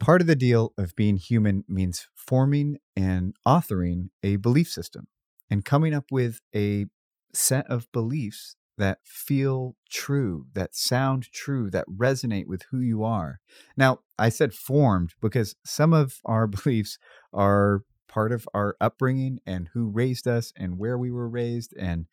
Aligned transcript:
Part 0.00 0.20
of 0.20 0.26
the 0.26 0.36
deal 0.36 0.72
of 0.76 0.96
being 0.96 1.16
human 1.16 1.64
means 1.68 2.08
forming 2.14 2.78
and 2.96 3.34
authoring 3.46 4.08
a 4.22 4.36
belief 4.36 4.68
system 4.68 5.06
and 5.50 5.64
coming 5.64 5.94
up 5.94 6.06
with 6.10 6.40
a 6.54 6.86
set 7.32 7.66
of 7.68 7.90
beliefs 7.92 8.56
that 8.76 8.98
feel 9.04 9.76
true, 9.90 10.46
that 10.54 10.74
sound 10.74 11.28
true, 11.32 11.70
that 11.70 11.86
resonate 11.88 12.46
with 12.46 12.62
who 12.70 12.80
you 12.80 13.04
are. 13.04 13.38
Now, 13.76 14.00
I 14.18 14.28
said 14.28 14.52
formed 14.52 15.14
because 15.20 15.54
some 15.64 15.92
of 15.92 16.20
our 16.24 16.46
beliefs 16.64 16.98
are 17.32 17.82
part 18.08 18.32
of 18.32 18.48
our 18.54 18.76
upbringing 18.80 19.38
and 19.46 19.70
who 19.74 19.88
raised 19.88 20.26
us 20.26 20.52
and 20.56 20.78
where 20.78 20.98
we 20.98 21.10
were 21.10 21.28
raised 21.28 21.74
and 21.78 22.06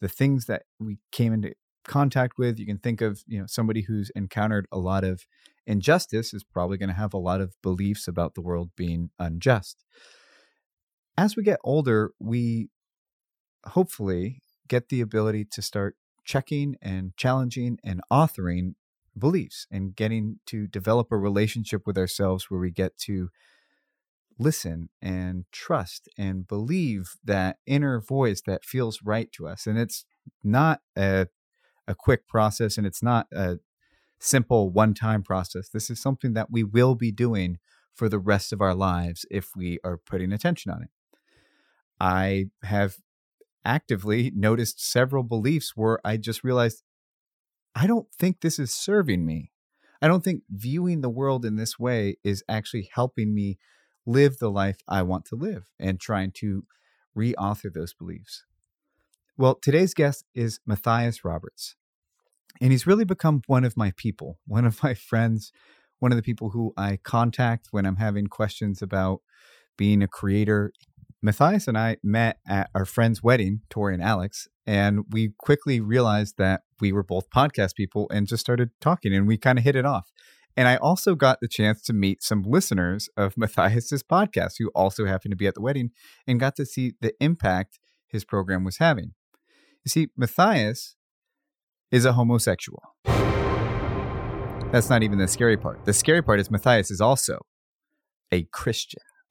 the 0.00 0.08
things 0.08 0.46
that 0.46 0.62
we 0.78 0.98
came 1.10 1.32
into 1.32 1.54
contact 1.84 2.34
with. 2.38 2.58
You 2.58 2.66
can 2.66 2.78
think 2.78 3.00
of, 3.00 3.22
you 3.26 3.40
know, 3.40 3.46
somebody 3.46 3.82
who's 3.82 4.10
encountered 4.14 4.66
a 4.72 4.78
lot 4.78 5.04
of 5.04 5.24
injustice 5.66 6.34
is 6.34 6.44
probably 6.44 6.76
going 6.76 6.88
to 6.88 6.94
have 6.94 7.14
a 7.14 7.18
lot 7.18 7.40
of 7.40 7.54
beliefs 7.62 8.08
about 8.08 8.34
the 8.34 8.40
world 8.40 8.70
being 8.76 9.10
unjust. 9.18 9.84
As 11.16 11.36
we 11.36 11.42
get 11.42 11.60
older, 11.62 12.12
we 12.18 12.68
hopefully 13.66 14.42
get 14.68 14.88
the 14.88 15.00
ability 15.00 15.44
to 15.52 15.62
start 15.62 15.96
checking 16.24 16.76
and 16.80 17.16
challenging 17.16 17.78
and 17.84 18.00
authoring 18.10 18.74
beliefs 19.18 19.66
and 19.70 19.94
getting 19.94 20.38
to 20.46 20.66
develop 20.66 21.08
a 21.10 21.18
relationship 21.18 21.86
with 21.86 21.98
ourselves 21.98 22.50
where 22.50 22.60
we 22.60 22.70
get 22.70 22.96
to 22.96 23.28
listen 24.38 24.88
and 25.00 25.44
trust 25.52 26.08
and 26.16 26.48
believe 26.48 27.16
that 27.24 27.58
inner 27.66 28.00
voice 28.00 28.40
that 28.46 28.64
feels 28.64 29.00
right 29.04 29.30
to 29.32 29.46
us. 29.46 29.66
And 29.66 29.78
it's 29.78 30.04
not 30.42 30.80
a, 30.96 31.26
a 31.86 31.94
quick 31.94 32.26
process 32.26 32.78
and 32.78 32.86
it's 32.86 33.02
not 33.02 33.26
a 33.32 33.58
simple 34.22 34.70
one 34.70 34.94
time 34.94 35.22
process. 35.22 35.68
This 35.68 35.90
is 35.90 36.00
something 36.00 36.34
that 36.34 36.50
we 36.50 36.62
will 36.62 36.94
be 36.94 37.10
doing 37.10 37.58
for 37.94 38.08
the 38.08 38.18
rest 38.18 38.52
of 38.52 38.60
our 38.60 38.74
lives 38.74 39.26
if 39.30 39.50
we 39.56 39.78
are 39.84 39.98
putting 39.98 40.32
attention 40.32 40.70
on 40.70 40.82
it. 40.82 40.90
I 42.00 42.46
have 42.62 42.96
actively 43.64 44.32
noticed 44.34 44.84
several 44.84 45.22
beliefs 45.22 45.72
where 45.76 46.00
I 46.04 46.16
just 46.16 46.42
realized 46.42 46.82
I 47.74 47.86
don't 47.86 48.08
think 48.18 48.40
this 48.40 48.58
is 48.58 48.72
serving 48.72 49.24
me. 49.24 49.50
I 50.00 50.08
don't 50.08 50.24
think 50.24 50.42
viewing 50.50 51.00
the 51.00 51.10
world 51.10 51.44
in 51.44 51.56
this 51.56 51.78
way 51.78 52.16
is 52.24 52.42
actually 52.48 52.90
helping 52.92 53.34
me 53.34 53.58
live 54.04 54.38
the 54.38 54.50
life 54.50 54.78
I 54.88 55.02
want 55.02 55.24
to 55.26 55.36
live 55.36 55.64
and 55.78 56.00
trying 56.00 56.32
to 56.32 56.64
reauthor 57.16 57.72
those 57.72 57.94
beliefs. 57.94 58.44
Well, 59.36 59.54
today's 59.54 59.94
guest 59.94 60.24
is 60.34 60.60
Matthias 60.66 61.24
Roberts. 61.24 61.76
And 62.60 62.72
he's 62.72 62.86
really 62.86 63.04
become 63.04 63.42
one 63.46 63.64
of 63.64 63.76
my 63.76 63.92
people, 63.96 64.38
one 64.46 64.64
of 64.64 64.82
my 64.82 64.94
friends, 64.94 65.52
one 65.98 66.12
of 66.12 66.16
the 66.16 66.22
people 66.22 66.50
who 66.50 66.72
I 66.76 66.98
contact 67.02 67.68
when 67.70 67.86
I'm 67.86 67.96
having 67.96 68.26
questions 68.26 68.82
about 68.82 69.20
being 69.76 70.02
a 70.02 70.08
creator. 70.08 70.72
Matthias 71.22 71.68
and 71.68 71.78
I 71.78 71.98
met 72.02 72.38
at 72.48 72.68
our 72.74 72.84
friend's 72.84 73.22
wedding, 73.22 73.60
Tori 73.70 73.94
and 73.94 74.02
Alex, 74.02 74.48
and 74.66 75.04
we 75.10 75.32
quickly 75.38 75.80
realized 75.80 76.36
that 76.38 76.62
we 76.80 76.92
were 76.92 77.04
both 77.04 77.30
podcast 77.30 77.76
people 77.76 78.08
and 78.12 78.26
just 78.26 78.40
started 78.40 78.70
talking 78.80 79.14
and 79.14 79.28
we 79.28 79.36
kind 79.36 79.58
of 79.58 79.64
hit 79.64 79.76
it 79.76 79.86
off. 79.86 80.10
And 80.56 80.68
I 80.68 80.76
also 80.76 81.14
got 81.14 81.40
the 81.40 81.48
chance 81.48 81.80
to 81.82 81.92
meet 81.92 82.22
some 82.22 82.42
listeners 82.42 83.08
of 83.16 83.34
Matthias's 83.36 84.02
podcast 84.02 84.54
who 84.58 84.70
also 84.74 85.06
happened 85.06 85.32
to 85.32 85.36
be 85.36 85.46
at 85.46 85.54
the 85.54 85.62
wedding 85.62 85.90
and 86.26 86.40
got 86.40 86.56
to 86.56 86.66
see 86.66 86.94
the 87.00 87.14
impact 87.20 87.78
his 88.08 88.24
program 88.24 88.64
was 88.64 88.78
having. 88.78 89.12
You 89.84 89.88
see, 89.88 90.08
Matthias 90.16 90.96
is 91.92 92.04
a 92.06 92.12
homosexual. 92.14 92.82
That's 94.72 94.88
not 94.88 95.02
even 95.02 95.18
the 95.18 95.28
scary 95.28 95.58
part. 95.58 95.84
The 95.84 95.92
scary 95.92 96.22
part 96.22 96.40
is 96.40 96.50
Matthias 96.50 96.90
is 96.90 97.02
also 97.02 97.38
a 98.32 98.44
Christian. 98.44 99.02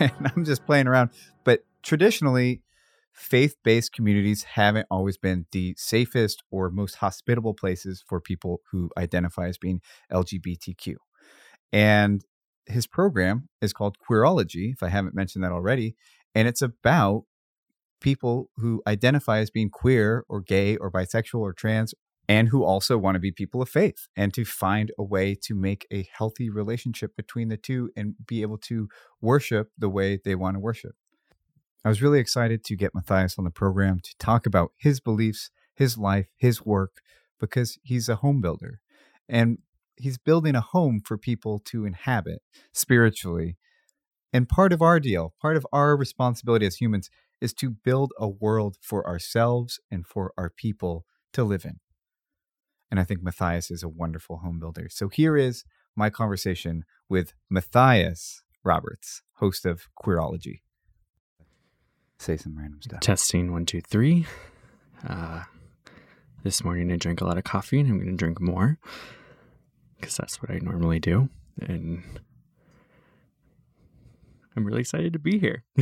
and 0.00 0.12
I'm 0.36 0.44
just 0.44 0.64
playing 0.64 0.86
around. 0.86 1.10
But 1.42 1.64
traditionally, 1.82 2.62
faith 3.12 3.56
based 3.64 3.92
communities 3.92 4.44
haven't 4.44 4.86
always 4.90 5.18
been 5.18 5.46
the 5.50 5.74
safest 5.76 6.44
or 6.52 6.70
most 6.70 6.96
hospitable 6.96 7.54
places 7.54 8.04
for 8.08 8.20
people 8.20 8.60
who 8.70 8.90
identify 8.96 9.48
as 9.48 9.58
being 9.58 9.80
LGBTQ. 10.12 10.94
And 11.72 12.24
his 12.66 12.86
program 12.86 13.48
is 13.60 13.72
called 13.72 13.96
Queerology, 13.98 14.72
if 14.72 14.84
I 14.84 14.88
haven't 14.88 15.16
mentioned 15.16 15.42
that 15.42 15.50
already. 15.52 15.96
And 16.36 16.46
it's 16.46 16.62
about 16.62 17.24
people 18.04 18.50
who 18.56 18.82
identify 18.86 19.38
as 19.38 19.48
being 19.48 19.70
queer 19.70 20.26
or 20.28 20.42
gay 20.42 20.76
or 20.76 20.92
bisexual 20.92 21.40
or 21.40 21.54
trans 21.54 21.94
and 22.28 22.50
who 22.50 22.62
also 22.62 22.98
want 22.98 23.14
to 23.14 23.18
be 23.18 23.32
people 23.32 23.62
of 23.62 23.68
faith 23.70 24.08
and 24.14 24.34
to 24.34 24.44
find 24.44 24.92
a 24.98 25.02
way 25.02 25.34
to 25.34 25.54
make 25.54 25.86
a 25.90 26.06
healthy 26.12 26.50
relationship 26.50 27.16
between 27.16 27.48
the 27.48 27.56
two 27.56 27.90
and 27.96 28.14
be 28.26 28.42
able 28.42 28.58
to 28.58 28.88
worship 29.22 29.70
the 29.78 29.88
way 29.88 30.18
they 30.22 30.34
want 30.34 30.54
to 30.54 30.60
worship. 30.60 30.92
I 31.82 31.88
was 31.88 32.02
really 32.02 32.18
excited 32.18 32.62
to 32.64 32.76
get 32.76 32.94
Matthias 32.94 33.38
on 33.38 33.44
the 33.44 33.50
program 33.50 34.00
to 34.00 34.14
talk 34.18 34.44
about 34.44 34.72
his 34.76 35.00
beliefs, 35.00 35.50
his 35.74 35.96
life, 35.96 36.26
his 36.36 36.62
work, 36.62 37.00
because 37.40 37.78
he's 37.82 38.10
a 38.10 38.16
home 38.16 38.42
builder 38.42 38.80
and 39.30 39.58
he's 39.96 40.18
building 40.18 40.54
a 40.54 40.60
home 40.60 41.00
for 41.02 41.16
people 41.16 41.58
to 41.60 41.86
inhabit 41.86 42.42
spiritually. 42.70 43.56
And 44.30 44.46
part 44.46 44.74
of 44.74 44.82
our 44.82 45.00
deal, 45.00 45.32
part 45.40 45.56
of 45.56 45.66
our 45.72 45.96
responsibility 45.96 46.66
as 46.66 46.76
humans 46.76 47.08
is 47.40 47.52
to 47.54 47.70
build 47.70 48.12
a 48.18 48.28
world 48.28 48.76
for 48.80 49.06
ourselves 49.06 49.80
and 49.90 50.06
for 50.06 50.32
our 50.36 50.50
people 50.50 51.04
to 51.32 51.44
live 51.44 51.64
in. 51.64 51.80
And 52.90 53.00
I 53.00 53.04
think 53.04 53.22
Matthias 53.22 53.70
is 53.70 53.82
a 53.82 53.88
wonderful 53.88 54.38
home 54.38 54.58
builder. 54.58 54.88
So 54.90 55.08
here 55.08 55.36
is 55.36 55.64
my 55.96 56.10
conversation 56.10 56.84
with 57.08 57.34
Matthias 57.50 58.42
Roberts, 58.62 59.22
host 59.34 59.66
of 59.66 59.88
Queerology. 60.02 60.60
Say 62.18 62.36
some 62.36 62.56
random 62.56 62.80
stuff. 62.82 63.00
Testing 63.00 63.52
one, 63.52 63.66
two, 63.66 63.80
three. 63.80 64.26
Uh, 65.06 65.42
this 66.44 66.62
morning 66.64 66.92
I 66.92 66.96
drank 66.96 67.20
a 67.20 67.24
lot 67.24 67.36
of 67.36 67.44
coffee 67.44 67.80
and 67.80 67.88
I'm 67.88 67.98
going 67.98 68.10
to 68.10 68.16
drink 68.16 68.40
more 68.40 68.78
because 69.96 70.16
that's 70.16 70.40
what 70.40 70.50
I 70.50 70.58
normally 70.58 71.00
do. 71.00 71.28
And 71.60 72.02
I'm 74.56 74.64
really 74.64 74.80
excited 74.80 75.12
to 75.14 75.18
be 75.18 75.38
here. 75.38 75.64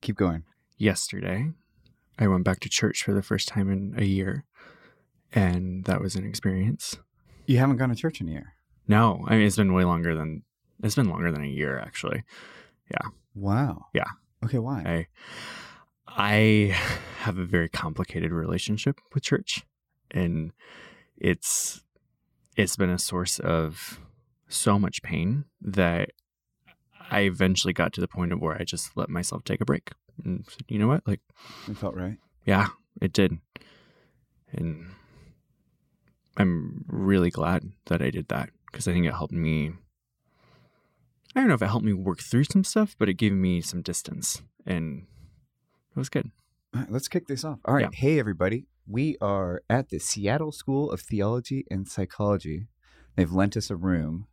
Keep 0.00 0.16
going. 0.16 0.44
Yesterday, 0.76 1.50
I 2.18 2.26
went 2.26 2.44
back 2.44 2.60
to 2.60 2.68
church 2.68 3.02
for 3.02 3.12
the 3.12 3.22
first 3.22 3.48
time 3.48 3.70
in 3.70 3.94
a 3.96 4.04
year, 4.04 4.44
and 5.32 5.84
that 5.84 6.00
was 6.00 6.16
an 6.16 6.26
experience. 6.26 6.98
You 7.46 7.58
haven't 7.58 7.76
gone 7.76 7.88
to 7.90 7.94
church 7.94 8.20
in 8.20 8.28
a 8.28 8.32
year. 8.32 8.54
No, 8.88 9.24
I 9.26 9.36
mean 9.36 9.46
it's 9.46 9.56
been 9.56 9.72
way 9.72 9.84
longer 9.84 10.14
than 10.14 10.42
it's 10.82 10.96
been 10.96 11.08
longer 11.08 11.30
than 11.30 11.44
a 11.44 11.48
year 11.48 11.78
actually. 11.78 12.24
Yeah. 12.90 13.08
Wow. 13.34 13.86
Yeah. 13.94 14.10
Okay, 14.44 14.58
why? 14.58 14.82
I 14.84 15.06
I 16.06 16.76
have 17.20 17.38
a 17.38 17.44
very 17.44 17.68
complicated 17.68 18.32
relationship 18.32 19.00
with 19.14 19.22
church 19.22 19.64
and 20.10 20.52
it's 21.16 21.82
it's 22.56 22.76
been 22.76 22.90
a 22.90 22.98
source 22.98 23.38
of 23.38 24.00
so 24.48 24.78
much 24.78 25.02
pain 25.02 25.44
that 25.60 26.10
I 27.12 27.20
eventually 27.20 27.74
got 27.74 27.92
to 27.92 28.00
the 28.00 28.08
point 28.08 28.32
of 28.32 28.40
where 28.40 28.56
I 28.58 28.64
just 28.64 28.96
let 28.96 29.10
myself 29.10 29.44
take 29.44 29.60
a 29.60 29.66
break. 29.66 29.92
And 30.24 30.46
said, 30.48 30.62
you 30.68 30.78
know 30.78 30.88
what? 30.88 31.06
Like 31.06 31.20
it 31.68 31.76
felt 31.76 31.94
right. 31.94 32.16
Yeah, 32.46 32.68
it 33.02 33.12
did. 33.12 33.38
And 34.50 34.86
I'm 36.38 36.86
really 36.88 37.30
glad 37.30 37.70
that 37.86 38.00
I 38.00 38.10
did 38.10 38.28
that 38.28 38.48
because 38.66 38.88
I 38.88 38.94
think 38.94 39.04
it 39.04 39.12
helped 39.12 39.34
me. 39.34 39.72
I 41.36 41.40
don't 41.40 41.48
know 41.48 41.54
if 41.54 41.62
it 41.62 41.68
helped 41.68 41.84
me 41.84 41.92
work 41.92 42.20
through 42.20 42.44
some 42.44 42.64
stuff, 42.64 42.96
but 42.98 43.10
it 43.10 43.14
gave 43.14 43.32
me 43.32 43.60
some 43.60 43.82
distance 43.82 44.40
and 44.66 45.06
it 45.94 45.98
was 45.98 46.08
good. 46.08 46.30
All 46.74 46.80
right, 46.80 46.90
let's 46.90 47.08
kick 47.08 47.26
this 47.26 47.44
off. 47.44 47.58
All 47.66 47.74
right. 47.74 47.88
Yeah. 47.92 47.98
Hey, 47.98 48.18
everybody. 48.18 48.66
We 48.86 49.18
are 49.20 49.62
at 49.68 49.90
the 49.90 49.98
Seattle 49.98 50.52
School 50.52 50.90
of 50.90 51.02
Theology 51.02 51.66
and 51.70 51.86
Psychology. 51.86 52.68
They've 53.16 53.30
lent 53.30 53.54
us 53.56 53.70
a 53.70 53.76
room, 53.76 54.28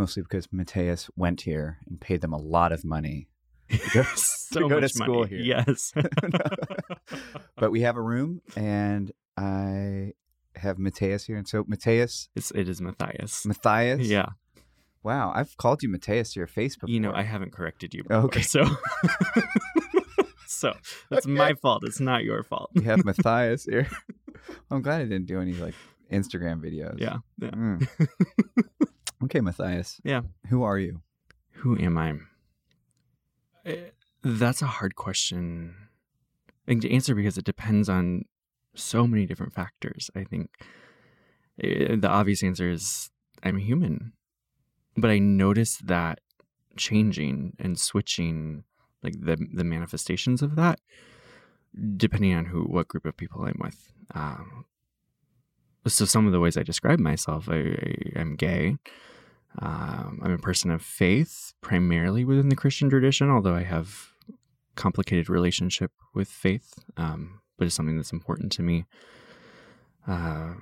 mostly 0.00 0.22
because 0.22 0.48
Matthias 0.50 1.10
went 1.14 1.42
here 1.42 1.78
and 1.86 2.00
paid 2.00 2.22
them 2.22 2.32
a 2.32 2.38
lot 2.38 2.72
of 2.72 2.86
money 2.86 3.28
to 3.68 3.78
go, 3.92 4.02
so 4.14 4.60
to, 4.60 4.68
go 4.68 4.80
to 4.80 4.88
school 4.88 5.20
money. 5.20 5.28
here. 5.28 5.40
Yes. 5.40 5.92
but 7.56 7.70
we 7.70 7.82
have 7.82 7.96
a 7.96 8.02
room 8.02 8.40
and 8.56 9.12
I 9.36 10.14
have 10.56 10.78
Matthias 10.78 11.26
here. 11.26 11.36
And 11.36 11.46
so 11.46 11.64
Matthias. 11.68 12.30
It's, 12.34 12.50
it 12.52 12.66
is 12.66 12.80
Matthias. 12.80 13.44
Matthias? 13.44 14.00
Yeah. 14.00 14.30
Wow. 15.02 15.32
I've 15.34 15.54
called 15.58 15.82
you 15.82 15.90
Matthias 15.90 16.32
to 16.32 16.40
your 16.40 16.46
face 16.46 16.76
before. 16.76 16.90
You 16.90 17.00
know, 17.00 17.12
I 17.12 17.22
haven't 17.22 17.52
corrected 17.52 17.92
you 17.92 18.02
before. 18.02 18.24
Okay. 18.24 18.40
So. 18.40 18.64
so 20.46 20.72
that's 21.10 21.26
okay. 21.26 21.34
my 21.34 21.52
fault. 21.60 21.84
It's 21.84 22.00
not 22.00 22.24
your 22.24 22.42
fault. 22.42 22.70
you 22.72 22.82
have 22.82 23.04
Matthias 23.04 23.64
here. 23.64 23.86
I'm 24.70 24.80
glad 24.80 25.02
I 25.02 25.04
didn't 25.04 25.26
do 25.26 25.42
any 25.42 25.52
like 25.52 25.74
Instagram 26.10 26.64
videos. 26.64 26.98
Yeah. 26.98 27.18
yeah. 27.38 27.50
Mm. 27.50 27.86
Okay, 29.24 29.40
Matthias. 29.40 30.00
Yeah. 30.04 30.22
Who 30.48 30.62
are 30.62 30.78
you? 30.78 31.02
Who 31.52 31.78
am 31.78 31.98
I? 31.98 32.14
Eh, 33.66 33.90
that's 34.22 34.62
a 34.62 34.66
hard 34.66 34.94
question 34.96 35.74
to 36.68 36.90
answer 36.92 37.14
because 37.14 37.36
it 37.36 37.44
depends 37.44 37.88
on 37.88 38.24
so 38.74 39.06
many 39.06 39.26
different 39.26 39.52
factors. 39.52 40.10
I 40.14 40.24
think 40.24 40.50
Eh, 41.62 41.96
The 41.96 42.08
obvious 42.08 42.42
answer 42.42 42.70
is 42.70 43.10
I'm 43.42 43.58
human. 43.58 44.12
But 44.96 45.10
I 45.10 45.18
notice 45.18 45.76
that 45.78 46.20
changing 46.76 47.56
and 47.58 47.78
switching 47.78 48.64
like 49.02 49.14
the 49.20 49.36
the 49.52 49.64
manifestations 49.64 50.40
of 50.42 50.56
that 50.56 50.80
depending 51.96 52.34
on 52.34 52.46
who 52.46 52.62
what 52.62 52.88
group 52.88 53.04
of 53.06 53.16
people 53.16 53.44
I'm 53.44 53.58
with. 53.60 53.92
Um, 54.14 54.64
so 55.86 56.04
some 56.04 56.26
of 56.26 56.32
the 56.32 56.40
ways 56.40 56.56
I 56.56 56.62
describe 56.62 56.98
myself, 57.00 57.48
I, 57.48 57.58
I 58.16 58.20
am 58.20 58.36
gay. 58.36 58.76
Um, 59.58 60.20
I'm 60.22 60.32
a 60.32 60.38
person 60.38 60.70
of 60.70 60.80
faith, 60.82 61.52
primarily 61.60 62.24
within 62.24 62.48
the 62.48 62.56
Christian 62.56 62.88
tradition, 62.88 63.30
although 63.30 63.54
I 63.54 63.64
have 63.64 64.12
complicated 64.76 65.28
relationship 65.28 65.90
with 66.14 66.28
faith, 66.28 66.74
um, 66.96 67.40
but 67.58 67.66
it's 67.66 67.74
something 67.74 67.96
that's 67.96 68.12
important 68.12 68.52
to 68.52 68.62
me. 68.62 68.84
Uh, 70.06 70.54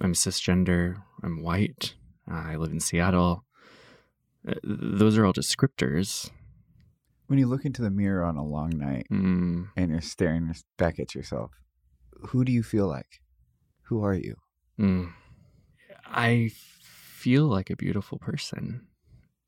I'm 0.00 0.12
cisgender. 0.14 1.02
I'm 1.22 1.42
white. 1.42 1.94
Uh, 2.30 2.42
I 2.46 2.56
live 2.56 2.72
in 2.72 2.80
Seattle. 2.80 3.44
Uh, 4.46 4.54
those 4.64 5.16
are 5.16 5.24
all 5.24 5.32
descriptors. 5.32 6.30
When 7.28 7.38
you 7.38 7.46
look 7.46 7.64
into 7.64 7.80
the 7.80 7.90
mirror 7.90 8.24
on 8.24 8.36
a 8.36 8.44
long 8.44 8.70
night 8.70 9.06
Mm, 9.10 9.68
and 9.76 9.90
you're 9.90 10.00
staring 10.02 10.52
back 10.76 10.98
at 10.98 11.14
yourself, 11.14 11.52
who 12.28 12.44
do 12.44 12.52
you 12.52 12.62
feel 12.62 12.88
like? 12.88 13.20
Who 13.84 14.04
are 14.04 14.14
you? 14.14 14.36
mm. 14.78 15.12
I 16.04 16.50
feel 17.22 17.46
like 17.46 17.70
a 17.70 17.76
beautiful 17.76 18.18
person. 18.18 18.86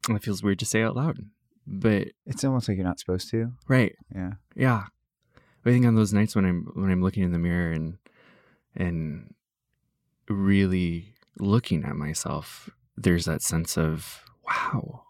It 0.08 0.22
feels 0.22 0.42
weird 0.42 0.58
to 0.60 0.66
say 0.66 0.82
out 0.82 0.96
loud, 0.96 1.18
but 1.66 2.08
It's 2.26 2.44
almost 2.44 2.68
like 2.68 2.76
you're 2.76 2.86
not 2.86 2.98
supposed 3.00 3.30
to. 3.30 3.52
right, 3.68 3.94
Yeah. 4.14 4.32
yeah. 4.54 4.84
I 5.66 5.70
think 5.70 5.86
on 5.86 5.94
those 5.94 6.12
nights 6.12 6.36
when 6.36 6.44
I'm 6.44 6.60
when 6.74 6.90
I'm 6.90 7.00
looking 7.02 7.22
in 7.22 7.32
the 7.32 7.38
mirror 7.38 7.72
and 7.72 7.96
and 8.76 9.32
really 10.28 11.14
looking 11.38 11.84
at 11.84 11.96
myself, 11.96 12.68
there's 12.96 13.24
that 13.24 13.40
sense 13.42 13.78
of 13.78 14.24
wow, 14.46 15.04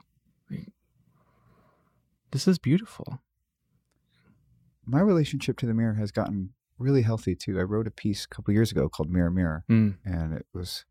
this 2.30 2.46
is 2.48 2.58
beautiful. 2.58 3.20
My 4.86 5.00
relationship 5.00 5.58
to 5.58 5.66
the 5.66 5.74
mirror 5.74 5.94
has 5.94 6.10
gotten 6.12 6.50
really 6.78 7.02
healthy 7.02 7.34
too. 7.34 7.58
I 7.58 7.62
wrote 7.62 7.86
a 7.86 7.90
piece 7.90 8.24
a 8.24 8.28
couple 8.28 8.52
years 8.54 8.70
ago 8.70 8.88
called 8.88 9.10
Mirror 9.10 9.30
Mirror, 9.30 9.64
Mm, 9.70 9.96
and 10.04 10.34
it 10.34 10.46
was, 10.52 10.84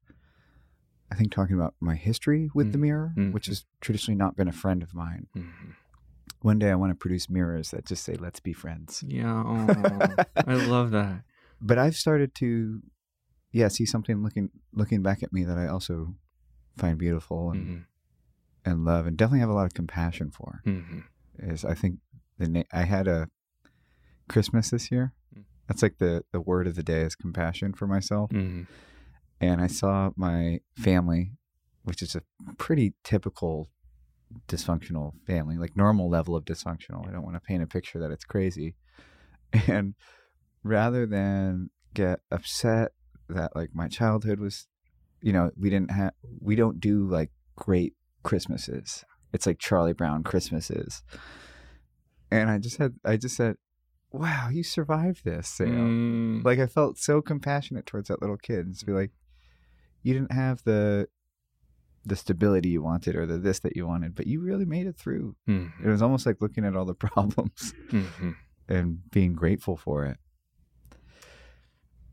I 1.12 1.16
think, 1.16 1.32
talking 1.32 1.56
about 1.56 1.76
my 1.80 1.96
history 1.96 2.50
with 2.54 2.72
the 2.72 2.78
Mm. 2.78 2.82
mirror, 2.82 3.14
Mm. 3.18 3.32
which 3.34 3.46
has 3.48 3.66
traditionally 3.82 4.18
not 4.18 4.36
been 4.36 4.48
a 4.48 4.52
friend 4.54 4.82
of 4.84 4.94
mine. 4.94 5.28
mhm. 5.36 5.76
One 6.42 6.60
day 6.60 6.72
I 6.72 6.76
want 6.76 6.92
to 6.92 6.96
produce 6.96 7.30
mirrors 7.30 7.72
that 7.72 7.86
just 7.86 8.04
say, 8.04 8.16
let's 8.16 8.40
be 8.42 8.52
friends. 8.54 9.04
Yeah, 9.08 9.32
aw, 9.34 10.16
I 10.48 10.56
love 10.56 10.92
that. 10.92 11.24
But 11.62 11.78
I've 11.78 11.96
started 11.96 12.36
to, 12.36 12.82
yeah, 13.52 13.70
see 13.70 13.86
something 13.86 14.22
looking 14.24 14.50
looking 14.74 15.02
back 15.02 15.24
at 15.24 15.32
me 15.32 15.44
that 15.46 15.58
I 15.58 15.68
also 15.68 16.16
find 16.76 16.98
beautiful 16.98 17.52
and, 17.52 17.68
Mhm, 17.68 17.86
and 18.66 18.84
love 18.86 19.06
and 19.08 19.16
definitely 19.16 19.40
have 19.40 19.50
a 19.50 19.54
lot 19.54 19.66
of 19.68 19.74
compassion 19.74 20.32
for. 20.32 20.62
mhm. 20.66 21.04
Is 21.40 21.64
I 21.64 21.76
think 21.76 22.00
the 22.38 22.48
na- 22.50 22.64
I 22.74 22.84
had 22.84 23.08
a 23.08 23.30
Christmas 24.28 24.70
this 24.72 24.92
year. 24.92 25.14
Mm. 25.38 25.44
That's 25.68 25.82
like 25.82 25.98
the 26.00 26.26
the 26.32 26.42
word 26.42 26.68
of 26.68 26.76
the 26.76 26.84
day 26.84 27.02
is 27.04 27.16
compassion 27.16 27.74
for 27.74 27.88
myself. 27.88 28.32
And 29.44 29.62
I 29.62 29.68
saw 29.68 30.12
my 30.16 30.62
family, 30.74 31.34
which 31.84 32.02
is 32.02 32.16
a 32.16 32.22
pretty 32.58 32.94
typical 33.04 33.70
dysfunctional 34.48 35.12
family, 35.28 35.58
like 35.58 35.76
normal 35.76 36.10
level 36.10 36.36
of 36.38 36.46
dysfunctional. 36.46 37.06
I 37.08 37.12
don't 37.12 37.24
want 37.24 37.36
to 37.36 37.42
paint 37.42 37.62
a 37.62 37.68
picture 37.68 38.00
that 38.00 38.12
it's 38.12 38.26
crazy. 38.26 38.76
And 39.68 39.94
rather 40.64 41.06
than 41.06 41.70
get 41.94 42.22
upset 42.32 42.94
that 43.30 43.56
like 43.56 43.70
my 43.72 43.88
childhood 43.88 44.40
was, 44.40 44.68
you 45.22 45.32
know, 45.32 45.52
we 45.56 45.70
didn't 45.70 45.92
have, 45.92 46.14
we 46.42 46.56
don't 46.56 46.80
do 46.80 47.08
like 47.08 47.30
great 47.56 47.94
Christmases. 48.24 49.04
It's 49.32 49.46
like 49.46 49.60
Charlie 49.60 49.94
Brown 49.94 50.24
Christmases. 50.24 51.04
And 52.32 52.50
I 52.50 52.58
just 52.58 52.78
had, 52.78 52.96
I 53.06 53.18
just 53.18 53.36
said, 53.36 53.58
wow, 54.12 54.50
you 54.52 54.64
survived 54.64 55.24
this, 55.24 55.50
Sam 55.50 56.42
Mm, 56.42 56.46
like 56.46 56.58
I 56.58 56.66
felt 56.66 56.98
so 56.98 57.22
compassionate 57.22 57.86
towards 57.86 58.08
that 58.08 58.22
little 58.22 58.38
kid 58.38 58.66
and 58.66 58.74
just 58.74 58.88
be 58.88 58.94
like, 58.94 59.12
you 60.04 60.14
didn't 60.14 60.32
have 60.34 60.64
the 60.64 61.08
the 62.06 62.16
stability 62.18 62.68
you 62.70 62.82
wanted 62.84 63.16
or 63.16 63.26
the 63.26 63.38
this 63.38 63.60
that 63.60 63.76
you 63.78 63.88
wanted, 63.88 64.14
but 64.14 64.28
you 64.28 64.42
really 64.42 64.66
made 64.66 64.86
it 64.88 64.98
through. 64.98 65.36
It 65.48 65.52
mhm, 65.52 65.86
was 65.86 66.02
almost 66.02 66.26
like 66.26 66.42
looking 66.42 66.66
at 66.66 66.76
all 66.76 66.86
the 66.86 66.94
problems 67.08 67.74
mhm. 67.90 68.36
and 68.68 69.10
being 69.12 69.34
grateful 69.34 69.78
for 69.78 70.06
it. 70.06 70.18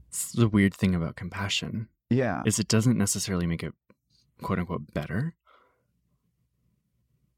It's 0.09 0.33
the 0.33 0.49
weird 0.49 0.75
thing 0.75 0.95
about 0.95 1.17
compassion 1.17 1.89
Yeah. 2.09 2.43
is 2.47 2.59
it 2.59 2.69
doesn't 2.69 2.97
necessarily 2.99 3.47
make 3.47 3.63
it 3.63 3.75
quote 4.43 4.59
unquote 4.61 4.93
better, 4.95 5.35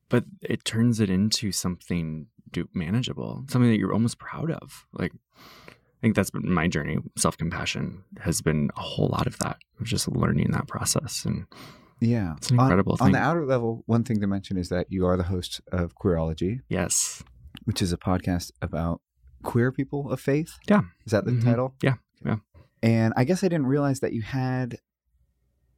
but 0.08 0.24
it 0.42 0.64
turns 0.64 1.00
it 1.00 1.08
into 1.10 1.52
something 1.52 2.26
do- 2.50 2.68
manageable, 2.74 3.44
something 3.48 3.70
that 3.70 3.78
you're 3.78 3.92
almost 3.94 4.18
proud 4.18 4.50
of. 4.50 4.86
Like, 4.92 5.12
I 6.02 6.06
think 6.06 6.16
that's 6.16 6.30
been 6.30 6.50
my 6.52 6.66
journey. 6.66 6.98
Self 7.16 7.36
compassion 7.38 8.02
has 8.20 8.40
been 8.42 8.70
a 8.76 8.80
whole 8.80 9.08
lot 9.08 9.26
of 9.28 9.38
that, 9.38 9.58
of 9.80 9.86
just 9.86 10.08
learning 10.08 10.50
that 10.50 10.66
process. 10.66 11.24
And 11.24 11.46
Yeah. 12.00 12.34
it's 12.38 12.50
an 12.50 12.58
On- 12.58 12.66
incredible 12.66 12.96
On, 13.00 13.06
thing. 13.06 13.12
the 13.12 13.18
outer 13.20 13.46
level, 13.46 13.84
one 13.86 14.02
thing 14.02 14.20
to 14.20 14.26
mention 14.26 14.56
is 14.56 14.68
that 14.70 14.88
you 14.90 15.06
are 15.06 15.16
the 15.16 15.22
host 15.24 15.60
of 15.70 15.94
Queerology, 15.94 16.60
yes. 16.68 17.22
which 17.64 17.80
is 17.80 17.92
a 17.92 17.96
podcast 17.96 18.50
about 18.60 19.00
queer 19.44 19.70
people 19.70 20.10
of 20.10 20.20
faith. 20.20 20.58
Yeah. 20.68 20.82
Is 21.06 21.12
that 21.12 21.24
the 21.24 21.30
Mhm. 21.32 21.44
title? 21.44 21.74
Yeah. 21.82 21.94
Yeah. 22.24 22.38
And 22.82 23.14
I 23.16 23.22
guess 23.24 23.44
I 23.44 23.48
didn't 23.48 23.66
realize 23.66 24.00
that 24.00 24.12
you 24.12 24.22
had. 24.22 24.78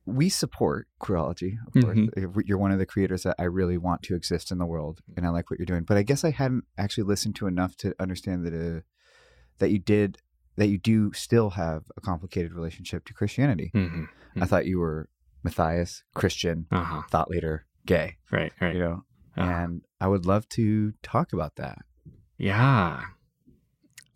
We 0.07 0.29
support 0.29 0.87
Queerology, 1.01 1.57
of. 1.67 1.73
Mm-hmm. 1.83 2.41
You're 2.45 2.59
one 2.59 2.73
of 2.73 2.79
the 2.79 2.85
creators 2.87 3.23
that 3.23 3.37
I 3.39 3.45
really 3.45 3.79
want 3.79 4.03
to 4.05 4.15
exist 4.15 4.51
in 4.51 4.59
the 4.59 4.67
world, 4.67 5.01
and 5.17 5.27
I 5.27 5.31
like 5.31 5.51
what 5.51 5.59
you're 5.59 5.65
doing. 5.67 5.85
But 5.85 5.97
I 5.97 6.03
guess 6.03 6.25
I 6.25 6.31
hadn't 6.31 6.65
actually 6.77 7.05
listened 7.05 7.37
to 7.37 7.47
enough 7.47 7.75
to 7.79 7.95
understand 7.99 8.45
that 8.45 8.53
uh, 8.55 8.81
that 9.59 9.71
you 9.71 9.79
did 9.79 10.19
that 10.57 10.69
you 10.69 10.79
do 10.79 11.13
still 11.13 11.51
have 11.51 11.83
a 11.97 12.01
complicated 12.01 12.53
relationship 12.53 13.05
to 13.07 13.13
Christianity. 13.15 13.71
hmm 13.73 14.05
I 14.41 14.47
thought 14.47 14.67
you 14.67 14.79
were 14.79 15.09
Matthias, 15.43 16.03
Christian, 16.15 16.67
Uh 16.71 16.83
huh. 16.85 17.03
thought 17.11 17.29
leader, 17.31 17.67
gay. 17.87 18.17
Right. 18.31 18.53
Right. 18.61 18.75
You 18.75 18.81
know, 18.81 19.05
Uh-huh. 19.37 19.51
and 19.51 19.83
I 20.01 20.07
would 20.09 20.27
love 20.27 20.49
to 20.51 20.93
talk 21.03 21.33
about 21.33 21.57
that. 21.57 21.79
Yeah. 22.39 23.03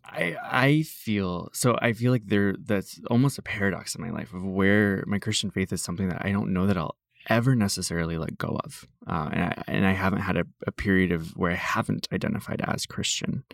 I 0.04 0.36
I 0.42 0.82
feel 0.82 1.50
so 1.52 1.76
I 1.82 1.92
feel 1.92 2.12
like 2.12 2.26
there 2.26 2.54
that's 2.58 2.98
almost 3.10 3.38
a 3.38 3.42
paradox 3.42 3.94
in 3.94 4.00
my 4.00 4.10
life 4.10 4.32
of 4.32 4.42
where 4.44 5.04
my 5.06 5.18
Christian 5.18 5.50
faith 5.50 5.72
is 5.72 5.82
something 5.82 6.08
that 6.08 6.24
I 6.24 6.32
don't 6.32 6.52
know 6.52 6.66
that 6.66 6.78
I'll 6.78 6.96
ever 7.28 7.54
necessarily 7.54 8.16
let 8.16 8.38
go 8.38 8.58
of. 8.64 8.88
Uh, 9.06 9.28
and 9.32 9.42
I 9.44 9.62
and 9.68 9.86
I 9.86 9.92
haven't 9.92 10.20
had 10.22 10.36
a, 10.38 10.44
a 10.66 10.72
period 10.72 11.12
of 11.12 11.36
where 11.36 11.50
I 11.52 11.56
haven't 11.56 12.08
identified 12.12 12.62
as 12.66 12.86
Christian. 12.86 13.44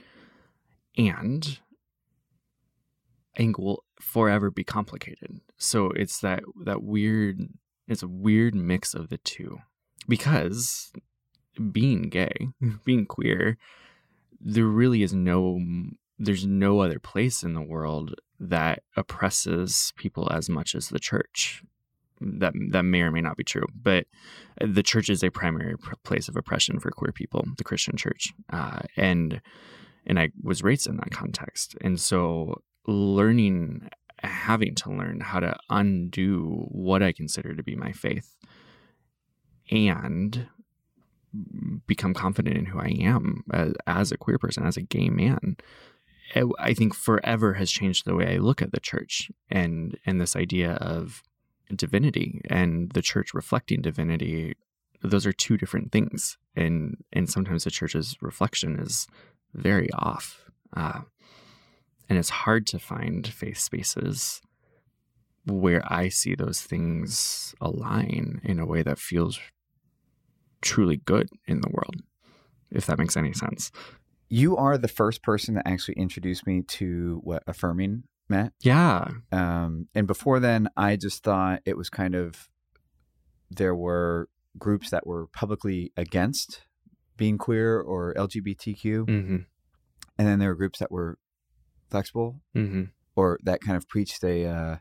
And 0.97 1.59
Think 3.37 3.59
will 3.59 3.85
forever 4.01 4.51
be 4.51 4.65
complicated. 4.65 5.41
So 5.57 5.91
it's 5.91 6.21
that 6.21 6.43
that 6.65 6.83
weird 6.83 7.41
it's 7.89 8.03
a 8.03 8.09
weird 8.09 8.55
mix 8.55 8.95
of 8.95 9.09
the 9.09 9.19
two. 9.19 9.59
Because 10.09 10.93
being 11.73 12.09
gay, 12.11 12.49
being 12.85 13.07
queer, 13.07 13.59
there 14.41 14.67
really 14.67 15.03
is 15.03 15.13
no 15.13 15.61
there's 16.19 16.47
no 16.47 16.81
other 16.81 16.99
place 16.99 17.43
in 17.43 17.55
the 17.55 17.63
world 17.63 18.15
that 18.39 18.83
oppresses 18.97 19.93
people 19.97 20.31
as 20.33 20.49
much 20.49 20.75
as 20.75 20.89
the 20.89 20.99
church 20.99 21.63
that 22.21 22.53
that 22.71 22.85
may 22.85 23.01
or 23.01 23.11
may 23.11 23.21
not 23.21 23.37
be 23.37 23.43
true 23.43 23.67
but 23.75 24.07
the 24.61 24.83
church 24.83 25.09
is 25.09 25.23
a 25.23 25.31
primary 25.31 25.77
pr- 25.77 25.95
place 26.05 26.29
of 26.29 26.37
oppression 26.37 26.79
for 26.79 26.91
queer 26.91 27.11
people 27.11 27.45
the 27.59 27.65
christian 27.65 27.97
church 27.97 28.33
uh, 28.51 28.81
and 28.97 29.41
and 30.07 30.19
i 30.19 30.31
was 30.43 30.63
raised 30.63 30.87
in 30.87 30.97
that 30.97 31.11
context 31.11 31.75
and 31.81 32.01
so 32.01 32.63
learning 32.87 33.89
having 34.23 34.75
to 34.75 34.91
learn 34.91 35.21
how 35.21 35.39
to 35.39 35.55
undo 35.69 36.67
what 36.71 37.03
i 37.03 37.13
consider 37.13 37.55
to 37.55 37.63
be 37.63 37.77
my 37.77 37.93
faith 37.93 38.37
and 39.71 40.47
become 41.87 42.15
confident 42.15 42.57
in 42.57 42.67
who 42.67 42.79
I 42.79 42.95
am 43.01 43.45
as, 43.53 43.73
as 43.87 44.13
a 44.13 44.17
queer 44.17 44.39
person, 44.39 44.65
as 44.67 44.77
a 44.77 44.83
gay 44.83 45.09
man, 45.09 45.57
I- 46.59 46.75
think 46.75 46.95
forever 46.95 47.55
has 47.55 47.71
changed 47.71 48.05
the 48.05 48.15
way 48.15 48.35
I 48.35 48.39
look 48.39 48.63
at 48.63 48.73
the 48.73 48.81
church 48.81 49.31
and 49.51 49.99
and 50.07 50.21
this 50.21 50.37
idea 50.37 50.75
of 50.75 51.23
divinity 51.75 52.41
and 52.51 52.91
the 52.93 53.03
church 53.03 53.35
reflecting 53.35 53.83
divinity. 53.83 54.55
Those 55.03 55.27
are 55.27 55.33
two 55.33 55.57
different 55.57 55.93
things, 55.93 56.39
and 56.57 56.97
and 57.13 57.29
sometimes 57.29 57.65
the 57.65 57.71
church's 57.71 58.17
reflection 58.21 58.79
is 58.79 59.07
very 59.53 59.91
off, 59.93 60.45
uh, 60.77 61.03
and 62.09 62.19
it's 62.19 62.31
hard 62.31 62.67
to 62.69 62.79
find 62.79 63.27
faith 63.27 63.59
spaces 63.59 64.41
where 65.47 65.83
I 65.93 66.09
see 66.09 66.35
those 66.35 66.61
things 66.63 67.55
align 67.61 68.41
in 68.45 68.59
a 68.59 68.67
way 68.67 68.83
that 68.83 68.99
feels 68.99 69.39
truly 70.63 70.97
good 70.97 71.29
in 71.47 71.61
the 71.61 71.69
world, 71.71 71.97
if 72.71 72.87
that 72.87 72.99
makes 72.99 73.17
any 73.17 73.33
sense. 73.33 73.71
You 74.29 74.57
are 74.57 74.79
the 74.79 74.89
first 74.89 75.23
person 75.23 75.55
that 75.55 75.67
actually 75.69 75.95
introduced 75.95 76.47
me 76.47 76.63
to 76.63 77.21
what 77.23 77.43
affirming 77.47 78.05
met. 78.29 78.53
Yeah. 78.63 79.09
Um, 79.31 79.89
and 79.95 80.07
before 80.07 80.41
then, 80.41 80.69
I 80.77 80.97
just 80.97 81.23
thought 81.23 81.61
it 81.67 81.77
was 81.77 81.91
kind 81.91 82.15
of 82.15 82.49
there 83.51 83.75
were 83.75 84.29
groups 84.59 84.91
that 84.91 85.07
were 85.07 85.27
publicly 85.27 85.93
against 85.97 86.63
being 87.19 87.37
queer 87.39 87.79
or 87.79 88.15
LGBTQ, 88.15 89.05
Mm-hmm. 89.07 89.37
and 90.19 90.29
then 90.29 90.39
there 90.39 90.49
were 90.49 90.55
groups 90.55 90.79
that 90.79 90.91
were 90.91 91.19
flexible 91.95 92.41
Mm-hmm. 92.57 92.85
or 93.15 93.39
that 93.45 93.61
kind 93.61 93.77
of 93.77 93.89
preached 93.89 94.25
a 94.25 94.45
uh, 94.47 94.77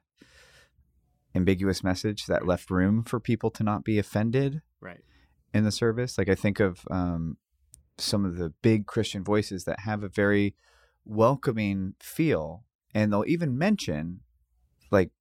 ambiguous 1.36 1.84
message 1.84 2.26
that 2.26 2.48
left 2.48 2.70
room 2.72 3.04
for 3.04 3.20
people 3.20 3.50
to 3.52 3.64
not 3.64 3.84
be 3.84 4.00
offended 4.00 4.62
Right. 4.82 5.02
in 5.54 5.64
the 5.64 5.72
service. 5.72 6.18
Like 6.18 6.30
I 6.30 6.36
think 6.36 6.60
of 6.60 6.80
um, 6.90 7.38
some 7.98 8.26
of 8.26 8.38
the 8.38 8.50
big 8.62 8.86
Christian 8.88 9.24
voices 9.24 9.64
that 9.66 9.82
have 9.82 10.04
a 10.04 10.10
very 10.10 10.56
welcoming 11.06 11.94
feel, 12.00 12.64
and 12.96 13.12
they'll 13.14 13.26
even 13.28 13.58
mention 13.58 14.22
like 14.92 15.12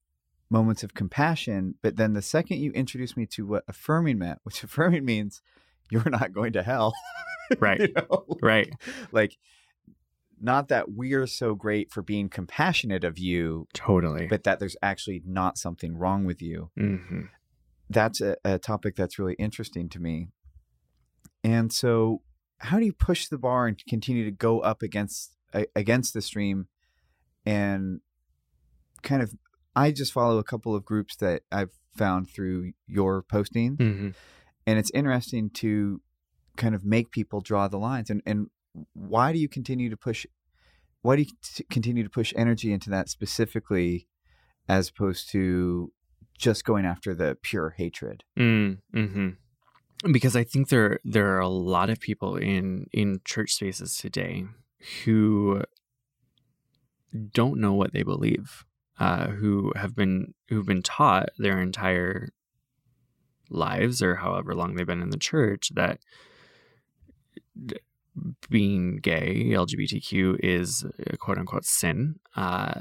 moments 0.51 0.83
of 0.83 0.95
compassion. 0.95 1.75
But 1.83 1.97
then 1.97 2.13
the 2.15 2.23
second 2.23 2.59
you 2.59 2.73
introduce 2.73 3.17
me 3.17 3.27
to 3.27 3.47
what 3.47 3.65
affirming 3.69 4.19
meant, 4.19 4.39
which 4.45 4.63
affirming 4.67 5.05
means 5.05 5.43
you're 5.91 6.09
not 6.11 6.33
going 6.33 6.53
to 6.55 6.63
hell, 6.63 6.95
Right. 7.59 7.81
you 7.81 7.93
know? 7.95 8.25
Right. 8.41 8.73
Like 9.13 9.37
not 10.43 10.69
that 10.69 10.91
we're 10.91 11.27
so 11.27 11.55
great 11.55 11.93
for 11.93 12.03
being 12.03 12.29
compassionate 12.29 13.05
of 13.05 13.19
you, 13.19 13.67
Totally. 13.73 14.27
but 14.27 14.43
that 14.45 14.59
there's 14.59 14.77
actually 14.83 15.23
not 15.25 15.57
something 15.57 15.97
wrong 15.97 16.25
with 16.25 16.43
you 16.43 16.71
mm-hmm. 16.79 17.23
that's 17.89 18.21
a, 18.21 18.37
a 18.45 18.59
topic 18.59 18.97
that's 18.97 19.19
really 19.19 19.35
interesting 19.39 19.89
to 19.91 20.01
me. 20.01 20.29
And 21.45 21.73
so, 21.73 22.23
how 22.59 22.79
do 22.79 22.85
you 22.85 22.93
push 22.93 23.29
the 23.29 23.39
bar 23.39 23.67
and 23.67 23.81
continue 23.89 24.25
to 24.25 24.31
go 24.31 24.61
up 24.61 24.83
against 24.83 25.37
against 25.75 26.13
the 26.15 26.23
stream? 26.23 26.67
And 27.45 28.01
kind 29.03 29.23
of, 29.23 29.35
I 29.75 29.91
just 29.91 30.13
follow 30.13 30.39
a 30.39 30.45
couple 30.45 30.75
of 30.75 30.85
groups 30.85 31.17
that 31.17 31.43
I've 31.51 31.73
found 31.97 32.31
through 32.31 32.73
your 32.87 33.23
posting, 33.23 33.77
Mm-hmm. 33.77 34.09
and 34.67 34.79
it's 34.79 34.91
interesting 34.93 35.51
to 35.55 36.01
kind 36.57 36.75
of 36.75 36.85
make 36.85 37.11
people 37.11 37.41
draw 37.41 37.69
the 37.69 37.79
lines. 37.79 38.11
And 38.11 38.23
and 38.27 38.49
why 38.95 39.33
do 39.33 39.38
you 39.38 39.49
continue 39.49 39.91
to 39.91 39.97
push? 39.97 40.26
Why 41.02 41.17
do 41.17 41.23
you 41.23 41.64
continue 41.71 42.02
to 42.05 42.11
push 42.11 42.33
energy 42.37 42.73
into 42.73 42.91
that 42.91 43.09
specifically, 43.09 44.07
as 44.69 44.88
opposed 44.88 45.31
to 45.31 45.93
just 46.38 46.64
going 46.64 46.85
after 46.85 47.14
the 47.14 47.37
pure 47.43 47.71
hatred? 47.71 48.25
Mm-hmm. 48.38 49.31
Because 50.12 50.35
I 50.35 50.45
think 50.45 50.69
there 50.69 50.99
there 51.05 51.37
are 51.37 51.41
a 51.41 51.49
lot 51.49 51.91
of 51.91 52.00
people 52.00 52.37
in 52.37 52.87
in 52.93 53.21
church 53.25 53.52
spaces 53.52 53.97
today 53.97 54.45
who 55.05 55.62
don't 57.33 57.61
know 57.61 57.75
what 57.75 57.93
they 57.93 58.02
believe, 58.02 58.64
uh, 58.99 59.29
who 59.29 59.73
have 59.76 59.95
been 59.95 60.35
who've 60.49 60.67
been 60.67 60.83
taught 60.83 61.29
their 61.38 61.61
entire 61.61 62.31
lives 63.50 64.02
or 64.02 64.17
however 64.17 64.55
long 64.55 64.75
they've 64.75 64.87
been 64.87 65.02
in 65.02 65.11
the 65.11 65.19
church 65.19 65.71
that 65.75 66.00
being 68.50 68.99
gay 68.99 69.47
LGBTQ 69.47 70.37
is 70.42 70.85
a 71.07 71.16
quote 71.16 71.38
unquote 71.38 71.64
sin. 71.64 72.16
Uh, 72.37 72.81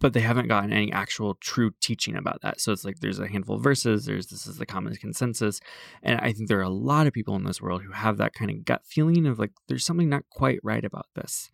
but 0.00 0.12
they 0.12 0.20
haven't 0.20 0.48
gotten 0.48 0.72
any 0.72 0.92
actual 0.92 1.34
true 1.40 1.70
teaching 1.80 2.14
about 2.14 2.42
that. 2.42 2.60
So 2.60 2.72
it's 2.72 2.84
like 2.84 3.00
there's 3.00 3.20
a 3.20 3.28
handful 3.28 3.56
of 3.56 3.62
verses, 3.62 4.04
there's 4.04 4.26
this 4.26 4.46
is 4.46 4.58
the 4.58 4.66
common 4.66 4.94
consensus. 4.96 5.60
And 6.02 6.20
I 6.20 6.32
think 6.32 6.48
there 6.48 6.58
are 6.58 6.62
a 6.62 6.68
lot 6.68 7.06
of 7.06 7.12
people 7.12 7.36
in 7.36 7.44
this 7.44 7.62
world 7.62 7.82
who 7.82 7.92
have 7.92 8.18
that 8.18 8.34
kind 8.34 8.50
of 8.50 8.64
gut 8.64 8.82
feeling 8.84 9.26
of 9.26 9.38
like 9.38 9.52
there's 9.68 9.84
something 9.84 10.08
not 10.08 10.24
quite 10.30 10.58
right 10.62 10.84
about 10.84 11.06
this. 11.14 11.50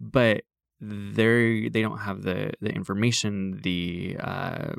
But 0.00 0.42
they 0.80 1.68
they 1.72 1.82
don't 1.82 1.98
have 1.98 2.22
the 2.22 2.52
the 2.60 2.70
information, 2.70 3.60
the 3.62 4.16
uh, 4.20 4.72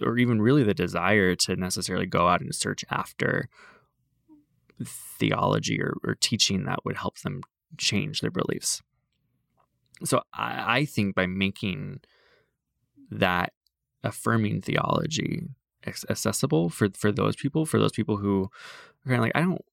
or 0.00 0.16
even 0.18 0.40
really 0.40 0.62
the 0.62 0.74
desire 0.74 1.34
to 1.34 1.56
necessarily 1.56 2.06
go 2.06 2.28
out 2.28 2.40
and 2.40 2.54
search 2.54 2.84
after 2.90 3.48
theology 4.84 5.80
or, 5.80 5.94
or 6.04 6.14
teaching 6.14 6.64
that 6.64 6.84
would 6.84 6.96
help 6.96 7.18
them 7.18 7.42
change 7.78 8.20
their 8.20 8.30
beliefs. 8.30 8.82
So 10.04 10.22
I, 10.32 10.78
I 10.78 10.84
think 10.84 11.14
by 11.14 11.26
making 11.26 12.00
that 13.10 13.52
affirming 14.02 14.62
theology 14.62 15.42
accessible 15.86 16.70
for 16.70 16.88
for 16.96 17.12
those 17.12 17.36
people, 17.36 17.66
for 17.66 17.78
those 17.78 17.92
people 17.92 18.16
who 18.16 18.50
are 19.04 19.08
kind 19.08 19.16
of 19.16 19.22
like, 19.22 19.32
I 19.34 19.40
don't 19.40 19.64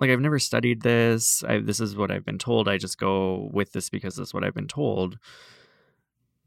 like 0.00 0.10
I've 0.10 0.20
never 0.20 0.38
studied 0.38 0.82
this. 0.82 1.42
I, 1.44 1.58
this 1.58 1.80
is 1.80 1.96
what 1.96 2.10
I've 2.10 2.24
been 2.24 2.38
told. 2.38 2.68
I 2.68 2.78
just 2.78 2.98
go 2.98 3.48
with 3.52 3.72
this 3.72 3.90
because 3.90 4.16
that's 4.16 4.32
what 4.32 4.44
I've 4.44 4.54
been 4.54 4.68
told. 4.68 5.18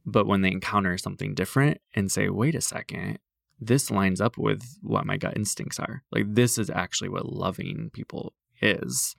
But 0.05 0.25
when 0.25 0.41
they 0.41 0.51
encounter 0.51 0.97
something 0.97 1.35
different 1.35 1.79
and 1.93 2.11
say, 2.11 2.29
wait 2.29 2.55
a 2.55 2.61
second, 2.61 3.19
this 3.61 3.91
lines 3.91 4.19
up 4.19 4.37
with 4.37 4.77
what 4.81 5.05
my 5.05 5.17
gut 5.17 5.37
instincts 5.37 5.79
are. 5.79 6.03
Like 6.11 6.25
this 6.27 6.57
is 6.57 6.69
actually 6.69 7.09
what 7.09 7.31
loving 7.31 7.91
people 7.93 8.33
is. 8.59 9.15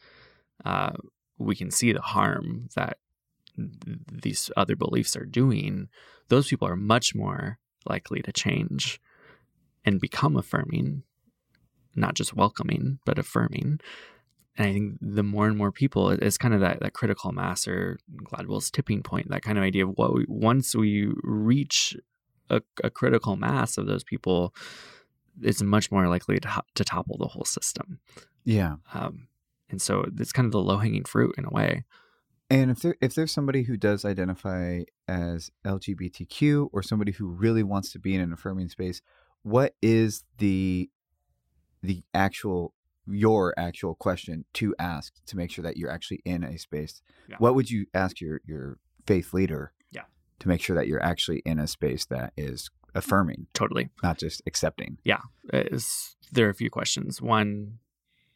Uh, 0.65 0.93
we 1.39 1.55
can 1.55 1.71
see 1.71 1.93
the 1.93 2.03
harm 2.03 2.69
that 2.75 2.99
th- 3.57 3.99
these 4.11 4.51
other 4.57 4.77
beliefs 4.77 5.17
are 5.17 5.25
doing. 5.25 5.89
Those 6.29 6.49
people 6.49 6.69
are 6.69 6.77
much 6.77 7.15
more 7.15 7.59
likely 7.89 8.21
to 8.23 8.33
change 8.33 9.01
and 9.85 10.01
become 10.01 10.37
affirming, 10.37 11.05
not 11.95 12.15
just 12.15 12.35
welcoming, 12.35 12.99
but 13.05 13.19
affirming. 13.19 13.81
And 14.57 14.67
I 14.67 14.73
think 14.73 14.99
the 15.01 15.23
more 15.23 15.47
and 15.47 15.57
more 15.57 15.73
people, 15.73 16.11
it's 16.11 16.39
kind 16.39 16.53
of 16.53 16.61
that, 16.61 16.81
that 16.81 16.93
critical 16.93 17.33
mass 17.33 17.67
or 17.67 17.99
Gladwell's 18.25 18.71
tipping 18.71 19.03
point, 19.03 19.31
that 19.31 19.43
kind 19.43 19.57
of 19.57 19.65
idea 19.65 19.87
of 19.87 19.97
what 19.97 20.15
we, 20.15 20.27
once 20.29 20.75
we 20.75 21.09
reach 21.23 21.97
a, 22.53 22.63
a 22.85 22.91
critical 22.91 23.37
mass 23.37 23.79
of 23.79 23.87
those 23.87 24.05
people, 24.05 24.55
it's 25.41 25.63
much 25.63 25.91
more 25.91 26.09
likely 26.09 26.39
to, 26.39 26.63
to 26.75 26.85
topple 26.85 27.17
the 27.19 27.29
whole 27.29 27.45
system. 27.45 27.99
Yeah. 28.45 28.77
Um, 28.93 29.29
and 29.71 29.81
so 29.81 30.05
it's 30.19 30.33
kind 30.33 30.47
of 30.47 30.53
the 30.53 30.61
low 30.61 30.79
hanging 30.79 31.05
fruit 31.05 31.35
in 31.39 31.45
a 31.45 31.51
way. 31.51 31.85
And 32.51 32.71
if 32.71 32.81
there 32.81 32.97
if 33.01 33.15
there's 33.15 33.33
somebody 33.33 33.63
who 33.63 33.79
does 33.79 34.05
identify 34.05 34.83
as 35.09 35.51
LGBTQ 35.65 36.69
or 36.71 36.83
somebody 36.83 37.13
who 37.13 37.27
really 37.29 37.63
wants 37.63 37.91
to 37.93 37.99
be 37.99 38.15
in 38.15 38.21
an 38.21 38.33
affirming 38.33 38.69
space, 38.69 39.01
what 39.43 39.75
is 39.81 40.25
the 40.37 40.91
the 41.83 42.05
actual 42.13 42.75
your 43.07 43.55
actual 43.57 43.95
question 43.95 44.45
to 44.55 44.75
ask 44.79 45.15
to 45.27 45.37
make 45.37 45.51
sure 45.51 45.63
that 45.63 45.79
you're 45.79 45.91
actually 45.91 46.21
in 46.27 46.45
a 46.45 46.59
space? 46.59 47.01
Yeah. 47.27 47.37
What 47.39 47.55
would 47.55 47.71
you 47.71 47.87
ask 47.95 48.21
your 48.21 48.43
your 48.45 48.77
faith 49.07 49.33
leader? 49.33 49.73
Yeah. 50.43 50.45
To 50.45 50.49
make 50.49 50.61
sure 50.61 50.77
that 50.77 50.87
you're 50.87 51.03
actually 51.03 51.43
in 51.45 51.59
a 51.59 51.67
space 51.67 52.05
that 52.07 52.33
is 52.37 52.71
affirming, 52.95 53.47
Totally. 53.55 53.91
not 54.03 54.19
just 54.19 54.43
accepting. 54.47 54.99
is 55.53 56.17
there 56.31 56.47
are 56.47 56.51
a 56.51 56.55
few 56.55 56.71
questions. 56.71 57.21
One, 57.21 57.79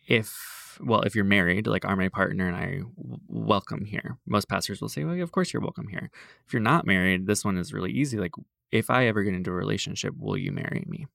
if 0.06 0.78
well, 0.80 1.02
if 1.02 1.14
you're 1.14 1.24
married, 1.24 1.66
like 1.66 1.84
are 1.84 1.96
my 1.96 2.08
partner 2.08 2.46
and 2.46 2.56
I 2.56 2.80
welcome 3.28 3.84
here? 3.84 4.18
Most 4.26 4.48
pastors 4.48 4.80
will 4.80 4.88
say, 4.88 5.04
well, 5.04 5.20
of 5.20 5.32
course 5.32 5.52
you're 5.52 5.62
welcome 5.62 5.88
here. 5.88 6.10
If 6.46 6.52
you're 6.52 6.60
not 6.60 6.86
married, 6.86 7.26
this 7.26 7.44
one 7.44 7.56
is 7.56 7.72
really 7.72 7.92
easy. 7.92 8.18
Like, 8.18 8.32
if 8.70 8.90
I 8.90 9.06
ever 9.06 9.22
get 9.22 9.34
into 9.34 9.50
a 9.50 9.54
relationship, 9.54 10.14
will 10.18 10.36
you 10.36 10.52
marry 10.52 10.84
me? 10.86 11.06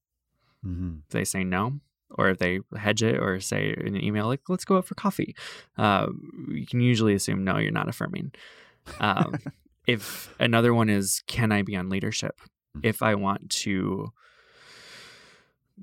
Mm-hmm. 0.65 0.99
If 1.05 1.11
they 1.11 1.25
say 1.25 1.43
no, 1.43 1.79
or 2.15 2.29
if 2.29 2.39
they 2.39 2.59
hedge 2.75 3.03
it 3.03 3.17
or 3.19 3.39
say 3.39 3.73
in 3.77 3.95
an 3.95 4.03
email 4.03 4.27
like, 4.27 4.41
let's 4.49 4.65
go 4.65 4.77
out 4.77 4.85
for 4.85 4.95
coffee, 4.95 5.35
uh, 5.77 6.07
you 6.49 6.65
can 6.65 6.81
usually 6.81 7.13
assume 7.13 7.43
no, 7.43 7.57
you're 7.57 7.71
not 7.71 7.89
affirming. 7.89 8.31
Um, 8.99 9.35
if 9.91 10.33
another 10.39 10.73
one 10.73 10.89
is, 10.89 11.21
can 11.27 11.51
I 11.51 11.61
be 11.61 11.75
on 11.75 11.89
leadership? 11.89 12.39
Mm-hmm. 12.77 12.87
If 12.87 13.01
I 13.01 13.15
want 13.15 13.49
to 13.49 14.11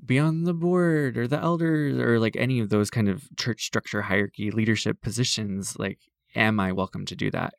be 0.05 0.17
on 0.17 0.43
the 0.43 0.53
board 0.53 1.17
or 1.17 1.27
the 1.27 1.39
elders 1.39 1.97
or 1.99 2.19
like 2.19 2.35
any 2.35 2.59
of 2.59 2.69
those 2.69 2.89
kind 2.89 3.09
of 3.09 3.27
church 3.37 3.65
structure 3.65 4.01
hierarchy 4.01 4.49
leadership 4.49 5.01
positions 5.01 5.77
like 5.77 5.99
am 6.35 6.57
i 6.57 6.71
welcome 6.71 7.05
to 7.05 7.17
do 7.17 7.29
that? 7.31 7.53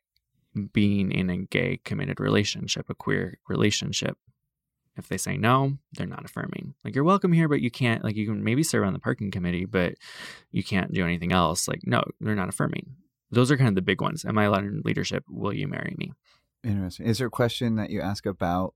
Being 0.73 1.11
in 1.11 1.29
a 1.29 1.37
gay 1.37 1.79
committed 1.85 2.19
relationship 2.19 2.89
a 2.89 2.95
queer 2.95 3.37
relationship 3.47 4.17
if 4.97 5.07
they 5.07 5.17
say 5.17 5.37
no 5.37 5.77
they're 5.93 6.07
not 6.07 6.25
affirming. 6.25 6.73
Like 6.83 6.95
you're 6.95 7.03
welcome 7.03 7.31
here 7.31 7.47
but 7.47 7.61
you 7.61 7.71
can't 7.71 8.03
like 8.03 8.15
you 8.15 8.25
can 8.25 8.43
maybe 8.43 8.63
serve 8.63 8.85
on 8.85 8.93
the 8.93 8.99
parking 8.99 9.31
committee 9.31 9.65
but 9.65 9.93
you 10.51 10.63
can't 10.63 10.93
do 10.93 11.05
anything 11.05 11.31
else. 11.31 11.67
Like 11.67 11.81
no 11.85 12.03
they're 12.19 12.35
not 12.35 12.49
affirming. 12.49 12.95
Those 13.29 13.51
are 13.51 13.57
kind 13.57 13.69
of 13.69 13.75
the 13.75 13.81
big 13.81 14.01
ones. 14.01 14.25
Am 14.25 14.37
i 14.37 14.45
allowed 14.45 14.65
in 14.65 14.81
leadership? 14.83 15.23
Will 15.29 15.53
you 15.53 15.67
marry 15.67 15.95
me 15.97 16.11
Interesting. 16.63 17.05
Is 17.07 17.17
there 17.17 17.27
a 17.27 17.31
question 17.31 17.75
that 17.75 17.89
you 17.89 18.01
ask 18.01 18.25
about 18.25 18.75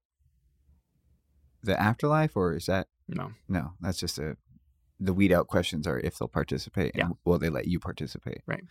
the 1.63 1.79
afterlife, 1.79 2.35
or 2.35 2.53
is 2.53 2.65
that 2.67 2.87
no 3.07 3.31
no? 3.47 3.73
That's 3.81 3.99
just 3.99 4.17
a 4.19 4.37
the 4.99 5.13
weed 5.13 5.31
out 5.31 5.47
questions 5.47 5.85
are 5.87 5.99
if 5.99 6.17
they'll 6.17 6.27
participate 6.27 6.91
and 6.95 7.09
Yeah. 7.09 7.15
will 7.25 7.37
they 7.37 7.49
let 7.49 7.67
you 7.67 7.79
participate? 7.79 8.41
Right. 8.47 8.63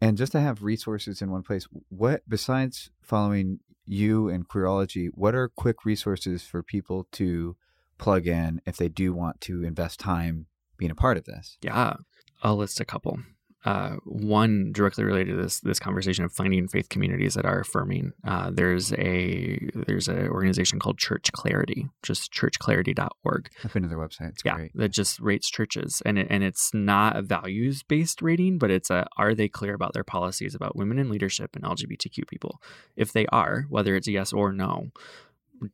And 0.00 0.16
just 0.16 0.32
to 0.32 0.40
have 0.40 0.62
resources 0.62 1.20
in 1.20 1.30
one 1.30 1.42
place, 1.42 1.66
what 1.88 2.22
besides 2.28 2.90
following 3.02 3.60
you 3.84 4.28
and 4.28 4.46
Queerology, 4.48 5.08
what 5.14 5.34
are 5.34 5.48
quick 5.48 5.84
resources 5.84 6.42
for 6.44 6.62
people 6.62 7.06
to 7.12 7.56
plug 7.98 8.26
in 8.26 8.60
if 8.66 8.76
they 8.76 8.88
do 8.88 9.12
want 9.14 9.40
to 9.42 9.64
invest 9.64 9.98
time 9.98 10.46
being 10.76 10.90
a 10.90 10.94
part 10.94 11.16
of 11.16 11.24
this? 11.24 11.58
Yeah, 11.62 11.96
I'll 12.42 12.56
list 12.56 12.78
a 12.80 12.84
couple. 12.84 13.18
Uh, 13.66 13.96
one 14.04 14.70
directly 14.72 15.02
related 15.02 15.32
to 15.32 15.42
this 15.42 15.58
this 15.60 15.80
conversation 15.80 16.24
of 16.24 16.32
finding 16.32 16.68
faith 16.68 16.88
communities 16.88 17.34
that 17.34 17.44
are 17.44 17.58
affirming. 17.58 18.12
Uh, 18.24 18.50
there's 18.52 18.92
a 18.92 19.58
there's 19.74 20.06
an 20.06 20.28
organization 20.28 20.78
called 20.78 20.98
Church 20.98 21.32
Clarity, 21.32 21.88
just 22.04 22.32
churchclarity.org. 22.32 23.50
I've 23.64 23.72
been 23.72 23.82
to 23.82 23.88
their 23.88 23.98
website. 23.98 24.30
It's 24.30 24.42
yeah, 24.44 24.54
great. 24.54 24.70
that 24.76 24.92
just 24.92 25.18
rates 25.18 25.50
churches, 25.50 26.00
and 26.06 26.16
it, 26.16 26.28
and 26.30 26.44
it's 26.44 26.72
not 26.72 27.16
a 27.16 27.22
values 27.22 27.82
based 27.82 28.22
rating, 28.22 28.58
but 28.58 28.70
it's 28.70 28.88
a 28.88 29.04
are 29.16 29.34
they 29.34 29.48
clear 29.48 29.74
about 29.74 29.94
their 29.94 30.04
policies 30.04 30.54
about 30.54 30.76
women 30.76 31.00
in 31.00 31.10
leadership 31.10 31.56
and 31.56 31.64
LGBTQ 31.64 32.28
people? 32.28 32.60
If 32.94 33.12
they 33.12 33.26
are, 33.32 33.66
whether 33.68 33.96
it's 33.96 34.06
yes 34.06 34.32
or 34.32 34.52
no, 34.52 34.92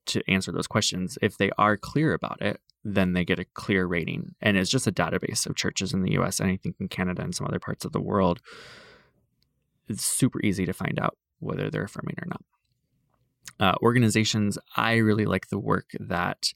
to 0.07 0.23
answer 0.29 0.53
those 0.53 0.67
questions, 0.67 1.19
if 1.23 1.37
they 1.37 1.51
are 1.59 1.77
clear 1.77 2.15
about 2.15 2.41
it, 2.41 2.61
then 2.85 3.13
they 3.13 3.25
get 3.25 3.39
a 3.39 3.45
clear 3.45 3.87
rating. 3.87 4.35
And 4.41 4.57
it's 4.57 4.71
just 4.71 4.87
a 4.87 4.93
database 4.93 5.47
of 5.47 5.57
churches 5.57 5.93
in 5.93 6.03
the 6.03 6.13
US 6.19 6.41
and 6.41 6.51
I 6.51 6.57
think 6.57 6.77
in 6.81 6.89
Canada 6.89 7.23
and 7.23 7.35
some 7.35 7.47
other 7.47 7.61
parts 7.61 7.85
of 7.85 7.93
the 7.93 8.01
world. 8.01 8.41
It's 9.89 10.05
super 10.05 10.41
easy 10.43 10.67
to 10.67 10.73
find 10.73 10.99
out 11.01 11.17
whether 11.39 11.71
they're 11.71 11.85
affirming 11.85 12.17
or 12.21 12.27
not. 12.27 12.43
Uh, 13.61 13.75
organizations, 13.83 14.59
I 14.77 14.95
really 14.95 15.27
like 15.27 15.49
the 15.49 15.59
work 15.59 15.91
that 16.01 16.53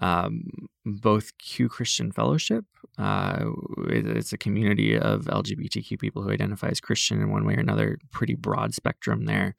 um, 0.00 0.44
both 0.84 1.36
Q 1.38 1.68
Christian 1.68 2.12
Fellowship, 2.12 2.64
uh, 2.98 3.44
it's 3.88 4.32
a 4.32 4.38
community 4.38 4.98
of 4.98 5.24
LGBTQ 5.24 5.98
people 5.98 6.22
who 6.22 6.30
identify 6.30 6.68
as 6.68 6.80
Christian 6.80 7.20
in 7.20 7.30
one 7.30 7.44
way 7.44 7.54
or 7.54 7.60
another, 7.60 7.98
pretty 8.10 8.34
broad 8.34 8.74
spectrum 8.74 9.24
there 9.26 9.54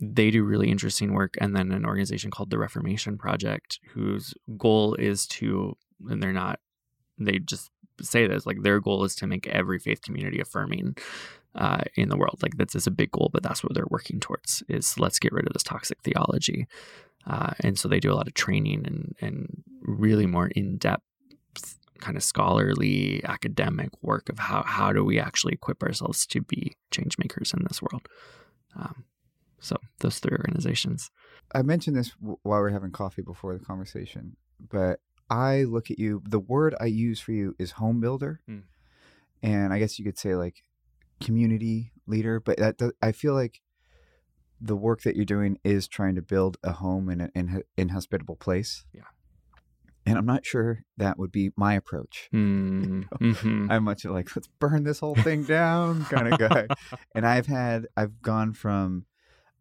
they 0.00 0.30
do 0.30 0.42
really 0.42 0.70
interesting 0.70 1.12
work 1.12 1.34
and 1.40 1.54
then 1.54 1.70
an 1.72 1.86
organization 1.86 2.30
called 2.30 2.50
the 2.50 2.58
reformation 2.58 3.16
project 3.16 3.78
whose 3.92 4.34
goal 4.58 4.94
is 4.94 5.26
to 5.26 5.76
and 6.08 6.22
they're 6.22 6.32
not 6.32 6.58
they 7.18 7.38
just 7.38 7.70
say 8.00 8.26
this 8.26 8.46
like 8.46 8.62
their 8.62 8.80
goal 8.80 9.04
is 9.04 9.14
to 9.14 9.26
make 9.26 9.46
every 9.48 9.78
faith 9.78 10.02
community 10.02 10.40
affirming 10.40 10.96
uh, 11.54 11.82
in 11.94 12.08
the 12.08 12.16
world. 12.16 12.40
Like 12.42 12.56
that's 12.56 12.74
is 12.74 12.86
a 12.86 12.90
big 12.90 13.12
goal 13.12 13.30
but 13.32 13.42
that's 13.42 13.62
what 13.62 13.74
they're 13.74 13.84
working 13.88 14.20
towards 14.20 14.62
is 14.68 14.98
let's 14.98 15.18
get 15.18 15.32
rid 15.32 15.46
of 15.46 15.52
this 15.52 15.62
toxic 15.62 16.02
theology. 16.02 16.66
Uh, 17.26 17.52
and 17.60 17.78
so 17.78 17.88
they 17.88 18.00
do 18.00 18.12
a 18.12 18.16
lot 18.16 18.26
of 18.26 18.34
training 18.34 18.84
and 18.86 19.14
and 19.20 19.62
really 19.80 20.26
more 20.26 20.48
in-depth 20.48 21.02
kind 22.00 22.16
of 22.16 22.22
scholarly 22.22 23.22
academic 23.24 23.90
work 24.02 24.28
of 24.28 24.38
how 24.38 24.62
how 24.64 24.92
do 24.92 25.04
we 25.04 25.18
actually 25.18 25.52
equip 25.52 25.82
ourselves 25.82 26.26
to 26.26 26.40
be 26.40 26.74
change 26.90 27.16
makers 27.18 27.54
in 27.56 27.64
this 27.68 27.80
world. 27.80 28.08
Um, 28.76 29.04
so 29.64 29.76
those 30.00 30.18
three 30.18 30.36
organizations. 30.36 31.10
I 31.54 31.62
mentioned 31.62 31.96
this 31.96 32.12
while 32.20 32.60
we 32.62 32.66
are 32.68 32.70
having 32.70 32.90
coffee 32.92 33.22
before 33.22 33.56
the 33.56 33.64
conversation, 33.64 34.36
but 34.60 35.00
I 35.30 35.62
look 35.64 35.90
at 35.90 35.98
you. 35.98 36.22
The 36.28 36.38
word 36.38 36.74
I 36.80 36.86
use 36.86 37.18
for 37.20 37.32
you 37.32 37.54
is 37.58 37.72
home 37.72 38.00
builder, 38.00 38.40
Mm. 38.48 38.64
and 39.42 39.72
I 39.72 39.78
guess 39.78 39.98
you 39.98 40.04
could 40.04 40.18
say 40.18 40.34
like 40.34 40.62
community 41.22 41.92
leader. 42.06 42.40
But 42.40 42.58
that 42.58 42.76
does, 42.76 42.92
I 43.00 43.12
feel 43.12 43.34
like 43.34 43.62
the 44.60 44.76
work 44.76 45.02
that 45.02 45.16
you're 45.16 45.24
doing 45.24 45.58
is 45.64 45.88
trying 45.88 46.14
to 46.16 46.22
build 46.22 46.56
a 46.62 46.72
home 46.72 47.08
in 47.08 47.20
an 47.20 47.30
in, 47.34 47.62
inhospitable 47.76 48.36
place. 48.36 48.84
Yeah. 48.92 49.02
And 50.06 50.18
I'm 50.18 50.26
not 50.26 50.44
sure 50.44 50.84
that 50.98 51.18
would 51.18 51.32
be 51.32 51.50
my 51.56 51.72
approach. 51.74 52.28
Mm, 52.32 53.08
mhm. 53.08 53.70
I'm 53.70 53.84
much 53.84 54.04
like 54.04 54.36
let's 54.36 54.48
burn 54.58 54.84
this 54.84 54.98
whole 55.00 55.14
thing 55.14 55.44
down 55.44 56.04
kind 56.04 56.32
of 56.32 56.38
guy. 56.38 56.66
and 57.14 57.26
I've 57.26 57.46
had 57.46 57.86
I've 57.96 58.20
gone 58.20 58.52
from 58.52 59.06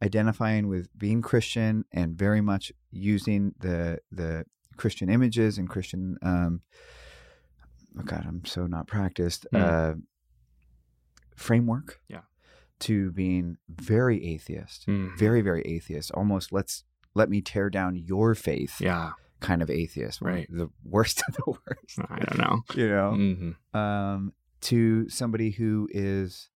identifying 0.02 0.68
with 0.68 0.88
being 0.98 1.22
Christian 1.22 1.86
and 1.92 2.18
very 2.18 2.42
much 2.42 2.72
using 2.92 3.54
the 3.60 4.00
the 4.12 4.46
Christian 4.78 5.10
images 5.10 5.58
and 5.58 5.70
Christian 5.70 6.18
um 6.22 6.62
oh 8.00 8.04
god 8.04 8.26
I'm 8.28 8.44
so 8.46 8.66
not 8.68 8.88
practiced 8.88 9.46
Mm. 9.54 9.62
uh 9.62 9.96
framework 11.36 12.00
Yeah. 12.08 12.22
to 12.80 13.12
being 13.12 13.58
very 13.70 14.24
atheist 14.26 14.86
Mhm. 14.88 15.18
very 15.18 15.42
very 15.42 15.62
atheist 15.64 16.12
almost 16.12 16.52
let's 16.52 16.84
let 17.16 17.30
me 17.30 17.42
tear 17.42 17.70
down 17.70 17.96
your 17.96 18.36
faith 18.36 18.80
yeah, 18.82 19.12
kind 19.40 19.62
of 19.62 19.70
atheist 19.70 20.22
Right. 20.22 20.48
the 20.50 20.70
worst 20.84 21.24
of 21.28 21.36
the 21.36 21.44
worst 21.48 22.00
I 22.10 22.20
don't 22.20 22.38
know. 22.38 22.64
you 22.75 22.88
know 22.90 23.12
Mhm. 23.14 23.77
um, 23.79 24.34
to 24.62 25.10
somebody 25.10 25.51
who 25.51 25.88
is 25.92 26.50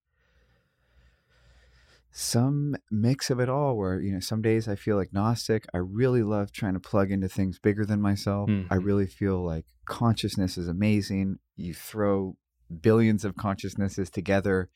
some 2.20 2.76
mix 2.90 3.30
of 3.30 3.40
it 3.40 3.48
all 3.48 3.78
where 3.78 4.00
you 4.02 4.12
know 4.12 4.20
some 4.20 4.42
days 4.42 4.68
i 4.68 4.76
feel 4.76 5.00
agnostic 5.00 5.68
i 5.72 5.78
really 5.78 6.24
love 6.24 6.52
trying 6.52 6.74
to 6.74 6.80
plug 6.80 7.12
into 7.12 7.30
things 7.30 7.60
bigger 7.60 7.86
than 7.86 8.02
myself 8.02 8.50
i 8.50 8.54
Mhm. 8.76 8.84
really 8.84 9.06
feel 9.06 9.46
like 9.46 9.68
consciousness 9.86 10.58
is 10.58 10.68
amazing 10.68 11.38
you 11.56 11.76
throw 11.76 12.36
billions 12.82 13.24
of 13.24 13.36
consciousnesses 13.36 14.10
together 14.10 14.68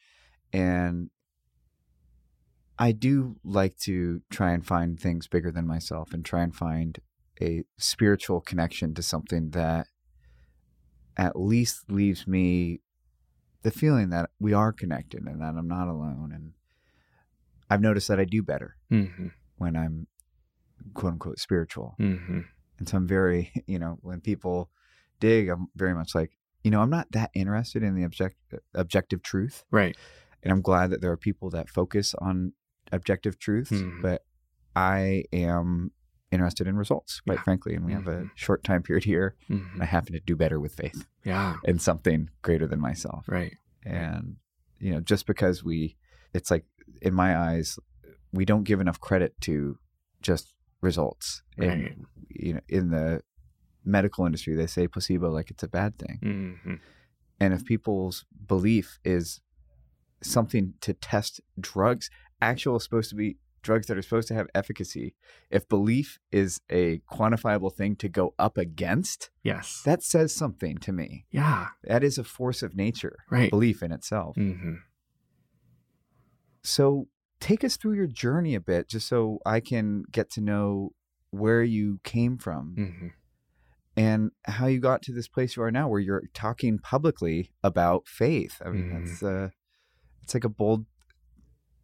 and 0.54 1.10
i 2.77 2.91
do 2.91 3.36
like 3.43 3.75
to 3.75 4.21
try 4.30 4.51
and 4.51 4.67
find 4.67 4.99
things 4.99 5.27
bigger 5.27 5.51
than 5.51 5.65
myself 5.65 6.13
and 6.13 6.23
try 6.23 6.43
and 6.43 6.56
find 6.56 6.99
a 7.41 7.63
spiritual 7.75 8.39
connection 8.39 8.93
to 8.93 9.01
something 9.01 9.49
that 9.49 9.88
at 11.17 11.36
least 11.36 11.89
leaves 11.89 12.27
me 12.27 12.82
the 13.63 13.71
feeling 13.71 14.10
that 14.10 14.30
we 14.39 14.54
are 14.54 14.71
connected 14.71 15.23
and 15.25 15.41
that 15.41 15.56
I'm 15.58 15.67
not 15.67 15.88
alone. 15.88 16.32
And 16.34 16.54
I've 17.71 17.81
noticed 17.81 18.07
that 18.10 18.19
I 18.19 18.25
do 18.25 18.43
better 18.43 18.75
Mhm. 18.91 19.31
when 19.57 19.75
I'm 19.75 20.07
quote 20.93 21.13
unquote 21.13 21.39
spiritual. 21.39 21.95
Mhm. 21.99 22.45
And 22.79 22.89
so 22.89 22.97
I'm 22.97 23.07
very, 23.07 23.51
you 23.67 23.79
know, 23.79 23.97
when 24.01 24.19
people 24.21 24.69
dig, 25.19 25.47
I'm 25.49 25.67
very 25.75 25.93
much 25.93 26.13
like, 26.13 26.38
you 26.63 26.71
know, 26.71 26.81
I'm 26.81 26.89
not 26.89 27.12
that 27.13 27.31
interested 27.34 27.81
in 27.84 27.95
the 27.95 28.03
object 28.03 28.36
objective 28.73 29.21
truth. 29.23 29.63
Right. 29.71 29.95
And 30.43 30.51
I'm 30.51 30.62
glad 30.62 30.89
that 30.89 31.01
there 31.01 31.12
are 31.12 31.17
people 31.17 31.49
that 31.51 31.69
focus 31.69 32.13
on 32.15 32.53
objective 32.91 33.39
truths, 33.39 33.71
Mhm. 33.71 34.01
but 34.01 34.25
I 34.75 35.25
am 35.31 35.91
interested 36.31 36.65
in 36.67 36.75
results, 36.77 37.19
quite 37.21 37.36
Yeah. 37.39 37.43
frankly. 37.43 37.75
And 37.75 37.86
we 37.86 37.93
have 37.93 38.07
a 38.07 38.21
Mhm. 38.23 38.31
short 38.36 38.63
time 38.63 38.81
period 38.84 39.03
here, 39.03 39.36
Mhm. 39.49 39.73
and 39.73 39.81
I 39.84 39.86
happen 39.86 40.13
to 40.13 40.19
do 40.19 40.36
better 40.36 40.60
with 40.60 40.73
faith 40.75 41.07
Yeah. 41.23 41.57
and 41.65 41.81
something 41.81 42.29
greater 42.41 42.67
than 42.67 42.79
myself. 42.81 43.27
Right. 43.29 43.55
and 43.84 44.36
you 44.77 44.91
know 44.91 45.01
just 45.01 45.25
because 45.25 45.63
we 45.63 45.97
it's 46.34 46.50
like 46.52 46.65
in 47.02 47.13
my 47.13 47.38
eyes 47.38 47.78
we 48.34 48.46
don't 48.46 48.63
give 48.63 48.80
enough 48.80 49.00
credit 49.00 49.34
to 49.41 49.78
just 50.22 50.54
results 50.82 51.44
Right. 51.58 51.70
and 51.70 52.06
you 52.30 52.54
know 52.56 52.62
in 52.67 52.89
the 52.89 53.22
medical 53.84 54.26
industry 54.26 54.56
they 54.56 54.67
say 54.67 54.88
placebo 54.88 55.30
like 55.32 55.50
it's 55.52 55.63
a 55.63 55.67
bad 55.67 55.98
thing 55.98 56.20
Mhm. 56.24 56.80
and 57.39 57.54
if 57.54 57.65
people's 57.65 58.26
belief 58.48 59.00
is 59.04 59.41
something 60.22 60.74
to 60.82 60.94
test 60.94 61.41
drugs 61.60 62.10
actual 62.41 62.80
supposed 62.80 63.10
to 63.10 63.15
be 63.15 63.38
drugs 63.63 63.86
that 63.88 63.98
are 63.98 64.02
supposed 64.02 64.28
to 64.28 64.34
have 64.34 64.48
efficacy 64.56 65.13
if 65.52 65.67
belief 65.70 66.17
is 66.32 66.62
a 66.72 67.00
quantifiable 67.12 67.72
thing 67.74 67.96
to 67.96 68.10
go 68.10 68.34
up 68.39 68.58
against 68.58 69.30
Yes. 69.44 69.82
that 69.86 70.02
says 70.04 70.34
something 70.34 70.78
to 70.80 70.91
me 70.91 71.26
yeah. 71.32 71.67
that 71.84 72.04
is 72.04 72.17
a 72.17 72.24
force 72.24 72.63
of 72.63 72.76
nature 72.76 73.17
Right. 73.30 73.50
belief 73.52 73.84
in 73.84 73.91
itself 73.91 74.36
hmm 74.36 74.76
So 76.63 77.08
take 77.39 77.63
us 77.63 77.78
through 77.78 77.93
your 77.93 78.08
journey 78.08 78.56
a 78.56 78.60
bit, 78.62 78.88
just 78.88 79.08
so 79.08 79.39
I 79.45 79.60
can 79.60 80.04
get 80.12 80.30
to 80.32 80.41
know 80.41 80.91
where 81.32 81.63
you 81.63 82.00
came 82.04 82.38
from 82.38 82.76
hmm 82.76 83.08
and 83.97 84.32
how 84.45 84.67
you 84.67 84.80
got 84.80 85.02
to 85.04 85.12
this 85.13 85.28
place 85.28 85.58
you 85.58 85.63
are 85.63 85.71
now, 85.71 85.88
where 85.89 86.00
you're 86.00 86.24
talking 86.34 86.80
publicly 86.80 87.52
about 87.62 88.08
faith. 88.08 88.62
I 88.65 88.69
mean, 88.69 88.89
Mhm. 88.89 89.06
that's 89.06 89.21
uh, 89.24 89.50
it's 90.24 90.34
like 90.34 90.45
a 90.45 90.50
bold 90.50 90.86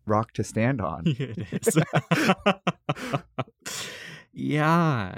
rock 0.06 0.32
to 0.34 0.44
stand 0.44 0.80
on. 0.94 1.04
it 1.06 1.46
is. 1.52 1.78
yeah. 4.34 5.18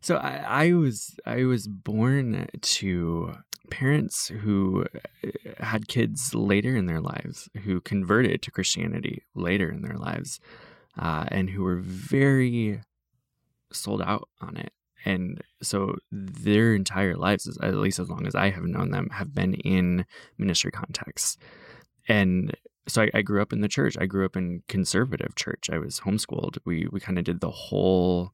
So 0.00 0.16
I, 0.16 0.66
I 0.68 0.72
was 0.72 1.18
I 1.26 1.44
was 1.44 1.66
born 1.66 2.46
to 2.60 3.34
parents 3.70 4.28
who 4.28 4.84
uh, 4.94 5.28
had 5.64 5.88
kids 5.88 6.34
later 6.34 6.76
in 6.76 6.86
their 6.86 7.00
lives 7.00 7.48
who 7.64 7.80
converted 7.80 8.42
to 8.42 8.50
Christianity 8.50 9.22
later 9.34 9.70
in 9.70 9.82
their 9.82 9.96
lives, 9.96 10.40
uh, 10.98 11.26
and 11.28 11.50
who 11.50 11.62
were 11.62 11.80
very 11.80 12.80
sold 13.72 14.02
out 14.02 14.28
on 14.40 14.56
it. 14.56 14.72
And 15.04 15.42
so 15.62 15.96
their 16.10 16.74
entire 16.74 17.14
lives, 17.14 17.58
at 17.62 17.74
least 17.74 17.98
as 17.98 18.10
long 18.10 18.26
as 18.26 18.34
I 18.34 18.50
have 18.50 18.64
known 18.64 18.90
them, 18.90 19.10
have 19.10 19.34
been 19.34 19.54
in 19.54 20.04
ministry 20.36 20.72
contexts. 20.72 21.38
And 22.08 22.56
so 22.88 23.02
I, 23.02 23.10
I 23.14 23.22
grew 23.22 23.40
up 23.40 23.52
in 23.52 23.60
the 23.60 23.68
church. 23.68 23.96
I 24.00 24.06
grew 24.06 24.24
up 24.24 24.36
in 24.36 24.62
conservative 24.66 25.34
church. 25.36 25.70
I 25.70 25.78
was 25.78 26.00
homeschooled. 26.00 26.58
We 26.64 26.88
we 26.90 27.00
kind 27.00 27.18
of 27.18 27.24
did 27.24 27.40
the 27.40 27.50
whole. 27.50 28.32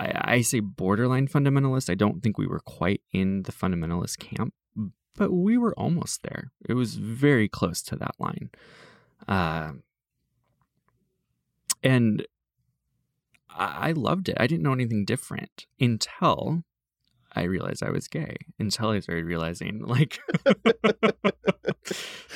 I, 0.00 0.34
I 0.36 0.40
say 0.40 0.60
borderline 0.60 1.28
fundamentalist. 1.28 1.90
I 1.90 1.94
don't 1.94 2.22
think 2.22 2.38
we 2.38 2.46
were 2.46 2.60
quite 2.60 3.02
in 3.12 3.42
the 3.42 3.52
fundamentalist 3.52 4.18
camp, 4.18 4.54
but 5.14 5.30
we 5.30 5.58
were 5.58 5.74
almost 5.78 6.22
there. 6.22 6.52
It 6.68 6.74
was 6.74 6.94
very 6.96 7.48
close 7.48 7.82
to 7.82 7.96
that 7.96 8.14
line, 8.18 8.48
uh, 9.28 9.72
and 11.82 12.26
I, 13.50 13.88
I 13.88 13.92
loved 13.92 14.28
it. 14.28 14.36
I 14.40 14.46
didn't 14.46 14.62
know 14.62 14.72
anything 14.72 15.04
different 15.04 15.66
until 15.78 16.64
I 17.34 17.42
realized 17.42 17.82
I 17.82 17.90
was 17.90 18.08
gay 18.08 18.36
until 18.58 18.88
I 18.90 19.00
started 19.00 19.24
realizing, 19.26 19.84
like, 19.86 20.18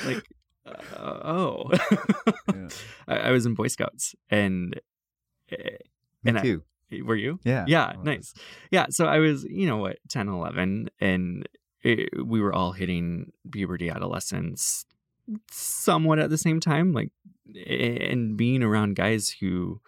like, 0.05 0.23
uh, 0.65 1.19
oh, 1.23 1.69
Yeah. 2.53 2.67
I, 3.07 3.15
I 3.17 3.31
was 3.31 3.45
in 3.45 3.55
Boy 3.55 3.67
Scouts, 3.67 4.15
and 4.29 4.79
eh, 5.51 5.55
Me 6.23 6.29
And 6.29 6.37
I- 6.39 6.41
too. 6.41 6.63
Were 7.01 7.15
you? 7.15 7.39
yeah. 7.43 7.65
Yeah, 7.67 7.93
nice. 8.03 8.33
Yeah, 8.71 8.87
so 8.89 9.05
I 9.05 9.19
was, 9.19 9.43
you 9.43 9.67
know 9.67 9.77
what, 9.77 9.97
10, 10.09 10.27
11, 10.27 10.89
and 10.99 11.47
it, 11.83 12.09
we 12.25 12.41
were 12.41 12.53
all 12.53 12.71
hitting 12.71 13.31
puberty, 13.51 13.89
adolescence 13.89 14.85
somewhat 15.51 16.19
at 16.19 16.29
the 16.29 16.37
same 16.37 16.59
time, 16.59 16.93
like, 16.93 17.09
and 17.67 18.37
being 18.37 18.63
around 18.63 18.95
guys 18.95 19.35
who 19.39 19.81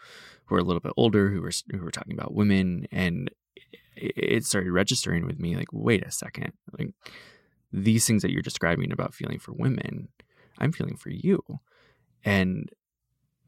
were 0.49 0.59
a 0.59 0.63
little 0.63 0.79
bit 0.79 0.93
older, 0.97 1.29
who 1.29 1.41
were 1.41 1.51
who 1.71 1.79
were 1.79 1.91
talking 1.91 2.13
about 2.13 2.33
women, 2.33 2.87
and 2.91 3.29
it 3.95 4.13
it 4.15 4.45
started 4.45 4.71
registering 4.71 5.25
with 5.25 5.39
me, 5.39 5.55
like, 5.55 5.71
wait 5.71 6.05
a 6.05 6.11
second, 6.11 6.53
like 6.77 6.89
these 7.71 8.05
things 8.07 8.21
that 8.21 8.31
you're 8.31 8.41
describing 8.41 8.91
about 8.91 9.13
feeling 9.13 9.39
for 9.39 9.53
women, 9.53 10.09
I'm 10.59 10.71
feeling 10.71 10.97
for 10.97 11.09
you, 11.09 11.41
and 12.23 12.69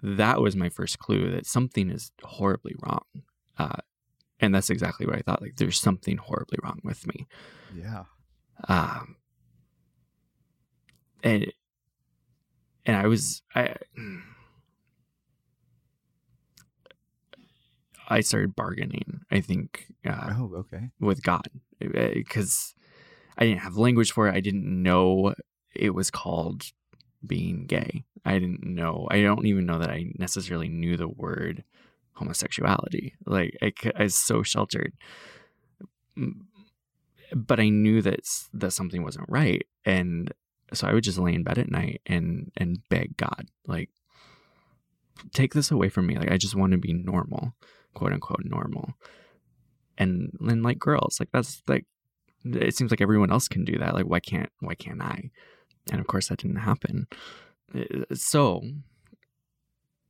that 0.02 0.42
was 0.42 0.56
my 0.56 0.70
first 0.70 1.00
clue 1.00 1.32
that 1.32 1.46
something 1.46 1.90
is 1.90 2.12
horribly 2.24 2.76
wrong. 2.82 3.04
Uh, 3.60 3.76
and 4.40 4.56
that's 4.56 4.70
exactly 4.70 5.06
what 5.06 5.16
I 5.18 5.22
thought. 5.22 5.42
Like, 5.42 5.58
there's 5.58 5.80
something 5.80 6.18
horribly 6.18 6.58
wrong 6.64 6.80
with 6.84 7.06
me. 7.06 7.28
Yeah. 7.76 8.06
Um, 8.68 9.18
and 11.24 11.52
and 12.86 12.96
I 12.96 13.08
was 13.08 13.42
I 13.54 13.76
I 18.08 18.22
started 18.22 18.56
bargaining. 18.56 19.22
I 19.32 19.42
think 19.42 19.88
uh, 20.06 20.34
Oh, 20.38 20.52
okay. 20.60 20.90
with 21.00 21.22
God 21.24 21.48
because 21.80 22.74
I 23.38 23.46
didn't 23.46 23.62
have 23.62 23.78
language 23.78 24.12
for 24.12 24.28
it. 24.28 24.34
I 24.36 24.40
didn't 24.40 24.66
know 24.66 25.36
it 25.76 25.92
was 25.94 26.10
called 26.10 26.64
being 27.26 27.66
gay. 27.66 28.06
I 28.26 28.34
didn't 28.40 28.64
know. 28.64 29.08
I 29.12 29.22
don't 29.22 29.46
even 29.46 29.66
know 29.66 29.80
that 29.80 29.90
I 29.90 30.12
necessarily 30.18 30.70
knew 30.70 30.98
the 30.98 31.08
word 31.08 31.64
homosexuality. 32.20 33.14
Like 33.26 33.58
I, 33.62 33.74
I 33.96 34.04
was 34.04 34.16
so 34.16 34.44
sheltered, 34.44 34.94
but 37.36 37.60
I 37.60 37.70
knew 37.70 38.02
that 38.02 38.20
that 38.54 38.72
something 38.72 39.04
wasn't 39.04 39.30
right, 39.30 39.66
and 39.86 40.32
so 40.74 40.88
I 40.88 40.94
would 40.94 41.04
just 41.04 41.18
lay 41.18 41.34
in 41.34 41.44
bed 41.44 41.58
at 41.58 41.72
night 41.72 42.02
and 42.06 42.52
and 42.58 42.88
beg 42.90 43.18
God, 43.18 43.48
like, 43.66 43.90
take 45.34 45.54
this 45.54 45.72
away 45.72 45.90
from 45.90 46.08
me. 46.08 46.18
Like 46.18 46.32
I 46.32 46.38
just 46.38 46.56
want 46.56 46.72
to 46.72 46.78
be 46.78 46.94
normal, 46.94 47.54
quote 47.94 48.14
unquote 48.14 48.44
normal. 48.44 48.94
And 49.98 50.32
then 50.40 50.64
like 50.64 50.80
girls 50.80 51.18
like 51.20 51.30
that's 51.34 51.62
like 51.68 51.86
it 52.46 52.76
seems 52.76 52.92
like 52.92 53.02
everyone 53.02 53.32
else 53.32 53.48
can 53.48 53.66
do 53.66 53.78
that. 53.80 53.94
Like 53.94 54.06
why 54.06 54.20
can't 54.20 54.50
why 54.60 54.76
can't 54.76 55.02
i? 55.02 55.30
And 55.92 56.00
of 56.00 56.08
course 56.08 56.30
that 56.30 56.40
didn't 56.40 56.58
happen. 56.58 57.08
Uh, 57.76 58.06
so 58.14 58.64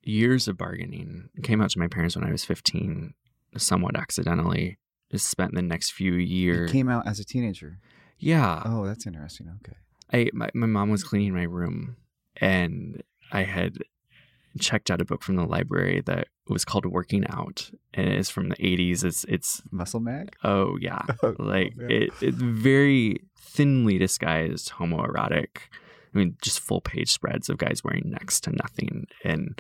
years 0.04 0.48
of 0.48 0.58
bargaining 0.58 1.30
came 1.44 1.62
out 1.62 1.70
to 1.72 1.80
my 1.80 1.88
parents 1.88 2.16
when 2.16 2.26
i 2.26 2.32
was 2.32 2.46
15 2.46 3.14
somewhat 3.58 3.96
accidentally 3.98 4.78
just 5.12 5.28
spent 5.28 5.54
the 5.56 5.62
next 5.62 5.92
few 5.92 6.14
You 6.14 6.20
years 6.20 6.72
came 6.72 6.88
out 6.90 7.08
as 7.08 7.20
a 7.20 7.26
teenager. 7.26 7.80
yeah 8.20 8.62
Oh, 8.66 8.86
that's 8.86 9.08
interesting. 9.08 9.48
Okay. 9.66 9.76
I 10.14 10.30
my, 10.34 10.50
my 10.54 10.68
mom 10.68 10.90
was 10.92 11.04
cleaning 11.04 11.34
my 11.34 11.44
room 11.44 11.98
and 12.38 13.02
I 13.32 13.44
had 13.44 13.78
checked 14.60 14.92
out 14.92 15.02
a 15.02 15.06
book 15.06 15.24
from 15.24 15.36
the 15.36 15.46
library 15.46 16.02
that 16.06 16.28
was 16.48 16.64
called 16.66 16.86
Working 16.86 17.26
Out 17.30 17.72
and 17.94 18.08
it's 18.10 18.30
from 18.30 18.50
the 18.50 18.56
80s 18.58 19.04
it's 19.04 19.24
it's 19.26 19.62
Muscle 19.72 20.00
mag? 20.00 20.36
oh 20.44 20.78
yeah 20.80 21.02
Oh, 21.24 21.36
like 21.40 21.74
yeah. 21.80 21.88
it, 21.90 22.10
it's 22.22 22.38
very 22.38 23.18
thinly 23.40 23.98
disguised 23.98 24.74
homoerotic 24.74 25.58
i 26.14 26.18
mean 26.18 26.36
just 26.42 26.60
full 26.60 26.82
page 26.82 27.12
spreads 27.12 27.50
of 27.50 27.58
guys 27.58 27.84
wearing 27.84 28.10
next 28.12 28.42
to 28.42 28.52
nothing 28.52 29.08
and 29.24 29.60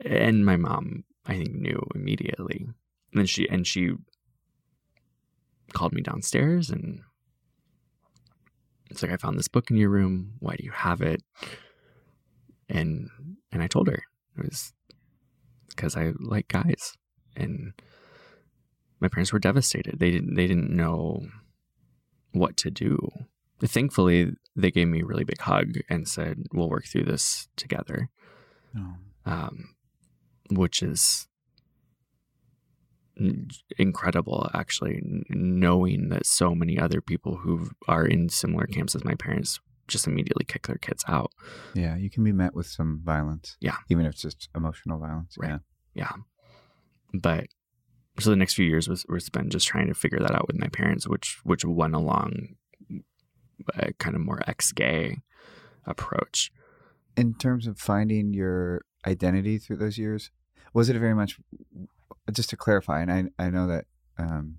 and 0.00 0.44
my 0.44 0.56
mom 0.56 1.04
i 1.26 1.36
think 1.36 1.54
knew 1.54 1.80
immediately 1.94 2.66
and 2.66 3.20
then 3.20 3.26
she 3.26 3.48
and 3.48 3.66
she 3.66 3.92
called 5.72 5.92
me 5.92 6.00
downstairs 6.00 6.70
and 6.70 7.00
it's 8.90 9.02
like 9.02 9.12
i 9.12 9.16
found 9.16 9.38
this 9.38 9.48
book 9.48 9.70
in 9.70 9.76
your 9.76 9.90
room 9.90 10.32
why 10.38 10.54
do 10.56 10.64
you 10.64 10.70
have 10.70 11.02
it 11.02 11.22
and 12.68 13.08
and 13.52 13.62
i 13.62 13.66
told 13.66 13.88
her 13.88 14.02
it 14.38 14.44
was 14.44 14.72
because 15.68 15.96
i 15.96 16.12
like 16.18 16.48
guys 16.48 16.94
and 17.36 17.72
my 19.00 19.08
parents 19.08 19.32
were 19.32 19.38
devastated. 19.38 19.98
They 19.98 20.10
didn't 20.10 20.34
they 20.34 20.46
didn't 20.46 20.70
know 20.70 21.26
what 22.32 22.56
to 22.58 22.70
do. 22.70 23.10
Thankfully, 23.62 24.32
they 24.54 24.70
gave 24.70 24.88
me 24.88 25.00
a 25.00 25.06
really 25.06 25.24
big 25.24 25.40
hug 25.40 25.74
and 25.88 26.08
said, 26.08 26.46
"We'll 26.52 26.68
work 26.68 26.86
through 26.86 27.04
this 27.04 27.48
together," 27.56 28.10
Oh. 28.76 28.96
Um, 29.26 29.74
which 30.50 30.82
is 30.82 31.28
incredible. 33.78 34.48
Actually, 34.54 35.00
knowing 35.28 36.08
that 36.08 36.26
so 36.26 36.54
many 36.54 36.78
other 36.78 37.00
people 37.00 37.36
who 37.36 37.68
are 37.88 38.06
in 38.06 38.28
similar 38.28 38.66
camps 38.66 38.94
as 38.94 39.04
my 39.04 39.14
parents 39.14 39.60
just 39.88 40.06
immediately 40.06 40.44
kick 40.44 40.66
their 40.66 40.78
kids 40.78 41.04
out. 41.08 41.30
Yeah, 41.74 41.96
you 41.96 42.10
can 42.10 42.24
be 42.24 42.32
met 42.32 42.54
with 42.54 42.66
some 42.66 43.00
violence. 43.04 43.56
Yeah. 43.60 43.76
Even 43.88 44.06
if 44.06 44.12
it's 44.12 44.22
just 44.22 44.48
emotional 44.54 44.98
violence. 44.98 45.34
Right. 45.38 45.50
Yeah. 45.50 45.58
Yeah. 45.94 46.12
But 47.14 47.46
so 48.18 48.30
the 48.30 48.36
next 48.36 48.54
few 48.54 48.66
years 48.66 48.88
was, 48.88 49.04
was 49.08 49.24
spent 49.24 49.50
just 49.50 49.66
trying 49.66 49.88
to 49.88 49.94
figure 49.94 50.18
that 50.18 50.34
out 50.34 50.46
with 50.46 50.58
my 50.58 50.68
parents, 50.68 51.06
which 51.06 51.38
which 51.44 51.64
went 51.64 51.94
along 51.94 52.56
a 53.74 53.92
kind 53.94 54.14
of 54.14 54.22
more 54.22 54.42
ex 54.46 54.72
gay 54.72 55.18
approach. 55.86 56.50
In 57.16 57.34
terms 57.34 57.66
of 57.66 57.78
finding 57.78 58.34
your 58.34 58.82
identity 59.06 59.58
through 59.58 59.76
those 59.76 59.98
years, 59.98 60.30
was 60.74 60.88
it 60.88 60.98
very 60.98 61.14
much, 61.14 61.38
just 62.32 62.50
to 62.50 62.56
clarify, 62.56 63.00
and 63.02 63.10
I, 63.12 63.44
I 63.44 63.50
know 63.50 63.66
that, 63.68 63.84
um, 64.18 64.56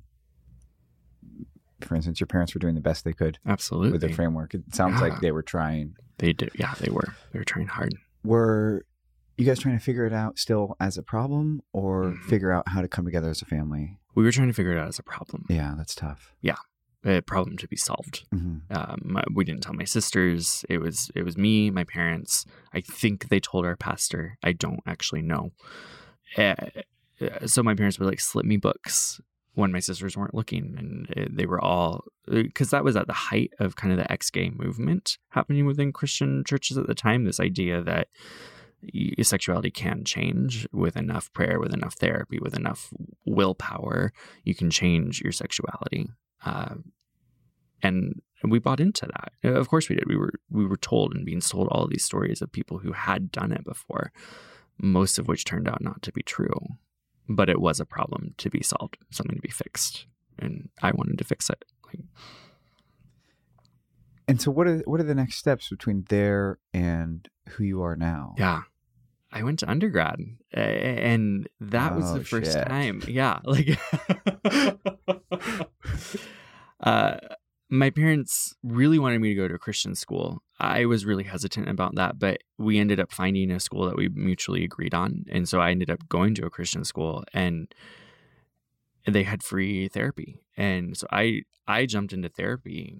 for 1.82 1.96
instance, 1.96 2.20
your 2.20 2.28
parents 2.28 2.54
were 2.56 2.60
doing 2.60 2.76
the 2.76 2.82
best 2.82 3.04
they 3.06 3.14
could 3.14 3.38
Absolutely. 3.46 3.92
with 3.92 4.02
the 4.02 4.10
framework. 4.12 4.54
It 4.54 4.74
sounds 4.74 4.96
Yeah. 4.96 5.08
like 5.08 5.20
they 5.22 5.32
were 5.32 5.44
trying. 5.44 5.96
They 6.18 6.34
did. 6.34 6.52
Yeah, 6.56 6.74
they 6.80 6.90
were. 6.90 7.14
They 7.32 7.40
were 7.40 7.46
trying 7.46 7.68
hard. 7.68 7.94
Were 8.24 8.84
you 9.38 9.46
guys 9.46 9.60
trying 9.60 9.78
to 9.78 9.84
figure 9.84 10.06
it 10.06 10.14
out 10.14 10.40
still 10.40 10.76
as 10.80 10.98
a 10.98 11.04
problem 11.04 11.62
or 11.74 12.06
Mhm. 12.06 12.24
figure 12.24 12.52
out 12.52 12.68
how 12.70 12.82
to 12.82 12.88
come 12.88 13.06
together 13.06 13.30
as 13.30 13.42
a 13.44 13.46
family? 13.46 14.00
We 14.16 14.24
were 14.24 14.32
trying 14.32 14.48
to 14.48 14.54
figure 14.54 14.72
it 14.72 14.80
out 14.80 14.88
as 14.88 14.98
a 14.98 15.04
problem, 15.04 15.46
Yeah, 15.50 15.76
that's 15.78 15.94
tough. 15.94 16.34
A 17.06 17.22
problem 17.22 17.58
to 17.58 17.68
be 17.68 17.78
solved. 17.78 18.26
hmm 18.32 18.58
Um, 18.70 19.20
we 19.34 19.46
didn't 19.46 19.62
tell 19.62 19.74
my 19.74 19.86
sisters. 19.86 20.66
It 20.70 20.80
was 20.80 21.12
it 21.16 21.24
was 21.24 21.38
me, 21.38 21.70
my 21.72 21.84
parents. 21.84 22.46
I 22.74 22.82
think 22.82 23.30
they 23.30 23.40
told 23.40 23.66
our 23.66 23.76
pastor. 23.76 24.38
I 24.44 24.54
don't 24.54 24.82
actually 24.86 25.22
know. 25.22 25.52
Uh, 26.38 26.56
so 27.46 27.64
my 27.64 27.76
parents 27.76 28.00
would 28.00 28.10
like 28.10 28.20
slip 28.20 28.46
me 28.46 28.58
books 28.58 29.20
when 29.54 29.72
my 29.72 29.80
sisters 29.80 30.16
weren't 30.16 30.36
looking, 30.36 30.76
and 30.78 31.08
uh, 31.18 31.28
they 31.32 31.46
were 31.46 31.60
all 31.60 32.04
because 32.28 32.70
that 32.70 32.84
was 32.84 32.96
at 32.96 33.08
the 33.08 33.14
height 33.14 33.52
of 33.60 33.76
kind 33.76 33.92
of 33.92 33.98
the 33.98 34.12
ex-gay 34.12 34.52
movement 34.52 35.18
happening 35.30 35.66
within 35.66 35.92
Christian 35.92 36.44
churches 36.46 36.78
at 36.78 36.88
the 36.88 36.94
time. 36.96 37.24
This 37.24 37.40
idea 37.40 37.82
that 37.84 38.08
sexuality 39.24 39.72
can 39.72 40.04
change 40.04 40.68
with 40.72 40.96
enough 40.96 41.34
prayer, 41.34 41.60
with 41.60 41.74
enough 41.74 41.96
therapy, 41.96 42.38
with 42.40 42.56
enough 42.56 42.94
willpower. 43.26 44.12
You 44.44 44.54
can 44.54 44.70
change 44.70 45.22
your 45.22 45.32
sexuality. 45.32 46.10
Uh, 46.45 46.76
and 47.84 48.21
we 48.43 48.60
bought 48.60 48.80
into 48.80 49.08
that. 49.08 49.56
Of 49.56 49.69
course 49.69 49.89
we 49.89 49.95
did. 49.95 50.06
We 50.08 50.17
were 50.17 50.34
we 50.50 50.65
were 50.65 50.78
told 50.78 51.13
and 51.13 51.26
being 51.26 51.41
sold 51.41 51.67
all 51.69 51.88
these 51.88 52.06
stories 52.06 52.41
of 52.41 52.52
people 52.52 52.80
who 52.80 52.91
had 52.93 53.32
done 53.32 53.52
it 53.52 53.63
before, 53.63 54.12
most 54.80 55.17
of 55.19 55.28
which 55.28 55.43
turned 55.45 55.67
out 55.67 55.82
not 55.82 56.02
to 56.04 56.12
be 56.12 56.21
true. 56.21 56.60
But 57.30 57.50
it 57.50 57.60
was 57.60 57.80
a 57.80 57.86
problem 57.86 58.36
to 58.38 58.50
be 58.50 58.63
solved, 58.63 58.97
something 59.12 59.36
to 59.36 59.41
be 59.41 59.50
fixed, 59.50 60.06
and 60.39 60.69
I 60.82 60.91
wanted 60.91 61.17
to 61.17 61.26
fix 61.26 61.50
it. 61.50 61.65
Like, 61.86 62.00
And 64.30 64.41
so, 64.41 64.52
what 64.52 64.67
are 64.67 64.80
what 64.86 65.00
are 65.00 65.04
the 65.04 65.15
next 65.15 65.36
steps 65.38 65.69
between 65.69 66.06
there 66.10 66.60
and 66.73 67.28
who 67.50 67.63
you 67.63 67.82
are 67.82 67.95
now? 67.95 68.34
yeah, 68.38 68.62
I 69.32 69.44
went 69.44 69.60
to 69.60 69.70
undergrad, 69.70 70.20
and 70.52 71.48
that 71.60 71.96
was 71.96 72.06
Oh, 72.12 72.20
the 72.20 72.24
first 72.24 72.54
shit. 72.54 72.68
time. 72.68 73.02
Yeah, 73.08 73.40
like, 73.44 73.78
uh, 76.82 77.18
my 77.70 77.90
parents 77.90 78.56
really 78.63 78.98
wanted 79.00 79.20
me 79.20 79.30
to 79.30 79.36
go 79.36 79.48
to 79.48 79.56
a 79.56 79.60
Christian 79.60 79.96
school. 79.96 80.42
I 80.60 80.86
was 80.86 81.06
really 81.06 81.26
hesitant 81.26 81.68
about 81.68 81.96
that, 81.96 82.18
but 82.18 82.42
we 82.58 82.80
ended 82.80 83.00
up 83.00 83.12
finding 83.12 83.52
a 83.52 83.60
school 83.60 83.86
that 83.86 83.98
we 83.98 84.08
mutually 84.10 84.63
agreed 84.63 84.94
on, 84.94 85.26
and 85.30 85.48
so 85.48 85.60
I 85.60 85.72
ended 85.72 85.90
up 85.92 86.08
going 86.08 86.34
to 86.36 86.46
a 86.46 86.50
Christian 86.50 86.84
school, 86.86 87.24
and 87.34 87.74
they 89.06 89.24
had 89.24 89.44
free 89.44 89.88
therapy, 89.90 90.42
and 90.56 90.96
so 90.96 91.06
I 91.12 91.42
I 91.68 91.86
jumped 91.86 92.13
into 92.13 92.30
therapy, 92.30 92.96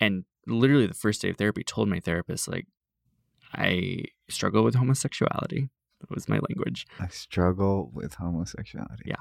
and 0.00 0.24
literally 0.46 0.86
the 0.86 0.94
first 0.94 1.22
day 1.22 1.30
of 1.30 1.36
therapy, 1.36 1.62
told 1.62 1.88
my 1.88 2.00
therapist 2.00 2.48
like, 2.48 2.66
I 3.54 4.04
struggle 4.28 4.62
with 4.62 4.74
homosexuality. 4.74 5.68
That 6.00 6.10
was 6.10 6.28
my 6.28 6.38
language. 6.48 6.86
I 6.98 7.08
struggle 7.08 7.90
with 7.92 8.14
homosexuality. 8.14 9.04
Yeah. 9.04 9.16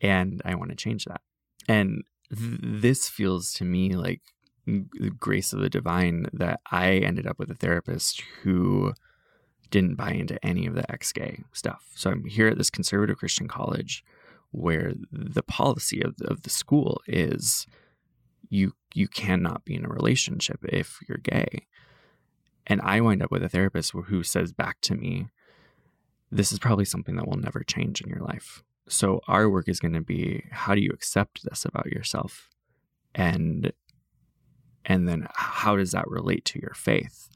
and 0.00 0.40
I 0.44 0.54
want 0.54 0.70
to 0.70 0.76
change 0.76 1.04
that. 1.04 1.20
And 1.68 2.04
th- 2.34 2.60
this 2.62 3.08
feels 3.08 3.52
to 3.54 3.64
me 3.64 3.90
like 3.96 4.22
the 4.66 5.10
grace 5.18 5.52
of 5.52 5.60
the 5.60 5.68
divine 5.68 6.26
that 6.32 6.60
I 6.70 6.92
ended 6.92 7.26
up 7.26 7.38
with 7.38 7.50
a 7.50 7.54
therapist 7.54 8.22
who 8.42 8.94
didn't 9.70 9.96
buy 9.96 10.12
into 10.12 10.44
any 10.44 10.66
of 10.66 10.74
the 10.74 10.90
ex 10.90 11.12
gay 11.12 11.42
stuff. 11.52 11.90
So 11.94 12.10
I'm 12.10 12.24
here 12.24 12.48
at 12.48 12.58
this 12.58 12.70
conservative 12.70 13.18
Christian 13.18 13.48
college 13.48 14.04
where 14.52 14.92
the 15.12 15.42
policy 15.42 16.02
of 16.02 16.16
the, 16.16 16.28
of 16.30 16.42
the 16.42 16.50
school 16.50 17.00
is 17.06 17.66
you 18.48 18.72
you 18.94 19.06
cannot 19.06 19.64
be 19.64 19.74
in 19.76 19.84
a 19.84 19.88
relationship 19.88 20.60
if 20.64 20.98
you're 21.08 21.18
gay. 21.18 21.66
And 22.66 22.80
I 22.82 23.00
wind 23.00 23.22
up 23.22 23.30
with 23.30 23.42
a 23.42 23.48
therapist 23.48 23.92
who 23.92 24.22
says 24.22 24.52
back 24.52 24.80
to 24.82 24.94
me, 24.94 25.28
this 26.30 26.52
is 26.52 26.58
probably 26.58 26.84
something 26.84 27.16
that 27.16 27.26
will 27.26 27.38
never 27.38 27.64
change 27.64 28.00
in 28.00 28.08
your 28.08 28.20
life. 28.20 28.62
So 28.88 29.20
our 29.26 29.48
work 29.48 29.68
is 29.68 29.80
going 29.80 29.94
to 29.94 30.00
be 30.00 30.44
how 30.50 30.74
do 30.74 30.80
you 30.80 30.90
accept 30.92 31.44
this 31.44 31.64
about 31.64 31.86
yourself? 31.86 32.48
And 33.14 33.72
and 34.84 35.08
then 35.08 35.28
how 35.34 35.76
does 35.76 35.92
that 35.92 36.08
relate 36.08 36.44
to 36.46 36.60
your 36.60 36.74
faith? 36.74 37.28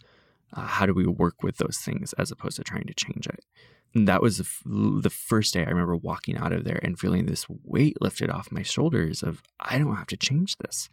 Uh, 0.53 0.63
how 0.63 0.87
do 0.87 0.95
we 0.95 1.07
work 1.07 1.43
with 1.43 1.59
those 1.59 1.79
things 1.79 2.13
as 2.15 2.31
opposed 2.31 2.57
to 2.57 2.65
trying 2.65 2.87
to 2.87 2.95
change 2.95 3.27
it? 3.27 3.45
And 3.95 4.09
that 4.09 4.23
was 4.23 4.39
the, 4.39 4.45
f- 4.45 4.63
the 4.65 5.11
first 5.11 5.55
day 5.55 5.61
I 5.65 5.69
remember 5.69 5.97
walking 5.97 6.37
out 6.37 6.53
of 6.53 6.65
there 6.65 6.81
and 6.83 6.99
feeling 6.99 7.27
this 7.27 7.47
weight 7.65 8.01
lifted 8.01 8.31
off 8.31 8.51
my 8.51 8.63
shoulders 8.63 9.23
of 9.23 9.43
I 9.61 9.79
don't 9.79 9.97
have 9.97 10.07
to 10.09 10.17
change 10.17 10.57
this 10.59 10.89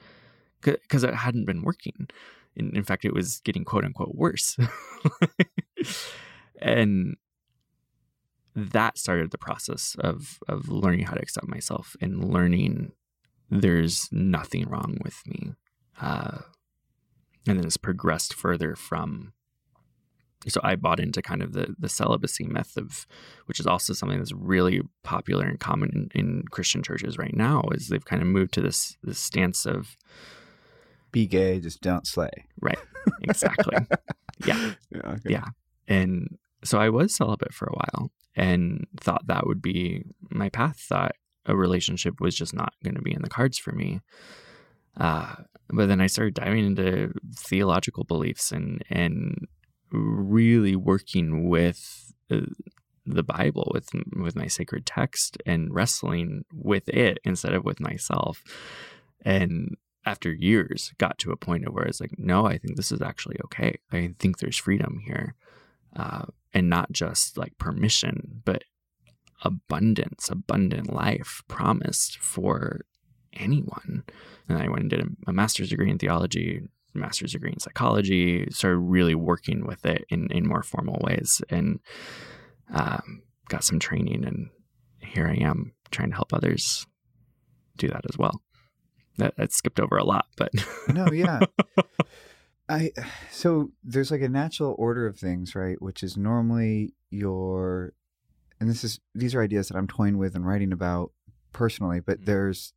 because 0.62 1.04
it 1.04 1.16
hadn't 1.16 1.46
been 1.46 1.64
working. 1.64 2.10
In, 2.56 2.76
in 2.76 2.84
fact, 2.84 3.06
it 3.06 3.14
was 3.14 3.40
getting 3.40 3.64
quote 3.64 3.86
unquote 3.86 4.16
worse. 4.16 4.58
and 6.62 7.16
that 8.56 8.98
started 8.98 9.32
the 9.32 9.38
process 9.38 9.96
of 10.00 10.40
of 10.48 10.68
learning 10.70 11.06
how 11.06 11.14
to 11.14 11.22
accept 11.22 11.48
myself 11.48 11.96
and 12.02 12.34
learning 12.34 12.92
there's 13.50 14.08
nothing 14.12 14.68
wrong 14.68 14.98
with 15.04 15.22
me. 15.26 15.54
Uh, 16.02 16.40
and 17.48 17.58
then 17.58 17.66
it's 17.66 17.78
progressed 17.78 18.34
further 18.34 18.76
from 18.76 19.34
so 20.48 20.60
I 20.64 20.76
bought 20.76 21.00
into 21.00 21.22
kind 21.22 21.44
of 21.44 21.54
the 21.54 21.76
the 21.78 21.90
celibacy 21.90 22.46
myth 22.46 22.76
of, 22.76 23.06
which 23.46 23.60
is 23.60 23.68
also 23.68 23.94
something 23.94 24.18
that's 24.18 24.34
really 24.34 24.82
popular 25.04 25.46
and 25.46 25.60
common 25.60 26.10
in, 26.16 26.20
in 26.20 26.44
Christian 26.50 26.82
churches 26.82 27.18
right 27.18 27.36
now. 27.36 27.64
Is 27.74 27.90
they've 27.90 28.04
kind 28.04 28.22
of 28.22 28.28
moved 28.28 28.54
to 28.56 28.62
this 28.62 28.98
this 29.04 29.20
stance 29.20 29.66
of 29.66 29.98
Be 31.12 31.28
gay, 31.28 31.60
just 31.60 31.82
don't 31.82 32.08
slay. 32.08 32.32
right, 32.62 32.80
exactly, 33.24 33.78
yeah, 34.46 34.74
Yeah. 34.90 35.02
okay. 35.06 35.30
yeah, 35.30 35.46
and 35.88 36.38
so 36.64 36.80
I 36.80 36.90
was 36.90 37.16
celibate 37.16 37.54
for 37.54 37.66
a 37.68 37.74
while 37.74 38.12
and 38.36 38.86
thought 39.00 39.28
that 39.28 39.46
would 39.48 39.62
be 39.62 40.04
my 40.30 40.50
path. 40.50 40.80
Thought 40.80 41.14
a 41.46 41.56
relationship 41.56 42.22
was 42.22 42.36
just 42.36 42.54
not 42.54 42.74
going 42.84 42.96
to 42.96 43.02
be 43.02 43.14
in 43.14 43.22
the 43.24 43.30
cards 43.30 43.58
for 43.58 43.72
me. 43.72 44.00
Uh, 44.96 45.36
but 45.70 45.88
then 45.88 46.00
I 46.02 46.08
started 46.08 46.34
diving 46.36 46.66
into 46.66 47.14
theological 47.36 48.04
beliefs 48.04 48.52
and 48.52 48.84
and 48.90 49.48
really 49.92 50.76
working 50.76 51.50
with 51.50 52.14
uh, 52.30 52.42
the 53.06 53.24
Bible, 53.24 53.72
with 53.74 53.90
with 54.16 54.36
my 54.36 54.48
sacred 54.48 54.86
text, 54.86 55.38
and 55.46 55.74
wrestling 55.74 56.46
with 56.54 56.88
it 56.90 57.18
instead 57.24 57.54
of 57.54 57.66
with 57.66 57.80
myself. 57.80 58.44
And 59.26 59.78
after 60.06 60.32
years, 60.32 60.94
got 60.98 61.18
to 61.20 61.32
a 61.32 61.38
point 61.38 61.72
where 61.72 61.86
it's 61.86 62.02
like, 62.02 62.18
no, 62.18 62.46
I 62.46 62.58
think 62.58 62.76
this 62.76 62.92
is 62.92 63.02
actually 63.02 63.38
okay. 63.46 63.78
I 63.92 64.14
think 64.20 64.40
there's 64.40 64.58
freedom 64.58 65.00
here, 65.06 65.36
uh, 65.96 66.26
and 66.54 66.70
not 66.70 66.92
just 66.92 67.38
like 67.38 67.58
permission, 67.58 68.42
but 68.44 68.64
abundance, 69.44 70.30
abundant 70.30 70.92
life 70.92 71.44
promised 71.48 72.18
for 72.18 72.82
anyone. 73.34 74.04
And 74.48 74.58
I 74.58 74.68
went 74.68 74.82
and 74.82 74.90
did 74.90 75.02
a, 75.02 75.08
a 75.28 75.34
master's 75.34 75.70
degree 75.70 75.90
in 75.90 75.98
theology, 75.98 76.62
master's 76.94 77.34
degree 77.34 77.52
in 77.52 77.60
psychology, 77.60 78.48
started 78.52 78.80
really 78.80 79.16
working 79.16 79.66
with 79.66 79.86
it 79.86 80.06
in, 80.10 80.32
in 80.32 80.48
more 80.48 80.64
formal 80.64 81.00
ways 81.02 81.42
and 81.50 81.80
um, 82.74 83.24
got 83.48 83.64
some 83.64 83.80
training. 83.80 84.26
And 84.26 84.50
here 85.00 85.28
I 85.28 85.36
am 85.44 85.74
trying 85.92 86.10
to 86.10 86.16
help 86.16 86.34
others 86.34 86.86
do 87.78 87.88
that 87.88 88.06
as 88.10 88.18
well. 88.18 88.42
That, 89.18 89.36
that 89.38 89.52
skipped 89.52 89.80
over 89.80 89.98
a 89.98 90.04
lot, 90.04 90.26
but 90.38 90.52
No, 90.94 91.12
yeah. 91.12 91.42
I 92.70 92.92
so 93.32 93.72
there's 93.84 94.12
like 94.12 94.22
a 94.22 94.30
natural 94.30 94.76
order 94.78 95.06
of 95.06 95.18
things, 95.18 95.56
right? 95.56 95.82
Which 95.82 96.04
is 96.04 96.16
normally 96.18 96.94
your 97.10 97.94
and 98.60 98.70
this 98.70 98.84
is 98.84 99.00
these 99.14 99.36
are 99.36 99.42
ideas 99.42 99.68
that 99.68 99.78
I'm 99.78 99.88
toying 99.88 100.18
with 100.18 100.36
and 100.36 100.46
writing 100.46 100.72
about 100.72 101.12
personally, 101.52 102.00
but 102.00 102.22
Mhm. 102.22 102.26
there's 102.26 102.74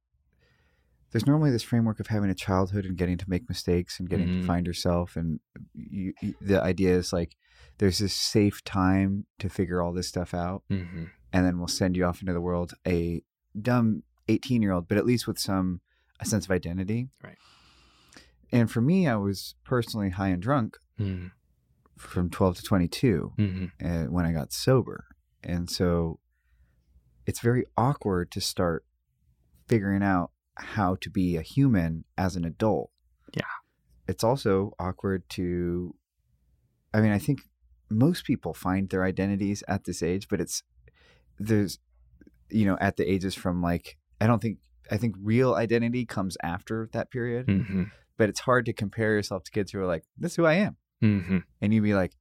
there's 1.12 1.27
normally 1.29 1.53
this 1.53 1.62
framework 1.62 2.01
of 2.01 2.09
having 2.09 2.29
a 2.31 2.35
childhood 2.35 2.85
and 2.85 2.97
getting 2.97 3.16
to 3.18 3.31
make 3.31 3.49
mistakes 3.49 4.01
and 4.01 4.09
getting 4.11 4.27
Mhm. 4.29 4.40
to 4.40 4.47
find 4.47 4.66
yourself 4.66 5.14
and 5.14 5.38
you, 5.73 6.12
you, 6.20 6.35
the 6.40 6.61
idea 6.61 6.97
is 6.97 7.12
like 7.12 7.37
there's 7.79 7.99
this 7.99 8.12
safe 8.14 8.64
time 8.64 9.27
to 9.38 9.49
figure 9.49 9.81
all 9.81 9.92
this 9.92 10.09
stuff 10.09 10.35
out 10.35 10.64
Mhm. 10.68 11.11
and 11.33 11.47
then 11.47 11.59
we'll 11.59 11.68
send 11.68 11.97
you 11.97 12.05
off 12.05 12.20
into 12.20 12.33
the 12.33 12.40
world 12.40 12.75
a 12.85 13.23
dumb 13.61 14.03
18 14.27 14.61
year 14.61 14.73
old 14.73 14.88
but 14.88 14.99
at 14.99 15.07
least 15.07 15.29
with 15.29 15.38
some 15.38 15.81
a 16.25 16.29
sense 16.29 16.45
of 16.47 16.51
identity 16.51 17.09
Right. 17.23 17.39
and 18.53 18.71
for 18.71 18.81
me 18.81 19.07
i 19.09 19.17
was 19.17 19.55
personally 19.65 20.11
high 20.11 20.29
and 20.29 20.43
drunk 20.43 20.79
Mhm. 20.99 21.33
from 21.99 22.31
12 22.31 22.57
to 22.57 22.63
22 22.63 23.33
Mhm. 23.39 23.71
uh, 23.83 24.11
when 24.11 24.25
i 24.25 24.33
got 24.33 24.53
sober 24.53 25.07
and 25.43 25.69
so 25.71 26.21
it's 27.27 27.41
very 27.41 27.65
awkward 27.77 28.31
to 28.33 28.41
start 28.41 28.85
figuring 29.67 30.03
out 30.03 30.31
how 30.57 30.95
to 30.97 31.11
be 31.11 31.37
a 31.37 31.43
human 31.43 32.05
as 32.17 32.37
an 32.37 32.45
adult 32.45 32.91
Yeah. 33.33 33.43
it's 34.07 34.23
also 34.25 34.75
awkward 34.79 35.29
to 35.31 35.95
i 36.93 37.01
mean 37.01 37.11
i 37.13 37.19
think 37.19 37.41
most 37.91 38.25
people 38.25 38.55
find 38.55 38.89
their 38.91 39.05
identities 39.05 39.63
at 39.69 39.85
this 39.85 40.03
age 40.03 40.29
but 40.29 40.41
it's 40.41 40.63
there's 41.39 41.79
you 42.51 42.65
know 42.67 42.77
at 42.81 42.97
the 42.97 43.11
ages 43.11 43.35
from 43.35 43.61
like 43.63 43.99
i 44.21 44.27
don't 44.27 44.41
think 44.41 44.59
i 44.90 44.97
think 44.97 45.14
real 45.20 45.55
identity 45.55 46.05
comes 46.07 46.37
after 46.42 46.88
that 46.92 47.11
period 47.11 47.47
Mhm. 47.47 47.90
but 48.16 48.29
it's 48.29 48.40
hard 48.40 48.66
to 48.66 48.73
compare 48.73 49.12
yourself 49.12 49.44
to 49.44 49.51
kids 49.51 49.73
who 49.73 49.81
are 49.81 49.87
like 49.87 50.05
this 50.18 50.33
is 50.33 50.37
who 50.37 50.44
i 50.47 50.55
am 50.55 50.77
Mhm. 51.03 51.44
and 51.61 51.73
you'd 51.75 51.83
be 51.83 51.94
like 51.94 52.12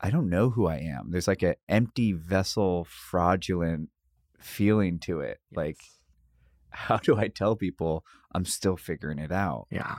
i 0.00 0.10
don't 0.10 0.28
know 0.28 0.50
who 0.50 0.66
i 0.66 0.76
am 0.76 1.10
there's 1.10 1.28
like 1.28 1.42
an 1.42 1.54
empty 1.68 2.12
vessel 2.12 2.84
fraudulent 2.84 3.90
feeling 4.38 4.98
to 5.00 5.20
it 5.20 5.38
like 5.52 5.78
how 6.70 6.96
do 6.96 7.16
i 7.16 7.28
tell 7.28 7.56
people 7.56 8.04
i'm 8.32 8.44
still 8.44 8.76
figuring 8.76 9.18
it 9.18 9.32
out 9.32 9.66
Yeah. 9.70 9.96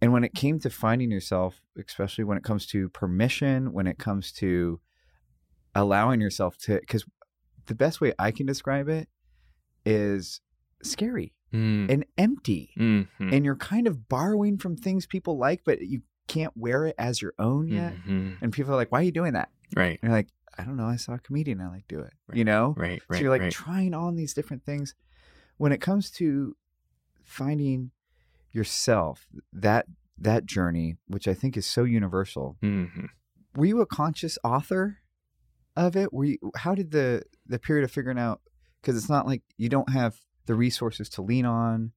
and 0.00 0.12
when 0.12 0.22
it 0.24 0.34
came 0.34 0.58
to 0.60 0.70
finding 0.70 1.10
yourself 1.10 1.60
especially 1.76 2.24
when 2.24 2.36
it 2.38 2.44
comes 2.44 2.66
to 2.66 2.88
permission 2.90 3.72
when 3.72 3.86
it 3.86 3.98
comes 3.98 4.30
to 4.34 4.80
allowing 5.74 6.20
yourself 6.20 6.56
to 6.58 6.78
because 6.80 7.04
the 7.66 7.74
best 7.74 8.00
way 8.00 8.12
i 8.18 8.30
can 8.30 8.46
describe 8.46 8.88
it 8.88 9.08
is 9.84 10.40
scary 10.82 11.32
Mm. 11.52 11.90
and 11.92 12.06
empty 12.16 12.72
Mhm. 12.78 13.06
and 13.20 13.44
you're 13.44 13.56
kind 13.56 13.86
of 13.86 14.08
borrowing 14.08 14.56
from 14.56 14.74
things 14.76 15.06
people 15.06 15.36
like 15.36 15.62
but 15.64 15.82
you 15.82 16.00
can't 16.26 16.56
wear 16.56 16.86
it 16.86 16.94
as 16.98 17.20
your 17.20 17.34
own 17.38 17.68
yet 17.68 17.94
Mhm. 18.06 18.38
and 18.40 18.52
people 18.52 18.72
are 18.72 18.76
like 18.76 18.90
why 18.90 19.00
are 19.00 19.04
you 19.04 19.12
doing 19.12 19.34
that 19.34 19.50
Right. 19.76 19.98
and 20.00 20.08
you're 20.08 20.16
like 20.16 20.28
i 20.56 20.64
don't 20.64 20.76
know 20.78 20.86
i 20.86 20.96
saw 20.96 21.12
a 21.12 21.18
comedian 21.18 21.60
i 21.60 21.68
like 21.68 21.86
do 21.88 22.00
it 22.00 22.12
Right. 22.26 22.38
you 22.38 22.44
know 22.44 22.74
Right. 22.78 23.02
Right. 23.06 23.16
so 23.18 23.20
you're 23.22 23.30
like 23.30 23.42
right. 23.42 23.52
trying 23.52 23.92
on 23.92 24.16
these 24.16 24.32
different 24.32 24.64
things 24.64 24.94
when 25.58 25.72
it 25.72 25.80
comes 25.82 26.10
to 26.12 26.56
finding 27.22 27.90
yourself 28.50 29.26
that 29.52 29.86
that 30.18 30.46
journey 30.46 30.96
which 31.06 31.26
i 31.28 31.34
think 31.34 31.56
is 31.56 31.66
so 31.66 31.84
universal 31.84 32.56
Mhm. 32.62 33.08
were 33.54 33.66
you 33.66 33.80
a 33.80 33.86
conscious 33.86 34.38
author 34.44 34.98
of 35.76 35.96
it 35.96 36.12
were 36.12 36.24
you 36.24 36.38
how 36.56 36.74
did 36.74 36.90
the 36.92 37.22
the 37.46 37.58
period 37.58 37.84
of 37.84 37.90
figuring 37.90 38.18
out 38.18 38.40
because 38.82 38.96
it's 38.96 39.08
not 39.08 39.26
like 39.26 39.42
you 39.56 39.68
don't 39.68 39.90
have 39.90 40.16
the 40.46 40.54
resources 40.54 41.08
to 41.10 41.22
lean 41.22 41.46
on 41.46 41.92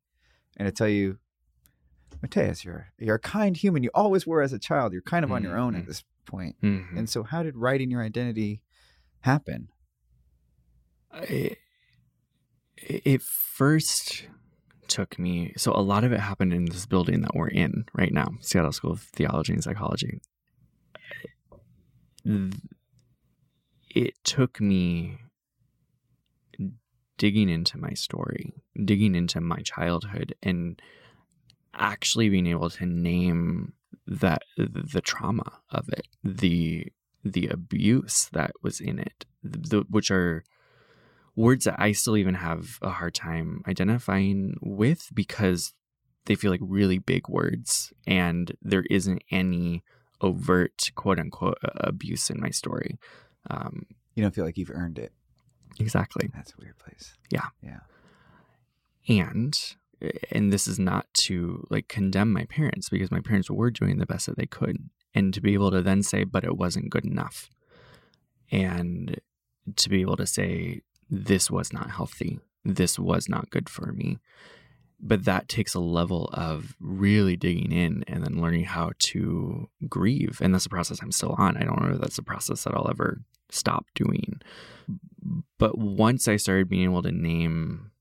and 0.56 0.68
to 0.68 0.72
tell 0.72 0.88
you 0.88 1.18
Mateus, 2.22 2.64
you're 2.64 2.88
you're 2.98 3.16
a 3.16 3.20
kind 3.20 3.58
human. 3.58 3.84
You 3.84 3.90
always 3.94 4.26
were 4.26 4.42
as 4.42 4.54
a 4.54 4.60
child. 4.60 4.94
You're 4.94 5.02
kind 5.02 5.26
of 5.26 5.32
on 5.32 5.44
your 5.44 5.58
own 5.58 5.76
at 5.76 5.84
Mhm. 5.84 5.88
this 5.88 6.04
point. 6.26 6.56
Mhm. 6.62 6.98
And 6.98 7.10
so, 7.10 7.24
how 7.24 7.44
did 7.44 7.56
writing 7.58 7.92
your 7.92 8.02
identity 8.02 8.62
happen? 9.22 9.70
it, 11.30 11.58
it 12.78 13.22
first 13.22 14.28
took 14.88 15.18
me 15.18 15.54
so 15.56 15.72
a 15.74 15.80
lot 15.82 16.04
of 16.04 16.12
it 16.12 16.20
happened 16.20 16.54
in 16.54 16.66
this 16.66 16.86
building 16.86 17.22
that 17.22 17.34
we're 17.34 17.48
in 17.48 17.86
right 17.94 18.12
now 18.14 18.28
seattle 18.42 18.72
school 18.74 18.92
of 18.92 19.02
theology 19.02 19.54
and 19.54 19.64
psychology 19.64 20.20
it 23.90 24.14
took 24.24 24.60
me 24.60 25.18
digging 27.18 27.50
into 27.50 27.78
my 27.78 27.94
story 27.94 28.54
digging 28.84 29.16
into 29.16 29.40
my 29.42 29.58
childhood 29.60 30.36
and 30.44 30.82
actually 31.74 32.30
being 32.30 32.48
able 32.48 32.70
to 32.70 32.86
name 32.86 33.74
that 34.08 34.42
the 34.58 35.02
trauma 35.02 35.60
of 35.72 35.90
it 35.90 36.08
the 36.24 36.88
the 37.24 37.48
abuse 37.48 38.30
that 38.34 38.52
was 38.62 38.80
in 38.80 39.00
it 39.00 39.26
the, 39.44 39.84
which 39.90 40.12
are 40.12 40.44
words 41.36 41.66
that 41.66 41.80
I 41.80 41.92
still 41.92 42.18
even 42.18 42.36
have 42.36 42.80
a 42.82 42.90
hard 42.90 43.14
time 43.14 43.62
identifying 43.68 44.56
with 44.62 45.10
because 45.14 45.74
they 46.26 46.36
feel 46.36 46.52
like 46.52 46.62
really 46.64 46.98
big 46.98 47.28
words 47.28 47.94
and 48.08 48.56
there 48.62 48.86
isn't 48.90 49.24
any 49.32 49.84
overt 50.22 50.92
quote 50.96 51.20
unquote 51.20 51.58
abuse 51.64 52.30
in 52.30 52.40
my 52.40 52.50
story. 52.50 52.98
Um, 53.50 53.86
You 54.16 54.24
don't 54.24 54.34
feel 54.34 54.46
like 54.46 54.58
you've 54.58 54.72
earned 54.72 54.98
it. 54.98 55.12
Exactly. 55.80 56.30
That's 56.34 56.52
a 56.52 56.62
weird 56.62 56.78
place. 56.78 57.14
Yeah. 57.32 57.48
Yeah. 57.62 57.80
And 59.08 59.58
and 60.32 60.52
this 60.52 60.68
is 60.68 60.80
not 60.80 61.08
to 61.14 61.66
like 61.70 61.88
condemn 61.88 62.32
my 62.32 62.46
parents 62.46 62.90
because 62.90 63.12
my 63.12 63.22
parents 63.22 63.50
were 63.50 63.72
doing 63.72 63.98
the 63.98 64.06
best 64.06 64.26
that 64.26 64.38
they 64.38 64.46
could 64.46 64.90
and 65.14 65.34
to 65.34 65.42
be 65.42 65.54
able 65.54 65.72
to 65.72 65.82
then 65.82 66.04
say 66.04 66.24
but 66.24 66.44
it 66.44 66.58
wasn't 66.58 66.90
good 66.90 67.06
enough 67.06 67.50
and 68.52 69.20
to 69.76 69.90
be 69.90 70.02
able 70.02 70.18
to 70.18 70.28
say 70.28 70.82
this 71.10 71.50
was 71.50 71.72
not 71.72 71.92
healthy 71.92 72.40
this 72.64 73.00
was 73.00 73.30
not 73.30 73.50
good 73.50 73.70
for 73.70 73.94
me 73.94 74.18
but 75.00 75.26
that 75.26 75.48
takes 75.48 75.74
a 75.74 75.80
level 75.80 76.30
of 76.34 76.76
really 76.80 77.36
digging 77.36 77.72
in 77.72 78.04
and 78.08 78.24
then 78.24 78.42
learning 78.42 78.64
how 78.64 78.92
to 79.00 79.70
grieve 79.88 80.40
and 80.42 80.54
that's 80.54 80.66
a 80.66 80.70
process 80.70 81.00
i'm 81.02 81.12
still 81.12 81.36
on 81.38 81.58
i 81.58 81.64
don't 81.64 81.82
know 81.82 81.96
if 81.96 82.02
that's 82.02 82.18
a 82.18 82.24
process 82.24 82.64
that 82.64 82.74
i'll 82.74 82.90
ever 82.90 83.22
stop 83.50 83.86
doing 83.96 84.40
but 85.58 85.78
once 85.78 86.28
i 86.28 86.36
started 86.36 86.70
being 86.70 86.84
able 86.84 87.04
to 87.04 87.12
name 87.12 87.92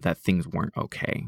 that 0.00 0.18
things 0.18 0.46
weren't 0.46 0.76
okay 0.76 1.26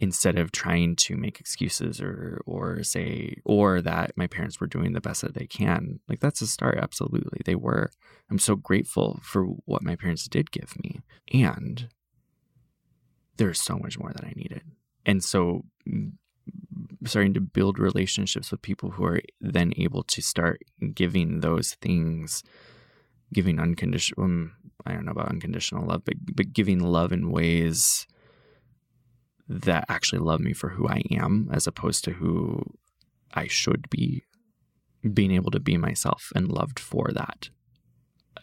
instead 0.00 0.38
of 0.38 0.50
trying 0.50 0.96
to 0.96 1.14
make 1.14 1.38
excuses 1.38 2.00
or 2.00 2.40
or 2.46 2.82
say 2.82 3.36
or 3.44 3.82
that 3.82 4.16
my 4.16 4.26
parents 4.26 4.58
were 4.58 4.66
doing 4.66 4.94
the 4.94 5.00
best 5.00 5.20
that 5.20 5.34
they 5.34 5.46
can 5.46 6.00
like 6.08 6.20
that's 6.20 6.40
a 6.40 6.46
start 6.46 6.78
absolutely. 6.78 7.40
They 7.44 7.54
were. 7.54 7.90
I'm 8.30 8.38
so 8.38 8.56
grateful 8.56 9.20
for 9.22 9.44
what 9.44 9.82
my 9.82 9.96
parents 9.96 10.26
did 10.26 10.50
give 10.50 10.74
me 10.82 11.00
and 11.32 11.88
there's 13.36 13.60
so 13.60 13.78
much 13.78 13.98
more 13.98 14.12
that 14.12 14.24
i 14.24 14.32
needed. 14.34 14.62
And 15.04 15.22
so 15.22 15.64
starting 17.04 17.34
to 17.34 17.40
build 17.40 17.78
relationships 17.78 18.50
with 18.50 18.62
people 18.62 18.92
who 18.92 19.04
are 19.04 19.20
then 19.40 19.72
able 19.76 20.02
to 20.04 20.22
start 20.22 20.62
giving 20.94 21.40
those 21.40 21.74
things 21.74 22.42
giving 23.32 23.58
unconditional 23.58 24.24
um, 24.24 24.52
i 24.86 24.92
don't 24.92 25.04
know 25.04 25.12
about 25.12 25.28
unconditional 25.28 25.86
love 25.86 26.02
but, 26.04 26.14
but 26.34 26.52
giving 26.52 26.80
love 26.80 27.12
in 27.12 27.30
ways 27.30 28.06
that 29.50 29.84
actually 29.88 30.20
love 30.20 30.38
me 30.40 30.52
for 30.52 30.70
who 30.70 30.88
I 30.88 31.02
am 31.10 31.50
as 31.52 31.66
opposed 31.66 32.04
to 32.04 32.12
who 32.12 32.62
I 33.34 33.48
should 33.48 33.90
be, 33.90 34.22
being 35.12 35.32
able 35.32 35.50
to 35.50 35.58
be 35.58 35.76
myself 35.76 36.30
and 36.36 36.50
loved 36.50 36.78
for 36.78 37.10
that. 37.12 37.50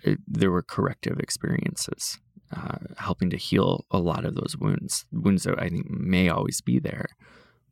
It, 0.03 0.19
there 0.27 0.51
were 0.51 0.61
corrective 0.61 1.17
experiences, 1.19 2.19
uh, 2.55 2.79
helping 2.97 3.29
to 3.29 3.37
heal 3.37 3.85
a 3.89 3.99
lot 3.99 4.25
of 4.25 4.35
those 4.35 4.57
wounds, 4.59 5.05
wounds 5.13 5.43
that 5.43 5.57
I 5.57 5.69
think 5.69 5.89
may 5.89 6.27
always 6.27 6.59
be 6.59 6.77
there, 6.77 7.07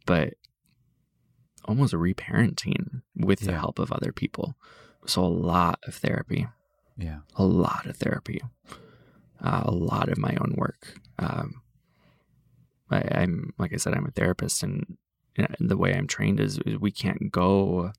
but 0.06 0.36
almost 1.66 1.94
a 1.94 1.98
reparenting 1.98 3.02
with 3.18 3.42
the 3.42 3.58
help 3.58 3.80
of 3.80 3.92
other 3.92 4.14
people. 4.14 4.56
So 5.06 5.22
a 5.22 5.28
lot 5.28 5.80
of 5.86 5.96
therapy 5.96 6.48
Yeah. 6.98 7.20
a 7.36 7.44
lot 7.46 7.86
of 7.86 7.98
therapy, 7.98 8.42
uh, 9.44 9.64
a 9.66 9.72
lot 9.72 10.10
of 10.10 10.18
my 10.18 10.36
own 10.40 10.54
work. 10.58 11.00
Um, 11.20 11.62
I, 12.90 13.04
I'm 13.12 13.54
like 13.58 13.74
I 13.74 13.78
said, 13.78 13.94
I'm 13.94 14.06
a 14.06 14.12
therapist, 14.12 14.64
and 14.64 14.98
the 15.60 15.78
way 15.78 15.94
I'm 15.94 16.08
trained 16.08 16.40
is, 16.40 16.60
is 16.66 16.80
we 16.80 16.92
can't 16.92 17.32
go 17.32 17.92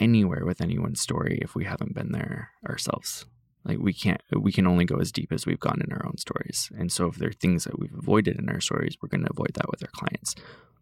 anywhere 0.00 0.44
with 0.44 0.60
anyone's 0.60 1.00
story 1.00 1.38
if 1.42 1.54
we 1.54 1.64
haven't 1.64 1.94
been 1.94 2.12
there 2.12 2.50
ourselves. 2.68 3.26
Like 3.64 3.78
we 3.78 3.92
can't, 3.92 4.20
we 4.38 4.52
can 4.52 4.66
only 4.66 4.84
go 4.84 4.96
as 4.96 5.10
deep 5.10 5.32
as 5.32 5.46
we've 5.46 5.60
gone 5.60 5.80
in 5.84 5.92
our 5.92 6.04
own 6.06 6.18
stories. 6.18 6.70
And 6.76 6.92
so, 6.92 7.06
if 7.06 7.16
there 7.16 7.30
are 7.30 7.32
things 7.32 7.64
that 7.64 7.78
we've 7.78 7.94
avoided 7.96 8.38
in 8.38 8.48
our 8.48 8.60
stories, 8.60 8.96
we're 9.00 9.08
going 9.08 9.24
to 9.24 9.30
avoid 9.30 9.54
that 9.54 9.70
with 9.70 9.82
our 9.82 9.90
clients. 9.92 10.34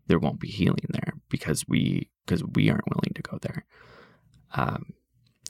There 0.08 0.18
won't 0.18 0.40
be 0.40 0.48
healing 0.48 0.88
there 0.88 1.14
because 1.28 1.64
we 1.68 2.08
because 2.26 2.42
we 2.42 2.70
aren't 2.70 2.88
willing 2.88 3.12
to 3.14 3.22
go 3.22 3.38
there. 3.40 3.64
Um, 4.54 4.94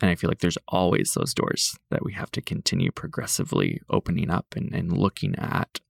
and 0.02 0.10
I 0.10 0.16
feel 0.16 0.28
like 0.28 0.40
there's 0.40 0.58
always 0.68 1.14
those 1.14 1.32
doors 1.32 1.78
that 1.90 2.04
we 2.04 2.12
have 2.12 2.30
to 2.32 2.42
continue 2.42 2.90
progressively 2.90 3.80
opening 3.88 4.30
up 4.30 4.46
and, 4.56 4.74
and 4.74 4.92
looking 4.92 5.34
at 5.38 5.80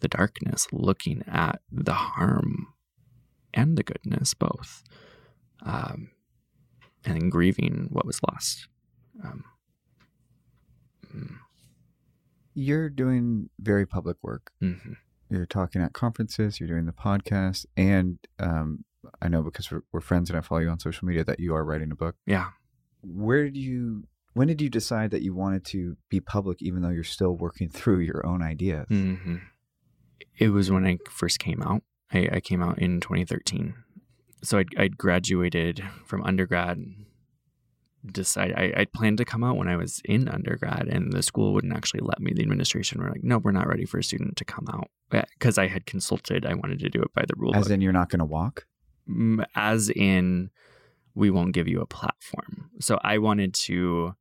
the 0.00 0.08
darkness, 0.08 0.68
looking 0.72 1.22
at 1.26 1.60
the 1.70 1.92
harm 1.92 2.68
and 3.52 3.76
the 3.76 3.82
goodness 3.82 4.32
both, 4.32 4.82
um, 5.66 6.10
and 7.04 7.20
then 7.20 7.28
grieving 7.30 7.88
what 7.90 8.06
was 8.06 8.20
lost. 8.30 8.68
Um, 9.24 9.44
mm, 11.14 11.34
You're 12.54 12.88
doing 12.88 13.50
very 13.58 13.86
public 13.86 14.16
work. 14.22 14.52
mhm. 14.62 14.96
You're 15.28 15.46
talking 15.46 15.80
at 15.82 15.94
conferences, 15.94 16.60
you're 16.60 16.68
doing 16.68 16.84
the 16.86 16.92
podcast, 16.92 17.64
and 17.76 18.18
um, 18.38 18.84
I 19.22 19.28
know 19.28 19.42
because 19.42 19.70
we're, 19.70 19.80
we're 19.90 20.00
friends 20.02 20.28
and 20.30 20.38
I 20.38 20.42
follow 20.42 20.60
you 20.60 20.68
on 20.68 20.78
social 20.78 21.08
media 21.08 21.24
that 21.24 21.40
you 21.40 21.54
are 21.54 21.64
writing 21.64 21.90
a 21.90 21.96
book. 21.96 22.16
Yeah. 22.26 22.50
Where 23.02 23.44
did 23.44 23.56
you, 23.56 24.04
when 24.34 24.48
did 24.48 24.60
you 24.60 24.70
decide 24.70 25.10
that 25.10 25.22
you 25.22 25.34
wanted 25.34 25.64
to 25.66 25.96
be 26.08 26.20
public 26.20 26.62
even 26.62 26.82
though 26.82 26.88
you're 26.88 27.04
still 27.04 27.36
working 27.36 27.68
through 27.70 28.00
your 28.00 28.24
own 28.26 28.42
ideas? 28.42 28.86
hmm 28.88 29.36
It 30.38 30.48
was 30.48 30.70
when 30.70 30.86
I 30.86 30.98
first 31.10 31.38
came 31.38 31.62
out. 31.62 31.82
I, 32.12 32.28
I 32.32 32.40
came 32.40 32.62
out 32.62 32.78
in 32.78 33.00
2013. 33.00 33.74
So 34.42 34.58
I'd, 34.58 34.68
I'd 34.76 34.98
graduated 34.98 35.82
from 36.04 36.22
undergrad. 36.24 36.82
Decided 38.04 38.56
I, 38.56 38.72
I'd 38.76 38.92
planned 38.92 39.18
to 39.18 39.24
come 39.24 39.44
out 39.44 39.56
when 39.56 39.68
I 39.68 39.76
was 39.76 40.02
in 40.04 40.28
undergrad, 40.28 40.88
and 40.88 41.12
the 41.12 41.22
school 41.22 41.54
wouldn't 41.54 41.72
actually 41.72 42.00
let 42.02 42.20
me. 42.20 42.32
The 42.34 42.42
administration 42.42 43.00
were 43.00 43.08
like, 43.08 43.22
"No, 43.22 43.38
we're 43.38 43.52
not 43.52 43.68
ready 43.68 43.84
for 43.84 43.98
a 43.98 44.02
student 44.02 44.36
to 44.38 44.44
come 44.44 44.66
out." 44.72 44.90
Because 45.38 45.56
I 45.56 45.68
had 45.68 45.86
consulted, 45.86 46.44
I 46.44 46.54
wanted 46.54 46.80
to 46.80 46.88
do 46.88 47.00
it 47.00 47.14
by 47.14 47.22
the 47.28 47.34
rule 47.36 47.54
As 47.54 47.66
book 47.66 47.74
in, 47.74 47.80
you're 47.80 47.92
not 47.92 48.08
going 48.08 48.18
to 48.18 48.24
walk? 48.24 48.66
As 49.54 49.88
in 49.88 50.50
we 51.14 51.30
won't 51.30 51.52
give 51.52 51.68
you 51.68 51.80
a 51.80 51.86
platform. 51.86 52.70
So 52.80 52.98
i 53.02 53.18
wanted 53.18 53.54
to 53.54 54.14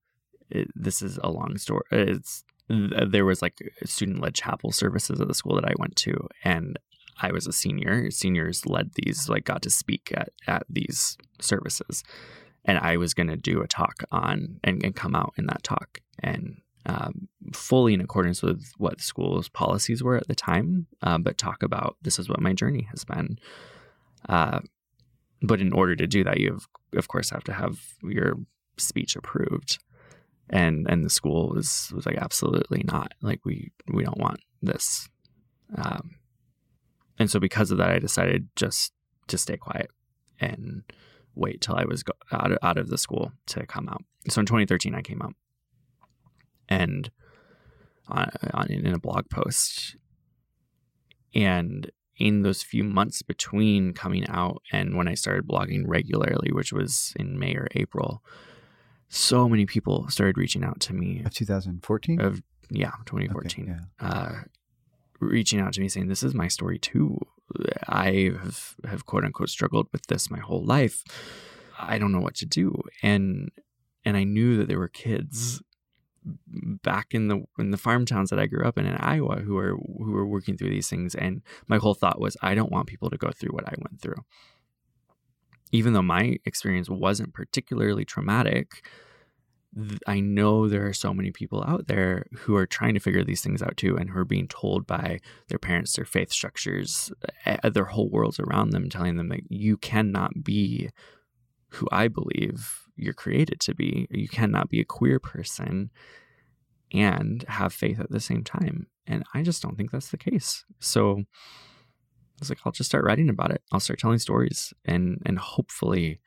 it, 0.50 0.68
this 0.76 1.02
is 1.02 1.18
a 1.24 1.30
long 1.30 1.58
story 1.58 1.84
it's 1.92 2.44
there 2.70 3.26
was 3.26 3.42
like 3.42 3.58
student-led 3.84 4.34
chapel 4.34 4.72
services 4.72 5.20
at 5.20 5.28
the 5.28 5.34
school 5.34 5.56
that 5.56 5.66
i 5.66 5.74
went 5.78 5.96
to 5.96 6.28
and 6.44 6.80
i 7.22 7.32
was 7.32 7.48
a 7.48 7.54
senior. 7.54 8.10
Seniors 8.12 8.66
led 8.66 8.92
these 8.96 9.30
like 9.30 9.46
got 9.46 9.62
to 9.64 9.70
speak 9.70 10.12
at, 10.16 10.30
at 10.48 10.64
these 10.70 11.18
services. 11.40 12.04
And 12.66 12.78
i 12.80 12.98
was 12.98 13.14
going 13.14 13.28
to 13.28 13.38
do 13.38 13.62
a 13.62 13.68
talk 13.68 14.04
on 14.12 14.60
and, 14.64 14.84
and 14.84 14.96
come 14.96 15.16
out 15.16 15.34
in 15.38 15.46
that 15.48 15.64
talk. 15.64 16.00
And 16.20 16.62
um, 16.86 17.28
fully 17.54 17.94
in 17.94 18.02
accordance 18.02 18.42
with 18.42 18.72
what 18.78 18.98
the 18.98 19.04
school's 19.04 19.50
policies 19.50 20.02
were 20.02 20.18
at 20.18 20.28
the 20.28 20.34
time 20.34 20.88
uh, 21.04 21.20
but 21.20 21.38
talk 21.38 21.62
about 21.62 21.96
this 22.02 22.18
is 22.18 22.28
what 22.28 22.42
my 22.42 22.54
journey 22.54 22.88
has 22.90 23.04
been. 23.04 23.38
Uh, 24.28 24.62
but 25.42 25.60
in 25.60 25.74
order 25.74 25.96
to 25.96 26.08
do 26.08 26.24
that, 26.24 26.40
you 26.40 26.52
have, 26.52 26.68
of 26.96 27.08
course 27.08 27.30
have 27.30 27.44
to 27.46 27.54
have 27.54 27.80
your 28.04 28.36
speech 28.78 29.16
approved, 29.16 29.80
and 30.50 30.88
and 30.90 31.04
the 31.04 31.10
school 31.10 31.50
was 31.50 31.92
was 31.94 32.06
like 32.06 32.18
absolutely 32.18 32.84
not. 32.84 33.14
Like 33.22 33.42
we 33.46 33.72
we 33.92 34.04
don't 34.04 34.20
want 34.20 34.40
this, 34.62 35.10
um, 35.76 36.16
and 37.18 37.30
so 37.30 37.40
because 37.40 37.72
of 37.72 37.78
that, 37.80 37.92
I 37.92 38.00
decided 38.00 38.50
just 38.56 38.94
to 39.28 39.38
stay 39.38 39.58
quiet 39.58 39.90
and 40.40 40.84
wait 41.36 41.62
till 41.62 41.76
I 41.76 41.86
was 41.86 42.04
go- 42.04 42.14
out 42.32 42.52
of, 42.52 42.58
out 42.62 42.78
of 42.78 42.90
the 42.90 42.98
school 42.98 43.32
to 43.48 43.66
come 43.66 43.88
out. 43.88 44.04
So 44.30 44.42
in 44.42 44.46
2013, 44.46 44.94
I 44.94 45.02
came 45.02 45.22
out, 45.22 45.34
and 46.70 47.10
on, 48.08 48.30
on 48.54 48.68
in 48.68 48.94
a 48.94 49.00
blog 49.00 49.30
post, 49.30 49.96
and 51.34 51.90
in 52.22 52.44
those 52.44 52.62
few 52.62 52.84
months 52.84 53.22
between 53.24 53.94
coming 53.94 54.28
out 54.28 54.62
and 54.72 54.96
when 54.96 55.08
I 55.08 55.16
started 55.16 55.48
blogging 55.48 55.84
regularly, 55.88 56.52
which 56.52 56.72
was 56.72 57.14
in 57.16 57.40
May 57.40 57.56
or 57.56 57.68
April, 57.72 58.24
so 59.10 59.50
many 59.50 59.66
people 59.66 60.08
started 60.10 60.38
reaching 60.38 60.64
out 60.64 60.80
to 60.82 60.94
me. 60.94 61.24
Of 61.26 61.34
2014? 61.34 62.22
Of 62.22 62.42
yeah, 62.70 62.90
Okay, 62.90 63.04
2014, 63.08 63.66
yeah. 63.68 64.08
uh, 64.08 64.34
reaching 65.20 65.60
out 65.60 65.74
to 65.74 65.82
me 65.82 65.90
saying, 65.90 66.08
"This 66.08 66.24
is 66.24 66.34
my 66.34 66.48
story 66.48 66.80
too. 66.80 67.18
I 67.88 68.32
have 68.42 68.76
have 68.86 69.06
quote 69.06 69.26
unquote 69.26 69.50
struggled 69.50 69.88
with 69.92 70.06
this 70.08 70.30
my 70.30 70.40
whole 70.40 70.64
life. 70.64 71.04
I 71.78 71.98
don't 71.98 72.14
know 72.14 72.22
what 72.22 72.36
to 72.36 72.46
do." 72.46 72.82
And 73.04 73.52
and 74.06 74.16
I 74.16 74.24
knew 74.24 74.56
that 74.58 74.68
there 74.70 74.80
were 74.80 74.88
kids 74.88 75.62
back 76.56 77.14
in 77.14 77.28
the 77.28 77.44
in 77.58 77.72
the 77.72 77.78
farm 77.78 78.06
towns 78.06 78.30
that 78.30 78.40
I 78.40 78.46
grew 78.46 78.64
up 78.66 78.78
in 78.78 78.86
in 78.86 78.96
Iowa 78.96 79.38
who 79.38 79.58
are 79.58 79.76
who 79.76 80.12
were 80.12 80.28
working 80.28 80.56
through 80.56 80.70
these 80.70 80.90
things 80.90 81.16
and 81.16 81.42
my 81.68 81.78
whole 81.78 81.94
thought 81.94 82.20
was 82.20 82.38
I 82.42 82.54
don't 82.54 82.72
want 82.72 82.88
people 82.88 83.10
to 83.10 83.18
go 83.18 83.32
through 83.32 83.54
what 83.54 83.68
I 83.68 83.74
went 83.78 84.02
through. 84.02 84.24
Even 85.72 85.94
though 85.94 86.02
my 86.02 86.38
experience 86.46 86.90
wasn't 86.90 87.34
particularly 87.34 88.04
traumatic, 88.04 88.86
th- 89.76 90.02
I 90.06 90.20
know 90.20 90.68
there 90.68 90.86
are 90.86 90.94
so 90.94 91.14
many 91.14 91.32
people 91.32 91.64
out 91.66 91.88
there 91.88 92.26
who 92.40 92.56
are 92.56 92.68
trying 92.68 92.94
to 92.94 93.00
figure 93.00 93.24
these 93.24 93.42
things 93.42 93.62
out 93.62 93.78
too 93.78 93.96
and 93.98 94.10
who 94.10 94.20
are 94.20 94.26
being 94.26 94.50
told 94.50 94.86
by 94.86 95.20
their 95.48 95.60
parents, 95.60 95.96
their 95.96 96.06
faith 96.06 96.32
structures, 96.32 97.12
eh, 97.46 97.70
their 97.70 97.86
whole 97.86 98.10
worlds 98.10 98.40
around 98.40 98.72
them 98.72 98.90
telling 98.90 99.16
them 99.16 99.30
that 99.30 99.50
you 99.50 99.78
cannot 99.78 100.44
be 100.44 100.90
who 101.70 101.88
I 101.92 102.10
believe 102.10 102.82
you're 103.02 103.14
created 103.14 103.60
to 103.62 103.74
be. 103.76 104.08
You 104.12 104.28
cannot 104.28 104.70
be 104.70 104.80
a 104.80 104.86
queer 104.86 105.20
person 105.20 105.90
and 106.92 107.44
have 107.48 107.74
faith 107.74 108.00
at 108.00 108.12
the 108.12 108.20
same 108.20 108.44
time. 108.44 108.88
And 109.08 109.24
I 109.34 109.42
just 109.44 109.62
don't 109.62 109.76
think 109.78 109.92
that's 109.92 110.12
the 110.12 110.18
case. 110.18 110.64
So 110.80 111.18
I 111.20 112.40
was 112.40 112.50
like, 112.50 112.60
I'll 112.66 112.72
just 112.72 112.90
start 112.90 113.04
writing 113.06 113.30
about 113.30 113.52
it. 113.52 113.62
I'll 113.72 113.80
start 113.80 114.00
telling 114.00 114.20
stories 114.20 114.74
and 114.86 115.22
and 115.26 115.38
hopefully 115.40 116.20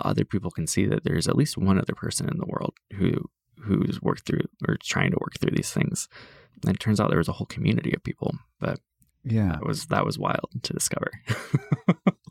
other 0.00 0.24
people 0.24 0.50
can 0.50 0.66
see 0.66 0.86
that 0.86 1.04
there's 1.04 1.28
at 1.28 1.36
least 1.36 1.56
one 1.58 1.78
other 1.78 1.94
person 1.94 2.28
in 2.28 2.38
the 2.38 2.46
world 2.46 2.74
who 2.94 3.12
who's 3.60 4.00
worked 4.02 4.26
through 4.26 4.44
or 4.66 4.76
trying 4.82 5.10
to 5.12 5.18
work 5.20 5.38
through 5.38 5.54
these 5.54 5.70
things. 5.72 6.08
And 6.66 6.74
it 6.74 6.80
turns 6.80 7.00
out 7.00 7.08
there 7.10 7.18
was 7.18 7.28
a 7.28 7.32
whole 7.32 7.46
community 7.46 7.92
of 7.94 8.02
people. 8.02 8.34
But 8.58 8.80
Yeah. 9.24 9.52
that 9.52 9.66
was 9.66 9.86
that 9.86 10.04
was 10.04 10.18
wild 10.18 10.48
to 10.62 10.72
discover. 10.72 11.10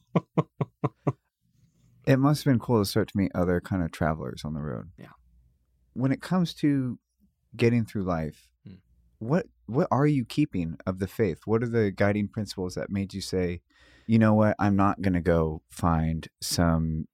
It 2.06 2.18
must 2.18 2.44
have 2.44 2.52
been 2.52 2.60
cool 2.60 2.82
to 2.82 2.86
start 2.90 3.10
to 3.10 3.18
meet 3.18 3.32
other 3.36 3.62
kind 3.62 3.84
of 3.84 3.92
travelers 3.92 4.44
on 4.44 4.54
the 4.54 4.62
road. 4.62 4.92
Yeah. 4.98 5.08
When 5.94 6.12
it 6.12 6.22
comes 6.22 6.54
to 6.56 7.00
getting 7.56 7.86
through 7.86 8.04
life, 8.04 8.48
Hmm. 8.66 8.76
what 9.20 9.48
what 9.68 9.88
are 9.92 10.08
you 10.08 10.26
keeping 10.26 10.78
of 10.86 11.00
the 11.00 11.08
faith? 11.08 11.42
What 11.46 11.64
are 11.64 11.70
the 11.70 11.92
guiding 11.92 12.28
principles 12.28 12.76
that 12.76 12.90
made 12.90 13.14
you 13.14 13.22
say, 13.22 13.62
you 14.06 14.20
know 14.20 14.34
what, 14.34 14.56
I'm 14.60 14.76
not 14.76 15.02
going 15.02 15.14
to 15.14 15.22
go 15.22 15.62
find 15.70 16.28
some 16.42 17.08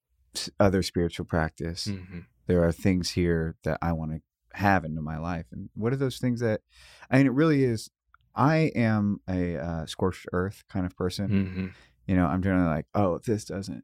other 0.59 0.81
spiritual 0.81 1.25
practice. 1.25 1.87
Mhm. 1.87 2.25
There 2.47 2.63
are 2.63 2.71
things 2.71 3.11
here 3.11 3.55
that 3.63 3.77
I 3.81 3.91
want 3.93 4.11
to 4.13 4.21
have 4.57 4.85
into 4.85 5.01
my 5.01 5.17
life. 5.19 5.45
And 5.51 5.69
what 5.75 5.93
are 5.93 5.97
those 5.97 6.17
things 6.17 6.39
that 6.39 6.61
I 7.11 7.17
mean 7.17 7.27
it 7.27 7.33
really 7.33 7.63
is 7.63 7.89
I 8.33 8.71
am 8.75 9.19
a 9.27 9.57
uh, 9.57 9.85
scorched 9.85 10.25
earth 10.33 10.63
kind 10.69 10.85
of 10.85 10.95
person 10.95 11.29
Mhm. 11.29 11.73
you 12.07 12.15
know 12.15 12.25
i'm 12.27 12.41
generally 12.43 12.67
like 12.67 12.85
oh 12.95 13.15
if 13.15 13.23
this 13.23 13.43
doesn't 13.45 13.83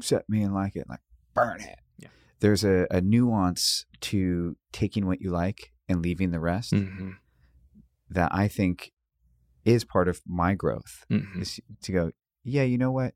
accept 0.00 0.28
me 0.28 0.42
and 0.42 0.54
like 0.54 0.74
it 0.76 0.86
like 0.88 1.00
burn 1.34 1.60
it 1.60 1.78
Yeah. 1.98 2.08
there's 2.40 2.64
a, 2.64 2.86
a 2.90 3.00
nuance 3.00 3.86
to 4.00 4.56
taking 4.72 5.06
what 5.06 5.20
you 5.20 5.30
like 5.30 5.72
and 5.88 6.02
leaving 6.02 6.30
the 6.30 6.40
rest 6.40 6.72
Mhm. 6.72 7.16
that 8.08 8.30
i 8.34 8.48
think 8.48 8.92
is 9.64 9.84
part 9.84 10.08
of 10.08 10.20
my 10.26 10.54
growth 10.54 11.04
Mhm. 11.10 11.40
is 11.42 11.60
to 11.82 11.92
go 11.92 12.10
yeah 12.44 12.62
you 12.62 12.78
know 12.78 12.90
what 12.92 13.14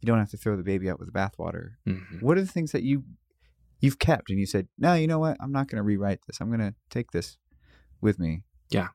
you 0.00 0.06
don't 0.06 0.18
have 0.18 0.30
to 0.30 0.36
throw 0.36 0.56
the 0.56 0.62
baby 0.62 0.88
out 0.90 0.98
with 0.98 1.10
the 1.12 1.18
bathwater 1.18 1.76
Mhm. 1.86 2.22
what 2.22 2.36
are 2.38 2.42
the 2.42 2.46
things 2.56 2.72
that 2.72 2.82
you 2.82 3.04
you've 3.80 3.98
kept 3.98 4.30
and 4.30 4.38
you 4.38 4.46
said 4.46 4.68
no 4.78 4.94
you 4.94 5.06
know 5.06 5.18
what 5.18 5.36
i'm 5.40 5.52
not 5.52 5.68
going 5.68 5.76
to 5.78 5.82
rewrite 5.82 6.20
this 6.26 6.40
i'm 6.40 6.48
going 6.48 6.60
to 6.60 6.74
take 6.90 7.10
this 7.12 7.38
with 8.00 8.18
me 8.18 8.42
Yeah. 8.70 8.88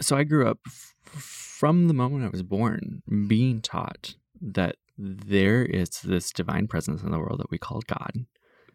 So 0.00 0.16
I 0.16 0.22
grew 0.22 0.46
up 0.48 0.58
f- 0.66 0.94
from 1.04 1.88
the 1.88 1.94
moment 1.94 2.24
I 2.24 2.28
was 2.28 2.44
born 2.44 3.02
being 3.26 3.60
taught 3.60 4.14
that 4.40 4.76
there 4.98 5.64
is 5.64 5.88
this 6.02 6.32
divine 6.32 6.66
presence 6.66 7.02
in 7.02 7.10
the 7.10 7.18
world 7.18 7.38
that 7.40 7.50
we 7.50 7.58
call 7.58 7.80
God, 7.86 8.26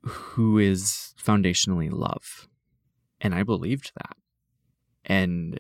who 0.03 0.57
is 0.57 1.13
foundationally 1.21 1.91
love. 1.91 2.47
And 3.19 3.35
I 3.35 3.43
believed 3.43 3.91
that. 3.97 4.17
And 5.05 5.59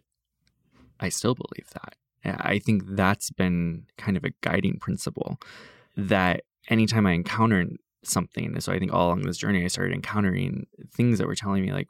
I 0.99 1.09
still 1.09 1.35
believe 1.35 1.69
that. 1.73 1.95
I 2.25 2.59
think 2.59 2.83
that's 2.87 3.29
been 3.31 3.85
kind 3.97 4.15
of 4.15 4.23
a 4.23 4.31
guiding 4.41 4.79
principle 4.79 5.37
that 5.97 6.43
anytime 6.69 7.05
I 7.05 7.11
encounter 7.11 7.65
something, 8.03 8.59
so 8.61 8.71
I 8.71 8.79
think 8.79 8.93
all 8.93 9.07
along 9.07 9.23
this 9.23 9.37
journey, 9.37 9.65
I 9.65 9.67
started 9.67 9.93
encountering 9.93 10.65
things 10.93 11.19
that 11.19 11.27
were 11.27 11.35
telling 11.35 11.63
me 11.63 11.73
like 11.73 11.89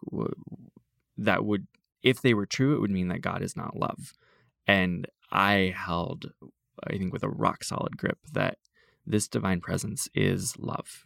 that 1.17 1.45
would 1.45 1.67
if 2.01 2.21
they 2.21 2.33
were 2.33 2.45
true, 2.45 2.75
it 2.75 2.81
would 2.81 2.91
mean 2.91 3.07
that 3.07 3.21
God 3.21 3.41
is 3.41 3.55
not 3.55 3.77
love. 3.77 4.13
And 4.67 5.07
I 5.31 5.73
held, 5.75 6.31
I 6.87 6.97
think, 6.97 7.13
with 7.13 7.23
a 7.23 7.29
rock 7.29 7.63
solid 7.63 7.97
grip 7.97 8.19
that 8.33 8.57
this 9.05 9.27
divine 9.27 9.61
presence 9.61 10.07
is 10.13 10.55
love. 10.57 11.03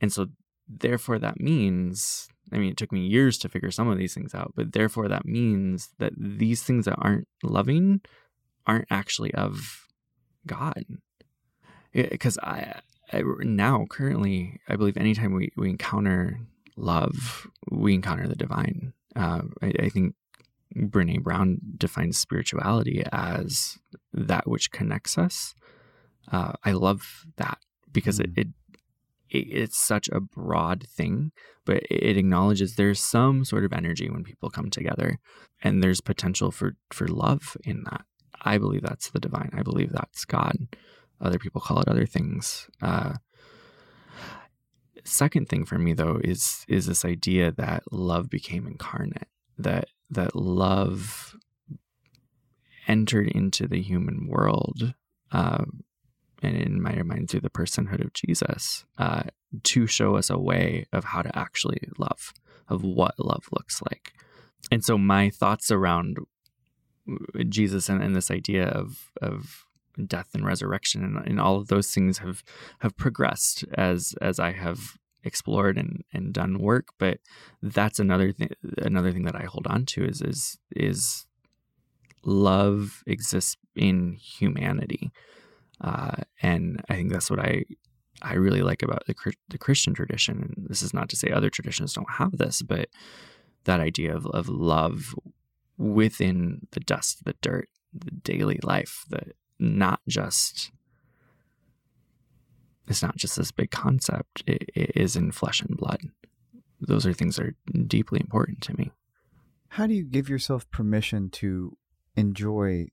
And 0.00 0.12
so, 0.12 0.26
therefore, 0.68 1.18
that 1.18 1.40
means, 1.40 2.28
I 2.52 2.58
mean, 2.58 2.70
it 2.70 2.76
took 2.76 2.92
me 2.92 3.06
years 3.06 3.38
to 3.38 3.48
figure 3.48 3.70
some 3.70 3.88
of 3.88 3.98
these 3.98 4.14
things 4.14 4.34
out, 4.34 4.52
but 4.56 4.72
therefore, 4.72 5.08
that 5.08 5.24
means 5.24 5.90
that 5.98 6.12
these 6.16 6.62
things 6.62 6.86
that 6.86 6.96
aren't 6.98 7.28
loving 7.42 8.00
aren't 8.66 8.88
actually 8.90 9.32
of 9.34 9.86
God. 10.46 10.84
Because 11.92 12.38
I, 12.38 12.80
I, 13.12 13.22
now, 13.40 13.86
currently, 13.88 14.60
I 14.68 14.76
believe 14.76 14.96
anytime 14.96 15.34
we, 15.34 15.52
we 15.56 15.70
encounter 15.70 16.40
love, 16.76 17.46
we 17.70 17.94
encounter 17.94 18.26
the 18.26 18.34
divine. 18.34 18.94
Uh, 19.14 19.42
I, 19.60 19.72
I 19.78 19.88
think 19.90 20.14
Brene 20.76 21.22
Brown 21.22 21.58
defines 21.76 22.18
spirituality 22.18 23.02
as 23.12 23.78
that 24.12 24.48
which 24.48 24.70
connects 24.70 25.18
us. 25.18 25.54
Uh, 26.30 26.52
I 26.64 26.72
love 26.72 27.24
that 27.36 27.58
because 27.92 28.18
Mm. 28.18 28.24
it, 28.24 28.30
it, 28.36 28.48
it 29.30 29.46
it's 29.62 29.78
such 29.78 30.08
a 30.08 30.20
broad 30.20 30.86
thing, 30.88 31.32
but 31.64 31.78
it, 31.78 31.86
it 31.90 32.16
acknowledges 32.16 32.76
there's 32.76 33.00
some 33.00 33.44
sort 33.44 33.64
of 33.64 33.72
energy 33.72 34.08
when 34.10 34.24
people 34.24 34.50
come 34.50 34.70
together, 34.70 35.18
and 35.62 35.82
there's 35.82 36.00
potential 36.00 36.50
for 36.50 36.76
for 36.90 37.08
love 37.08 37.56
in 37.64 37.84
that. 37.84 38.04
I 38.42 38.58
believe 38.58 38.82
that's 38.82 39.10
the 39.10 39.20
divine. 39.20 39.50
I 39.52 39.62
believe 39.62 39.92
that's 39.92 40.24
God. 40.24 40.56
Other 41.20 41.38
people 41.38 41.60
call 41.60 41.80
it 41.80 41.88
other 41.88 42.06
things. 42.06 42.68
Uh, 42.80 43.14
second 45.04 45.48
thing 45.48 45.64
for 45.64 45.78
me 45.78 45.92
though 45.92 46.20
is 46.22 46.64
is 46.68 46.86
this 46.86 47.04
idea 47.04 47.50
that 47.52 47.82
love 47.90 48.30
became 48.30 48.66
incarnate 48.66 49.28
that 49.58 49.86
that 50.12 50.36
love 50.36 51.36
entered 52.88 53.28
into 53.28 53.66
the 53.66 53.80
human 53.80 54.26
world 54.26 54.94
uh, 55.30 55.64
and 56.42 56.56
in 56.56 56.82
my 56.82 57.02
mind 57.02 57.30
through 57.30 57.40
the 57.40 57.50
personhood 57.50 58.04
of 58.04 58.12
jesus 58.12 58.84
uh, 58.98 59.22
to 59.62 59.86
show 59.86 60.16
us 60.16 60.30
a 60.30 60.38
way 60.38 60.86
of 60.92 61.04
how 61.04 61.22
to 61.22 61.36
actually 61.38 61.80
love 61.98 62.32
of 62.68 62.82
what 62.82 63.14
love 63.18 63.48
looks 63.52 63.80
like. 63.90 64.12
And 64.70 64.84
so 64.84 64.96
my 64.96 65.30
thoughts 65.30 65.70
around 65.70 66.18
jesus 67.48 67.88
and, 67.88 68.00
and 68.00 68.14
this 68.14 68.30
idea 68.30 68.68
of 68.68 69.10
of 69.20 69.66
death 70.06 70.28
and 70.34 70.46
resurrection 70.46 71.02
and, 71.02 71.26
and 71.26 71.40
all 71.40 71.56
of 71.56 71.66
those 71.66 71.92
things 71.92 72.18
have 72.18 72.44
have 72.78 72.96
progressed 72.96 73.64
as 73.74 74.14
as 74.20 74.38
I 74.38 74.52
have 74.52 74.96
explored 75.24 75.78
and, 75.78 76.04
and 76.12 76.32
done 76.32 76.58
work. 76.58 76.88
But 76.98 77.18
that's 77.62 77.98
another 77.98 78.32
thing 78.32 78.50
another 78.78 79.12
thing 79.12 79.24
that 79.24 79.36
I 79.36 79.44
hold 79.44 79.66
on 79.66 79.86
to 79.86 80.04
is 80.04 80.20
is 80.22 80.58
is 80.70 81.26
love 82.24 83.02
exists 83.06 83.56
in 83.74 84.14
humanity, 84.14 85.10
uh, 85.80 86.16
and 86.40 86.82
I 86.88 86.94
think 86.94 87.12
that's 87.12 87.30
what 87.30 87.40
I 87.40 87.64
I 88.20 88.34
really 88.34 88.62
like 88.62 88.82
about 88.82 89.06
the 89.06 89.14
the 89.48 89.58
Christian 89.58 89.94
tradition. 89.94 90.54
And 90.56 90.68
this 90.68 90.82
is 90.82 90.94
not 90.94 91.08
to 91.10 91.16
say 91.16 91.30
other 91.30 91.50
traditions 91.50 91.94
don't 91.94 92.12
have 92.12 92.38
this, 92.38 92.62
but 92.62 92.88
that 93.64 93.80
idea 93.80 94.14
of, 94.14 94.26
of 94.26 94.48
love 94.48 95.14
within 95.78 96.66
the 96.72 96.80
dust, 96.80 97.24
the 97.24 97.34
dirt, 97.40 97.68
the 97.92 98.10
daily 98.10 98.58
life, 98.62 99.04
the 99.08 99.32
not 99.58 100.00
just 100.08 100.72
it's 102.88 103.02
not 103.02 103.16
just 103.16 103.36
this 103.36 103.52
big 103.52 103.70
concept 103.70 104.42
it, 104.46 104.64
it 104.74 104.92
is 104.96 105.16
in 105.16 105.32
flesh 105.32 105.60
and 105.62 105.76
blood. 105.76 106.00
Those 106.80 107.06
are 107.06 107.12
things 107.12 107.36
that 107.36 107.46
are 107.46 107.56
deeply 107.86 108.20
important 108.20 108.60
to 108.62 108.76
me. 108.76 108.90
How 109.68 109.86
do 109.86 109.94
you 109.94 110.04
give 110.04 110.28
yourself 110.28 110.68
permission 110.70 111.30
to 111.30 111.76
enjoy 112.16 112.88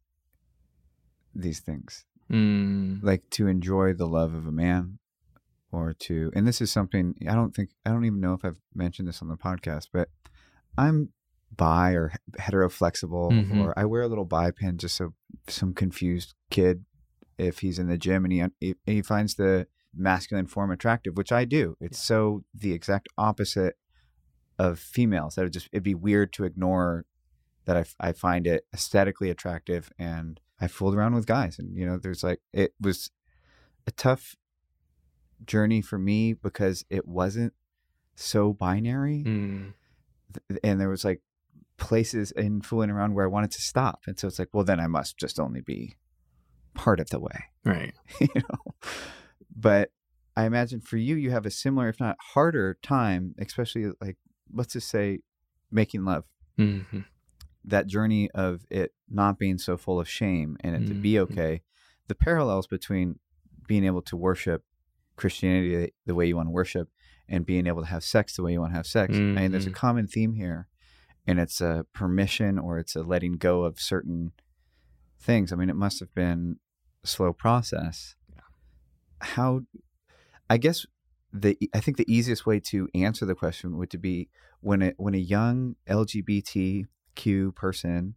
these 1.36 1.60
things? 1.60 2.06
Mm, 2.32 3.02
like 3.04 3.24
to 3.32 3.48
enjoy 3.48 3.94
the 3.94 4.06
love 4.08 4.36
of 4.36 4.46
a 4.46 4.52
man 4.52 5.00
or 5.72 5.94
to 5.94 6.32
and 6.36 6.48
this 6.48 6.62
is 6.62 6.72
something 6.72 7.16
i 7.28 7.34
don't 7.34 7.56
think 7.56 7.70
i 7.86 7.90
don't 7.90 8.06
even 8.06 8.20
know 8.20 8.34
if 8.34 8.46
i've 8.46 8.60
mentioned 8.76 9.08
this 9.08 9.22
on 9.24 9.28
the 9.30 9.36
podcast 9.38 9.88
but 9.92 10.10
i'm 10.78 11.10
bi 11.56 11.92
or 11.94 12.12
heteroflexible 12.40 13.32
Mhm. 13.32 13.60
or 13.64 13.78
i 13.78 13.84
wear 13.86 14.04
a 14.04 14.08
little 14.08 14.26
bi 14.26 14.52
pin 14.52 14.78
just 14.78 14.96
so 14.96 15.14
some 15.48 15.74
confused 15.74 16.36
kid 16.52 16.86
if 17.40 17.60
he's 17.60 17.80
in 17.80 17.88
the 17.88 17.98
gym 17.98 18.26
and 18.26 18.32
he 18.32 18.44
he, 18.60 18.76
he 18.86 19.02
finds 19.02 19.34
the 19.36 19.66
masculine 19.96 20.48
form 20.48 20.72
attractive 20.72 21.18
which 21.18 21.32
i 21.32 21.46
do. 21.46 21.76
It's 21.80 22.00
so 22.00 22.44
the 22.54 22.74
exact 22.74 23.08
opposite 23.18 23.76
of 24.58 24.78
females 24.78 25.36
that 25.36 25.44
would 25.44 25.54
just 25.54 25.70
it'd 25.72 25.84
be 25.84 25.96
weird 25.96 26.34
to 26.34 26.44
ignore 26.44 27.06
that 27.66 27.78
I, 27.78 28.10
I 28.10 28.12
find 28.14 28.46
it 28.46 28.66
aesthetically 28.74 29.30
attractive 29.30 29.92
and 29.98 30.40
I 30.60 30.68
fooled 30.68 30.96
around 30.96 31.16
with 31.16 31.26
guys 31.26 31.58
and 31.60 31.76
you 31.78 31.86
know 31.86 31.98
there's 31.98 32.24
like 32.24 32.42
it 32.54 32.74
was 32.80 33.12
a 33.88 33.92
tough 33.92 34.36
journey 35.46 35.82
for 35.82 35.98
me 35.98 36.34
because 36.34 36.84
it 36.90 37.08
wasn't 37.08 37.54
so 38.16 38.52
binary. 38.54 39.24
Mm, 39.26 39.74
and 40.64 40.82
there 40.82 40.90
was 40.90 41.06
like 41.06 41.22
places 41.78 42.32
in 42.32 42.62
fooling 42.62 42.90
around 42.90 43.14
where 43.14 43.26
I 43.26 43.30
wanted 43.30 43.52
to 43.52 43.62
stop. 43.62 44.02
And 44.06 44.20
so 44.20 44.28
it's 44.28 44.40
like 44.40 44.50
well 44.52 44.66
then 44.66 44.80
I 44.80 44.88
must 44.88 45.18
just 45.18 45.40
only 45.40 45.62
be 45.62 45.96
part 46.74 47.00
of 47.00 47.10
the 47.10 47.20
way. 47.20 47.46
Right. 47.64 47.94
You 48.20 48.28
know 48.36 48.74
but 49.56 49.92
I 50.36 50.46
imagine 50.46 50.80
for 50.82 50.98
you 50.98 51.16
you 51.16 51.32
have 51.32 51.46
a 51.46 51.52
similar 51.52 51.90
if 51.90 52.00
not 52.00 52.18
harder 52.34 52.78
time 52.82 53.36
especially 53.40 53.92
like 54.02 54.18
let's 54.54 54.74
just 54.74 54.90
say 54.90 55.20
making 55.72 56.06
love 56.06 56.26
Mhm. 56.58 57.06
that 57.66 57.88
journey 57.88 58.30
of 58.32 58.66
it 58.70 58.94
not 59.10 59.38
being 59.38 59.58
so 59.58 59.78
full 59.78 60.00
of 60.00 60.08
shame 60.10 60.58
and 60.62 60.76
it 60.76 60.88
to 60.88 60.94
be 60.94 61.14
Mhm. 61.14 61.20
okay, 61.22 61.62
the 62.08 62.16
parallels 62.16 62.68
between 62.68 63.20
being 63.68 63.84
able 63.84 64.02
to 64.04 64.16
worship 64.18 64.64
Christianity 65.16 65.92
the- 66.06 66.16
way 66.16 66.26
you 66.28 66.36
want 66.36 66.48
to 66.48 66.52
worship 66.52 66.90
and 67.28 67.46
being 67.46 67.68
able 67.68 67.82
to 67.82 67.88
have 67.88 68.04
sex 68.04 68.36
the 68.36 68.42
way 68.44 68.54
you 68.54 68.60
want 68.62 68.72
to 68.72 68.78
have 68.78 68.88
sex. 68.88 69.16
I 69.16 69.20
mean, 69.20 69.52
there's 69.52 69.68
a 69.68 69.72
Mhm. 69.72 69.76
common 69.76 70.08
theme 70.08 70.34
here. 70.34 70.68
and 71.28 71.40
it's 71.40 71.62
a 71.62 71.86
permission 71.94 72.58
or 72.58 72.80
it's 72.80 72.96
a 72.96 73.04
letting 73.04 73.34
go 73.34 73.64
of 73.64 73.80
certain 73.80 74.32
things. 75.20 75.52
I 75.52 75.56
mean, 75.58 75.70
it 75.70 75.76
must 75.76 76.00
have 76.00 76.12
been 76.16 76.60
a 77.04 77.08
slow 77.08 77.34
process. 77.34 78.16
How, 79.22 79.62
I 80.50 80.58
guess 80.58 80.86
the 81.32 81.58
I 81.74 81.80
think 81.80 81.98
the 81.98 82.12
easiest 82.12 82.46
way 82.46 82.60
to 82.60 82.90
answer 82.96 83.26
the 83.26 83.36
question 83.36 83.78
would 83.78 83.90
to 83.92 83.98
be 83.98 84.30
when 84.62 84.82
it 84.82 84.96
when 84.98 85.14
a 85.14 85.20
young 85.20 85.76
LGBTQ 85.88 87.56
person 87.56 88.16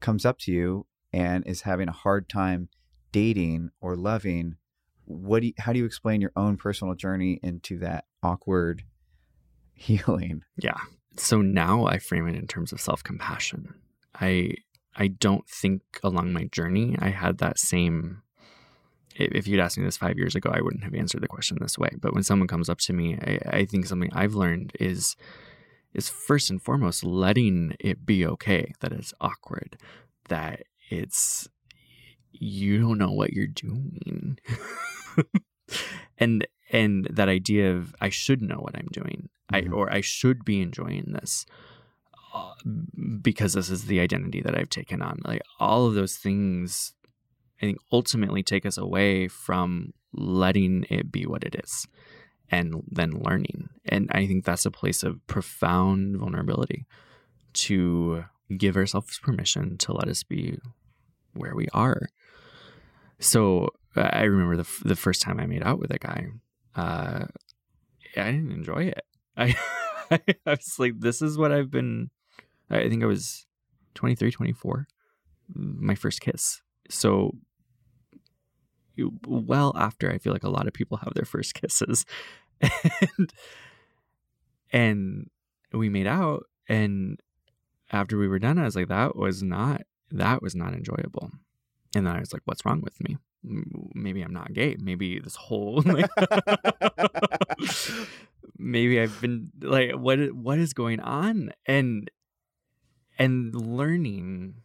comes 0.00 0.26
up 0.26 0.38
to 0.40 0.52
you 0.52 0.86
and 1.12 1.46
is 1.46 1.62
having 1.62 1.88
a 1.88 1.92
hard 1.92 2.28
time 2.28 2.68
dating 3.12 3.70
or 3.80 3.96
loving, 3.96 4.56
what 5.04 5.40
do 5.40 5.46
you, 5.48 5.52
how 5.58 5.72
do 5.72 5.78
you 5.78 5.84
explain 5.84 6.20
your 6.20 6.32
own 6.36 6.56
personal 6.56 6.94
journey 6.94 7.38
into 7.42 7.78
that 7.78 8.04
awkward 8.22 8.82
healing? 9.74 10.42
Yeah. 10.58 10.78
So 11.16 11.40
now 11.40 11.86
I 11.86 11.98
frame 11.98 12.26
it 12.26 12.34
in 12.34 12.46
terms 12.46 12.72
of 12.72 12.80
self-compassion. 12.80 13.72
I 14.20 14.54
I 14.96 15.08
don't 15.08 15.48
think 15.48 15.82
along 16.02 16.32
my 16.32 16.44
journey 16.44 16.96
I 16.98 17.08
had 17.08 17.38
that 17.38 17.58
same 17.58 18.22
if 19.14 19.46
you'd 19.46 19.60
asked 19.60 19.78
me 19.78 19.84
this 19.84 19.96
five 19.96 20.18
years 20.18 20.34
ago, 20.34 20.50
I 20.52 20.60
wouldn't 20.60 20.84
have 20.84 20.94
answered 20.94 21.22
the 21.22 21.28
question 21.28 21.58
this 21.60 21.78
way. 21.78 21.90
But 22.00 22.14
when 22.14 22.22
someone 22.22 22.48
comes 22.48 22.68
up 22.68 22.78
to 22.80 22.92
me, 22.92 23.16
I, 23.16 23.58
I, 23.58 23.64
think 23.64 23.86
something 23.86 24.10
I've 24.12 24.34
learned 24.34 24.72
is 24.80 25.16
is 25.92 26.08
first 26.08 26.50
and 26.50 26.60
foremost 26.60 27.04
letting 27.04 27.76
it 27.78 28.04
be 28.04 28.26
okay 28.26 28.72
that 28.80 28.92
it's 28.92 29.14
awkward, 29.20 29.78
that 30.28 30.64
it's 30.90 31.48
you 32.32 32.80
don't 32.80 32.98
know 32.98 33.12
what 33.12 33.32
you're 33.32 33.46
doing, 33.46 34.38
and 36.18 36.46
and 36.72 37.06
that 37.10 37.28
idea 37.28 37.72
of 37.72 37.94
I 38.00 38.08
should 38.08 38.42
know 38.42 38.56
what 38.56 38.76
I'm 38.76 38.88
doing, 38.90 39.28
mm-hmm. 39.52 39.72
I 39.72 39.76
or 39.76 39.92
I 39.92 40.00
should 40.00 40.44
be 40.44 40.60
enjoying 40.60 41.12
this. 41.12 41.46
Uh, 42.34 42.52
because 43.22 43.52
this 43.52 43.70
is 43.70 43.84
the 43.84 44.00
identity 44.00 44.40
that 44.40 44.58
I've 44.58 44.68
taken 44.68 45.00
on. 45.00 45.20
Like 45.24 45.40
all 45.60 45.86
of 45.86 45.94
those 45.94 46.16
things 46.16 46.92
I 47.64 47.68
think 47.68 47.78
ultimately 47.90 48.42
take 48.42 48.66
us 48.66 48.76
away 48.76 49.26
from 49.26 49.94
letting 50.12 50.84
it 50.90 51.10
be 51.10 51.24
what 51.24 51.44
it 51.44 51.56
is 51.64 51.86
and 52.50 52.82
then 52.90 53.22
learning. 53.22 53.70
And 53.86 54.10
I 54.12 54.26
think 54.26 54.44
that's 54.44 54.66
a 54.66 54.70
place 54.70 55.02
of 55.02 55.26
profound 55.26 56.18
vulnerability 56.18 56.84
to 57.54 58.26
give 58.54 58.76
ourselves 58.76 59.18
permission 59.18 59.78
to 59.78 59.94
let 59.94 60.08
us 60.08 60.22
be 60.22 60.58
where 61.32 61.54
we 61.54 61.68
are. 61.72 62.08
So 63.18 63.70
I 63.96 64.24
remember 64.24 64.58
the, 64.58 64.68
the 64.84 64.96
first 64.96 65.22
time 65.22 65.40
I 65.40 65.46
made 65.46 65.62
out 65.62 65.78
with 65.78 65.90
a 65.90 65.98
guy, 65.98 66.26
uh, 66.76 67.24
I 68.14 68.30
didn't 68.30 68.52
enjoy 68.52 68.92
it. 68.92 69.06
I, 69.38 69.56
I 70.10 70.20
was 70.46 70.78
like, 70.78 71.00
this 71.00 71.22
is 71.22 71.38
what 71.38 71.50
I've 71.50 71.70
been, 71.70 72.10
I 72.68 72.90
think 72.90 73.02
I 73.02 73.06
was 73.06 73.46
23, 73.94 74.30
24, 74.30 74.86
my 75.54 75.94
first 75.94 76.20
kiss 76.20 76.60
so 76.88 77.34
well 79.26 79.72
after 79.76 80.10
I 80.10 80.18
feel 80.18 80.32
like 80.32 80.44
a 80.44 80.50
lot 80.50 80.66
of 80.66 80.72
people 80.72 80.98
have 80.98 81.14
their 81.14 81.24
first 81.24 81.54
kisses. 81.60 82.04
and 82.60 83.32
and 84.72 85.30
we 85.72 85.88
made 85.88 86.06
out 86.06 86.44
and 86.68 87.20
after 87.92 88.16
we 88.18 88.28
were 88.28 88.38
done 88.38 88.58
I 88.58 88.64
was 88.64 88.76
like 88.76 88.88
that 88.88 89.16
was 89.16 89.42
not 89.42 89.82
that 90.10 90.42
was 90.42 90.54
not 90.54 90.74
enjoyable. 90.74 91.30
And 91.94 92.06
then 92.06 92.16
I 92.16 92.20
was 92.20 92.32
like 92.32 92.42
what's 92.44 92.64
wrong 92.64 92.80
with 92.80 93.00
me? 93.00 93.18
Maybe 93.94 94.22
I'm 94.22 94.32
not 94.32 94.52
gay. 94.52 94.76
Maybe 94.78 95.18
this 95.18 95.36
whole 95.36 95.82
like 95.86 96.10
maybe 98.58 99.00
I've 99.00 99.20
been 99.20 99.50
like 99.60 99.92
what 99.92 100.32
what 100.32 100.58
is 100.58 100.72
going 100.72 101.00
on? 101.00 101.50
And 101.66 102.10
and 103.18 103.54
learning 103.54 104.62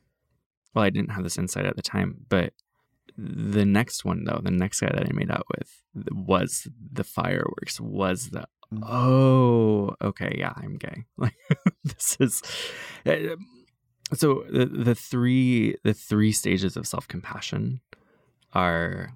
well, 0.74 0.86
I 0.86 0.90
didn't 0.90 1.12
have 1.12 1.24
this 1.24 1.38
insight 1.38 1.66
at 1.66 1.76
the 1.76 1.82
time, 1.82 2.26
but 2.30 2.54
the 3.22 3.66
next 3.66 4.06
one 4.06 4.24
though, 4.24 4.40
the 4.44 4.52
next 4.52 4.80
guy 4.80 4.92
that 4.92 5.08
I 5.08 5.12
made 5.14 5.32
out 5.32 5.46
with 5.58 5.82
was 6.12 6.68
the 6.92 7.04
fireworks, 7.04 7.80
was 7.80 8.30
the 8.30 8.46
mm. 8.74 8.84
oh, 8.88 9.96
okay, 10.02 10.36
yeah, 10.38 10.54
I'm 10.56 10.78
gay. 10.78 11.06
Like 11.18 11.36
this 11.84 12.18
is 12.20 12.42
eh, 13.06 13.36
so 14.14 14.46
the 14.50 14.66
the 14.66 14.96
three 14.96 15.76
the 15.84 15.94
three 15.94 16.32
stages 16.32 16.78
of 16.78 16.88
self-compassion 16.88 17.82
are 18.54 19.14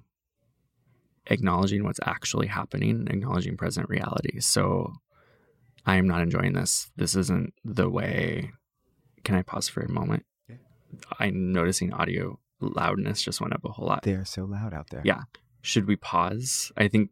acknowledging 1.26 1.84
what's 1.84 2.00
actually 2.04 2.48
happening, 2.48 3.06
acknowledging 3.08 3.56
present 3.56 3.88
reality. 3.88 4.40
So 4.40 4.92
I 5.86 5.96
am 5.96 6.06
not 6.06 6.20
enjoying 6.20 6.52
this. 6.52 6.90
This 6.96 7.14
isn't 7.16 7.54
the 7.64 7.88
way. 7.88 8.52
Can 9.24 9.34
I 9.34 9.42
pause 9.42 9.68
for 9.68 9.80
a 9.80 9.90
moment? 9.90 10.24
I'm 11.18 11.52
noticing 11.52 11.92
audio 11.92 12.38
loudness 12.64 13.22
just 13.22 13.40
went 13.40 13.52
up 13.52 13.64
a 13.64 13.72
whole 13.72 13.86
lot. 13.86 14.02
They 14.02 14.14
are 14.14 14.24
so 14.24 14.44
loud 14.44 14.74
out 14.74 14.90
there. 14.90 15.02
Yeah. 15.04 15.22
Should 15.62 15.86
we 15.86 15.96
pause? 15.96 16.72
I 16.76 16.88
think 16.88 17.10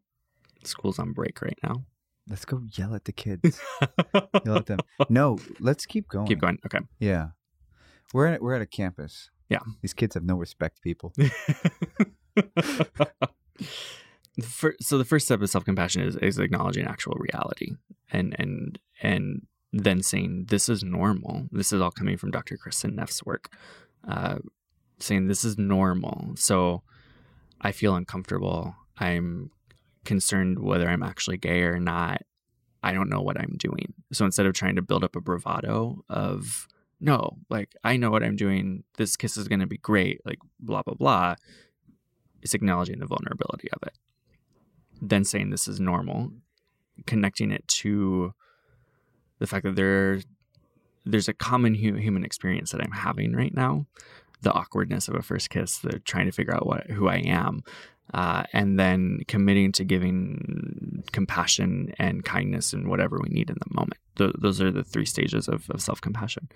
school's 0.64 0.98
on 0.98 1.12
break 1.12 1.40
right 1.42 1.59
now. 1.62 1.84
Let's 2.28 2.44
go 2.44 2.62
yell 2.72 2.94
at 2.94 3.05
the 3.05 3.12
kids. 3.12 3.61
yell 4.44 4.57
at 4.57 4.66
them. 4.66 4.78
No, 5.09 5.38
let's 5.59 5.86
keep 5.86 6.09
going. 6.09 6.26
Keep 6.26 6.40
going. 6.40 6.59
Okay. 6.66 6.80
Yeah. 6.98 7.28
We're 8.12 8.26
at 8.28 8.42
we're 8.42 8.55
at 8.55 8.62
a 8.62 8.66
campus. 8.66 9.30
Yeah. 9.48 9.61
These 9.80 9.94
kids 9.94 10.14
have 10.14 10.24
no 10.24 10.36
respect, 10.36 10.82
people. 10.82 11.12
so 14.80 14.98
the 14.98 15.05
first 15.05 15.26
step 15.26 15.42
of 15.42 15.50
self-compassion 15.50 16.03
is, 16.03 16.16
is 16.16 16.38
acknowledging 16.38 16.86
actual 16.86 17.16
reality 17.18 17.72
and 18.11 18.34
and 18.38 18.78
and 19.03 19.46
then 19.72 20.03
saying 20.03 20.46
this 20.48 20.68
is 20.68 20.84
normal. 20.84 21.48
This 21.50 21.72
is 21.72 21.80
all 21.80 21.90
coming 21.90 22.16
from 22.16 22.30
Dr. 22.30 22.57
Kristin 22.57 22.94
Neff's 22.94 23.24
work. 23.24 23.55
Uh, 24.07 24.38
saying 25.03 25.28
this 25.28 25.44
is 25.44 25.59
normal. 25.59 26.32
So 26.36 26.82
I 27.61 27.72
feel 27.72 27.94
uncomfortable. 27.94 28.74
I'm 28.98 29.50
concerned 30.05 30.59
whether 30.59 30.88
I'm 30.88 31.03
actually 31.03 31.38
gay 31.38 31.62
or 31.62 31.78
not. 31.78 32.22
I 32.82 32.92
don't 32.92 33.09
know 33.09 33.20
what 33.20 33.40
I'm 33.40 33.55
doing. 33.59 33.94
So 34.12 34.24
instead 34.24 34.46
of 34.46 34.55
trying 34.55 34.76
to 34.76 34.82
build 34.82 35.05
up 35.05 35.14
a 35.14 35.20
bravado 35.20 36.05
of, 36.09 36.66
no, 37.00 37.38
like, 37.48 37.74
I 37.84 37.96
know 37.96 38.11
what 38.11 38.24
I'm 38.24 38.36
doing. 38.36 38.82
This 38.96 39.16
kiss 39.16 39.36
is 39.36 39.46
going 39.46 39.61
to 39.61 39.66
be 39.66 39.78
great, 39.78 40.20
like, 40.24 40.38
blah, 40.59 40.82
blah, 40.82 40.94
blah, 40.94 41.36
it's 42.42 42.55
acknowledging 42.55 42.98
the 42.98 43.07
vulnerability 43.07 43.68
of 43.72 43.86
it. 43.86 43.96
Then 45.00 45.24
saying 45.24 45.50
this 45.50 45.68
is 45.68 45.78
normal, 45.78 46.32
connecting 47.07 47.53
it 47.53 47.66
to 47.68 48.34
the 49.38 49.46
fact 49.46 49.64
that 49.64 49.76
there, 49.76 50.20
there's 51.05 51.28
a 51.28 51.34
common 51.34 51.76
hu- 51.76 51.94
human 51.94 52.24
experience 52.24 52.72
that 52.72 52.80
I'm 52.80 52.92
having 52.92 53.32
right 53.32 53.55
now 53.55 53.86
the 54.43 54.53
awkwardness 54.53 55.09
of 55.09 55.14
a 55.14 55.22
first 55.22 55.51
kiss, 55.51 55.78
the 55.78 55.99
trying 56.01 56.26
to 56.26 56.32
figure 56.32 56.55
out 56.55 56.66
what 56.66 56.90
who 56.90 57.09
I 57.09 57.18
am, 57.18 57.62
uh, 58.12 58.45
and 58.53 58.78
then 58.78 59.20
committing 59.28 59.72
to 59.72 59.84
giving 59.84 61.03
compassion 61.12 61.95
and 61.99 62.24
kindness 62.24 62.72
and 62.72 62.88
whatever 62.88 63.18
we 63.22 63.28
need 63.30 63.51
in 63.51 63.57
the 63.59 63.74
moment. 63.74 64.01
Th- 64.16 64.34
those 64.38 64.61
are 64.61 64.70
the 64.70 64.84
three 64.84 65.07
stages 65.07 65.49
of, 65.49 65.68
of 65.70 65.80
self 65.80 66.01
compassion, 66.01 66.49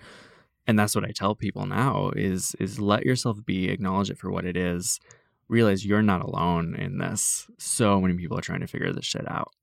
and 0.67 0.77
that's 0.77 0.95
what 0.95 1.05
I 1.05 1.11
tell 1.11 1.35
people 1.35 1.65
now: 1.65 2.11
is 2.15 2.55
is 2.59 2.79
let 2.79 3.05
yourself 3.05 3.45
be, 3.45 3.69
acknowledge 3.69 4.09
it 4.09 4.17
for 4.17 4.31
what 4.31 4.45
it 4.45 4.57
is, 4.57 4.99
realize 5.47 5.85
you're 5.85 6.01
not 6.01 6.21
alone 6.21 6.75
in 6.75 6.97
this. 6.97 7.47
So 7.57 7.99
many 8.01 8.15
people 8.15 8.37
are 8.37 8.41
trying 8.41 8.61
to 8.61 8.67
figure 8.67 8.93
this 8.93 9.05
shit 9.05 9.29
out, 9.29 9.53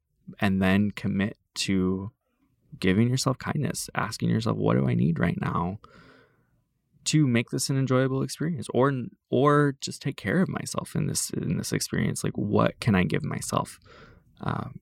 and 0.40 0.60
then 0.60 0.90
commit 0.90 1.36
to 1.54 2.10
giving 2.80 3.08
yourself 3.08 3.38
kindness, 3.38 3.88
asking 3.94 4.30
yourself, 4.30 4.56
what 4.56 4.76
do 4.76 4.88
I 4.88 4.94
need 4.94 5.18
right 5.18 5.40
now? 5.40 5.78
To 7.04 7.26
make 7.26 7.50
this 7.50 7.70
an 7.70 7.78
enjoyable 7.78 8.22
experience 8.22 8.66
or 8.72 8.92
or 9.30 9.76
just 9.80 10.02
take 10.02 10.16
care 10.16 10.40
of 10.40 10.48
myself 10.48 10.94
in 10.94 11.06
this 11.06 11.30
in 11.30 11.58
this 11.58 11.72
experience 11.72 12.24
like 12.24 12.36
what 12.36 12.78
can 12.80 12.94
i 12.94 13.04
give 13.04 13.24
myself 13.24 13.78
um, 14.40 14.80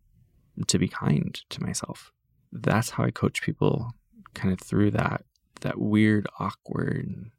to 0.66 0.78
be 0.78 0.88
kind 0.88 1.40
to 1.50 1.62
myself? 1.62 2.12
That's 2.52 2.90
how 2.90 3.04
i 3.04 3.10
coach 3.10 3.42
people 3.42 3.92
kind 4.34 4.52
of 4.52 4.60
through 4.60 4.90
that 4.90 5.24
that 5.60 5.78
weird 5.78 6.26
awkward 6.40 7.30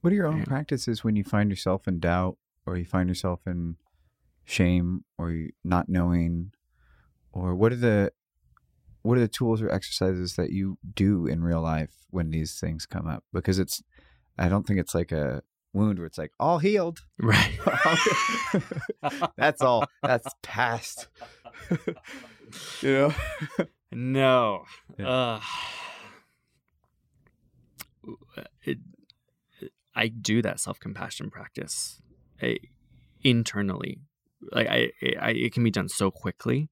what 0.00 0.12
are 0.12 0.16
your 0.16 0.26
own 0.26 0.44
practices 0.44 1.04
when 1.04 1.14
you 1.14 1.22
find 1.22 1.50
yourself 1.50 1.86
in 1.86 2.00
doubt 2.00 2.36
or 2.66 2.76
you 2.76 2.84
find 2.84 3.08
yourself 3.08 3.40
in 3.46 3.76
shame 4.44 5.04
or 5.16 5.46
not 5.62 5.88
knowing 5.88 6.52
or 7.32 7.54
what 7.54 7.72
are 7.72 7.76
the 7.76 8.12
what 9.04 9.18
are 9.18 9.20
the 9.20 9.28
tools 9.28 9.60
or 9.60 9.70
exercises 9.70 10.34
that 10.36 10.50
you 10.50 10.78
do 10.94 11.26
in 11.26 11.44
real 11.44 11.60
life 11.60 11.92
when 12.08 12.30
these 12.30 12.58
things 12.58 12.86
come 12.86 13.06
up? 13.06 13.22
Because 13.34 13.58
it's, 13.58 13.82
I 14.38 14.48
don't 14.48 14.66
think 14.66 14.80
it's 14.80 14.94
like 14.94 15.12
a 15.12 15.42
wound 15.74 15.98
where 15.98 16.06
it's 16.06 16.16
like 16.16 16.32
all 16.40 16.58
healed. 16.58 17.00
Right. 17.20 17.52
that's 19.36 19.60
all. 19.60 19.84
That's 20.02 20.32
past. 20.40 21.08
you 22.80 22.92
know? 22.92 23.14
No. 23.92 24.64
Yeah. 24.98 25.06
Uh, 25.06 25.40
it, 28.64 28.78
I 29.94 30.08
do 30.08 30.40
that 30.40 30.60
self 30.60 30.80
compassion 30.80 31.30
practice 31.30 32.00
I, 32.40 32.56
internally. 33.22 33.98
Like 34.50 34.68
I, 34.68 34.92
I, 35.20 35.30
it 35.32 35.52
can 35.52 35.62
be 35.62 35.70
done 35.70 35.90
so 35.90 36.10
quickly 36.10 36.70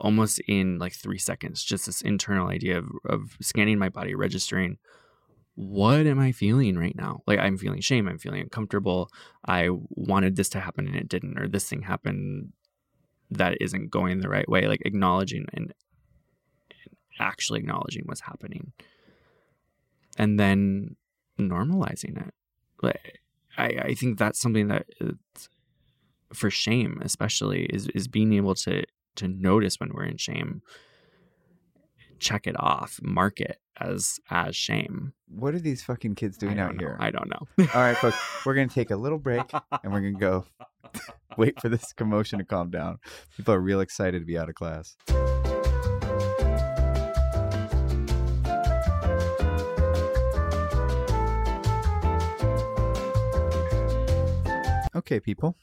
almost 0.00 0.40
in 0.40 0.78
like 0.78 0.92
three 0.92 1.18
seconds, 1.18 1.62
just 1.62 1.86
this 1.86 2.02
internal 2.02 2.48
idea 2.48 2.78
of, 2.78 2.86
of 3.06 3.36
scanning 3.40 3.78
my 3.78 3.88
body, 3.88 4.14
registering 4.14 4.78
what 5.56 6.06
am 6.06 6.18
I 6.18 6.32
feeling 6.32 6.76
right 6.76 6.96
now? 6.96 7.22
Like 7.26 7.38
I'm 7.38 7.56
feeling 7.56 7.80
shame, 7.80 8.08
I'm 8.08 8.18
feeling 8.18 8.42
uncomfortable. 8.42 9.08
I 9.46 9.68
wanted 9.70 10.36
this 10.36 10.48
to 10.50 10.60
happen 10.60 10.86
and 10.86 10.96
it 10.96 11.08
didn't, 11.08 11.38
or 11.38 11.46
this 11.46 11.68
thing 11.68 11.82
happened 11.82 12.52
that 13.30 13.58
isn't 13.60 13.90
going 13.90 14.18
the 14.18 14.28
right 14.28 14.48
way. 14.48 14.66
Like 14.66 14.82
acknowledging 14.84 15.46
and, 15.52 15.72
and 16.70 16.96
actually 17.20 17.60
acknowledging 17.60 18.02
what's 18.06 18.22
happening. 18.22 18.72
And 20.18 20.38
then 20.38 20.96
normalizing 21.38 22.26
it. 22.26 22.34
Like 22.82 23.20
I, 23.56 23.66
I 23.82 23.94
think 23.94 24.18
that's 24.18 24.40
something 24.40 24.68
that 24.68 24.86
uh, 25.00 25.12
for 26.32 26.50
shame 26.50 27.00
especially 27.04 27.64
is 27.66 27.88
is 27.94 28.08
being 28.08 28.32
able 28.32 28.54
to 28.56 28.82
to 29.16 29.28
notice 29.28 29.78
when 29.80 29.90
we're 29.92 30.04
in 30.04 30.16
shame 30.16 30.62
check 32.18 32.46
it 32.46 32.54
off 32.58 32.98
mark 33.02 33.40
it 33.40 33.58
as 33.80 34.18
as 34.30 34.54
shame 34.54 35.12
What 35.28 35.54
are 35.54 35.58
these 35.60 35.82
fucking 35.82 36.14
kids 36.14 36.38
doing 36.38 36.58
out 36.58 36.74
know. 36.76 36.78
here? 36.80 36.96
i 37.00 37.10
don't 37.10 37.28
know 37.28 37.66
All 37.74 37.80
right, 37.82 37.96
folks, 37.96 38.16
we're 38.46 38.54
going 38.54 38.68
to 38.68 38.74
take 38.74 38.90
a 38.90 38.96
little 38.96 39.18
break 39.18 39.52
and 39.82 39.92
we're 39.92 40.00
going 40.00 40.14
to 40.14 40.20
go 40.20 40.44
wait 41.36 41.60
for 41.60 41.68
this 41.68 41.92
commotion 41.92 42.38
to 42.38 42.44
calm 42.44 42.70
down. 42.70 42.98
People 43.36 43.52
are 43.54 43.60
real 43.60 43.80
excited 43.80 44.20
to 44.20 44.24
be 44.24 44.38
out 44.38 44.48
of 44.48 44.54
class. 44.54 44.96
Okay, 54.96 55.18
people, 55.18 55.56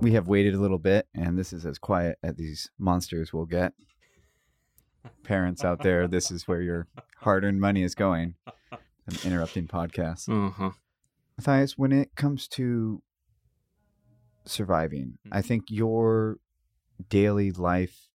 we 0.00 0.12
have 0.12 0.28
waited 0.28 0.54
a 0.54 0.58
little 0.60 0.78
bit, 0.78 1.06
and 1.14 1.38
this 1.38 1.52
is 1.52 1.64
as 1.64 1.78
quiet 1.78 2.18
as 2.22 2.34
these 2.36 2.70
monsters 2.78 3.32
will 3.32 3.46
get. 3.46 3.72
Parents 5.22 5.64
out 5.64 5.82
there, 5.82 6.06
this 6.08 6.30
is 6.30 6.46
where 6.48 6.60
your 6.60 6.86
hard 7.18 7.44
earned 7.44 7.60
money 7.60 7.82
is 7.82 7.94
going. 7.94 8.34
I'm 8.72 9.16
interrupting 9.24 9.66
podcasts. 9.68 10.28
uh-huh 10.28 10.70
Matthias, 11.36 11.76
when 11.76 11.90
it 11.92 12.14
comes 12.14 12.46
to 12.48 13.02
surviving, 14.44 15.18
I 15.32 15.40
Mhm. 15.40 15.44
think 15.46 15.64
your 15.68 16.38
daily 17.08 17.50
life 17.50 18.08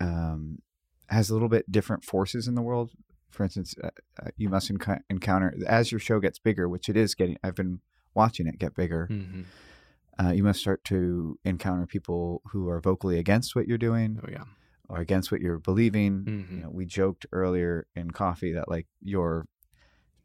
um, 0.00 0.60
has 1.08 1.30
a 1.30 1.32
little 1.34 1.48
bit 1.48 1.70
different 1.70 2.04
forces 2.04 2.46
in 2.48 2.54
the 2.54 2.62
world. 2.62 2.90
For 3.30 3.44
instance, 3.44 3.74
uh, 3.82 3.88
uh, 4.22 4.28
you 4.36 4.48
must 4.48 4.70
enc- 4.70 5.00
encounter 5.10 5.54
as 5.66 5.90
your 5.92 5.98
show 5.98 6.20
gets 6.20 6.38
bigger, 6.38 6.68
which 6.68 6.88
it 6.88 6.96
is 6.96 7.14
getting. 7.14 7.36
I've 7.42 7.54
been 7.54 7.80
watching 8.14 8.46
it 8.46 8.58
get 8.58 8.74
bigger. 8.74 9.06
hmm 9.06 9.42
Uh, 10.18 10.30
you 10.30 10.42
must 10.42 10.60
start 10.60 10.82
to 10.84 11.38
encounter 11.44 11.86
people 11.86 12.40
who 12.52 12.68
are 12.68 12.80
vocally 12.80 13.18
against 13.18 13.54
what 13.54 13.66
you're 13.68 13.76
doing 13.78 14.18
oh 14.24 14.28
yeah 14.30 14.44
or 14.88 14.98
against 14.98 15.30
what 15.32 15.40
you're 15.40 15.58
believing. 15.58 16.24
Mhm. 16.24 16.50
You 16.50 16.62
know, 16.62 16.70
we 16.70 16.86
joked 16.86 17.26
earlier 17.32 17.86
in 17.96 18.12
coffee 18.12 18.52
that 18.52 18.68
like 18.68 18.86
your 19.02 19.46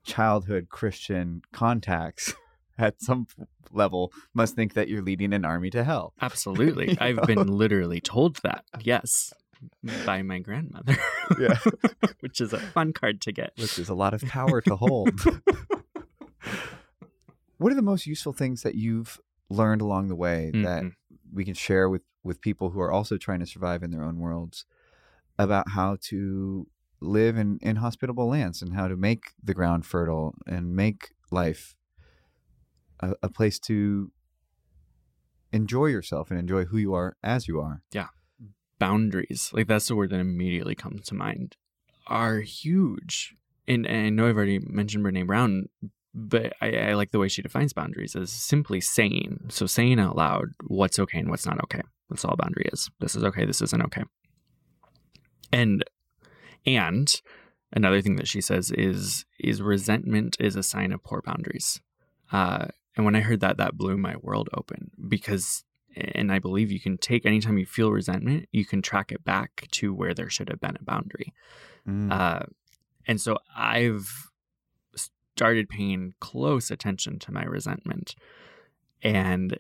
childhood 0.04 0.70
Christian 0.70 1.42
contacts 1.52 2.34
at 2.78 3.02
some 3.02 3.26
level 3.72 4.12
must 4.34 4.56
think 4.56 4.74
that 4.76 4.88
you're 4.88 5.02
leading 5.02 5.34
an 5.34 5.46
army 5.46 5.70
to 5.72 5.84
hell. 5.84 6.14
absolutely 6.22 6.98
i've 7.02 7.16
know? 7.18 7.24
been 7.24 7.48
literally 7.48 8.00
told 8.02 8.38
that 8.44 8.64
yes 8.82 9.34
by 10.06 10.22
my 10.22 10.39
grandmother 10.39 10.96
Yeah. 11.39 11.58
which 12.22 12.39
is 12.42 12.52
a 12.54 12.60
fun 12.60 12.94
card 12.94 13.22
to 13.22 13.32
get 13.32 13.52
Which 13.58 13.78
is 13.80 13.89
a 13.89 13.94
lot 13.94 14.14
of 14.14 14.22
power 14.24 14.62
to 14.62 14.76
hold. 14.76 15.12
what 17.58 17.72
are 17.72 17.76
the 17.76 17.82
most 17.82 18.06
useful 18.08 18.34
things 18.34 18.64
that 18.64 18.76
you've 18.76 19.20
learned 19.52 19.82
along 19.82 20.08
the 20.08 20.16
way 20.16 20.52
that 20.54 20.84
Mhm. 20.84 20.95
we 21.34 21.43
can 21.45 21.54
share 21.54 21.89
with 21.89 22.04
with 22.24 22.39
people 22.41 22.70
who 22.72 22.80
are 22.80 22.91
also 22.91 23.18
trying 23.18 23.39
to 23.39 23.45
survive 23.47 23.82
in 23.84 23.91
their 23.91 24.04
own 24.04 24.18
worlds 24.20 24.66
about 25.39 25.70
how 25.70 25.97
to 25.99 26.68
live 26.99 27.36
in 27.36 27.58
inhospitable 27.62 28.28
lands 28.28 28.62
and 28.62 28.74
how 28.74 28.88
to 28.88 28.95
make 28.95 29.24
the 29.43 29.54
ground 29.56 29.86
fertile 29.86 30.36
and 30.45 30.76
make 30.76 31.14
life 31.32 31.76
a, 32.99 33.16
a 33.24 33.30
place 33.30 33.58
to 33.60 34.12
enjoy 35.52 35.88
yourself 35.88 36.30
and 36.30 36.39
enjoy 36.39 36.66
who 36.66 36.78
you 36.78 36.93
are 36.93 37.18
as 37.24 37.47
you 37.47 37.60
are. 37.60 37.82
Yeah. 37.91 38.10
Boundaries 38.80 39.52
like 39.54 39.68
that's 39.68 39.88
the 39.88 39.95
word 39.95 40.10
that 40.12 40.20
immediately 40.20 40.74
comes 40.76 41.06
to 41.08 41.14
mind 41.16 41.56
are 42.08 42.39
huge 42.39 43.36
and, 43.68 43.86
and 43.86 44.06
i 44.08 44.10
know 44.10 44.28
i've 44.28 44.36
already 44.36 44.58
mentioned 44.58 45.04
brene 45.06 45.28
brown 45.28 45.68
but 46.14 46.53
I, 46.62 46.76
I 46.76 46.93
like 46.93 47.12
the 47.12 47.20
way 47.20 47.28
she 47.28 47.41
defines 47.41 47.74
boundaries 47.74 48.16
as 48.16 48.32
simply 48.32 48.82
saying 48.82 49.45
so 49.49 49.66
saying 49.66 49.99
out 49.99 50.16
loud 50.16 50.49
what's 50.68 50.99
okay 50.99 51.20
and 51.20 51.30
what's 51.30 51.45
not 51.45 51.62
okay 51.64 51.82
that's 52.09 52.26
all 52.26 52.34
a 52.34 52.38
boundary 52.38 52.70
is 52.72 52.89
this 52.99 53.16
is 53.16 53.24
okay 53.24 53.45
this 53.45 53.62
isn't 53.62 53.82
okay 53.84 54.03
and 55.51 55.84
and 56.66 57.22
another 57.74 58.01
thing 58.01 58.18
that 58.18 58.28
she 58.28 58.41
says 58.41 58.72
is 58.72 59.26
is 59.39 59.62
resentment 59.62 60.38
is 60.39 60.55
a 60.55 60.64
sign 60.64 60.91
of 60.91 61.03
poor 61.03 61.22
boundaries 61.22 61.82
uh, 62.32 62.66
and 62.95 63.05
when 63.05 63.16
i 63.16 63.22
heard 63.22 63.39
that 63.39 63.57
that 63.57 63.78
blew 63.78 63.97
my 63.97 64.16
world 64.18 64.49
open 64.53 64.91
because 65.07 65.64
and 65.95 66.32
I 66.32 66.39
believe 66.39 66.72
you 66.72 66.80
can 66.80 66.97
take 66.97 67.26
anytime 67.26 67.57
you 67.57 67.66
feel 67.66 67.91
resentment, 67.91 68.47
you 68.51 68.66
can 68.66 68.82
track 68.82 69.12
it 69.12 69.24
back 69.24 69.68
to 69.72 69.93
where 69.93 70.14
there 70.14 70.30
should 70.30 70.49
have 70.49 70.62
been 70.62 70.78
a 70.80 70.84
boundary. 70.84 71.34
Mm. 71.88 72.12
Uh, 72.12 72.45
and 73.07 73.20
so 73.20 73.38
I've 73.55 74.31
started 75.42 75.68
paying 75.70 76.14
close 76.20 76.70
attention 76.70 77.18
to 77.18 77.32
my 77.32 77.44
resentment, 77.44 78.16
and 79.02 79.58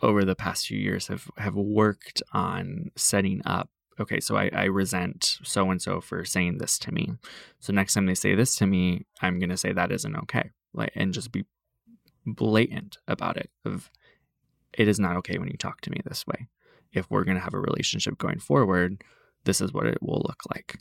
over 0.00 0.24
the 0.24 0.34
past 0.34 0.66
few 0.66 0.78
years 0.78 1.08
have 1.08 1.30
have 1.36 1.54
worked 1.54 2.22
on 2.32 2.90
setting 2.96 3.42
up. 3.44 3.68
Okay, 4.00 4.20
so 4.20 4.36
I, 4.36 4.48
I 4.54 4.64
resent 4.64 5.38
so 5.42 5.70
and 5.70 5.82
so 5.82 6.00
for 6.00 6.24
saying 6.24 6.56
this 6.58 6.78
to 6.78 6.92
me. 6.92 7.10
So 7.60 7.74
next 7.74 7.92
time 7.92 8.06
they 8.06 8.14
say 8.14 8.34
this 8.34 8.56
to 8.56 8.66
me, 8.66 9.04
I'm 9.20 9.38
gonna 9.38 9.58
say 9.58 9.74
that 9.74 9.92
isn't 9.92 10.16
okay, 10.16 10.50
like, 10.72 10.92
and 10.94 11.12
just 11.12 11.30
be 11.30 11.44
blatant 12.24 12.96
about 13.06 13.36
it. 13.36 13.50
Of 13.66 13.90
it 14.72 14.88
is 14.88 14.98
not 14.98 15.16
okay 15.16 15.36
when 15.36 15.48
you 15.48 15.58
talk 15.58 15.82
to 15.82 15.90
me 15.90 15.98
this 16.06 16.26
way. 16.26 16.48
If 16.94 17.10
we're 17.10 17.24
going 17.24 17.36
to 17.36 17.42
have 17.42 17.54
a 17.54 17.60
relationship 17.60 18.16
going 18.18 18.38
forward, 18.38 19.02
this 19.44 19.60
is 19.60 19.72
what 19.72 19.86
it 19.86 20.02
will 20.02 20.22
look 20.26 20.42
like. 20.54 20.78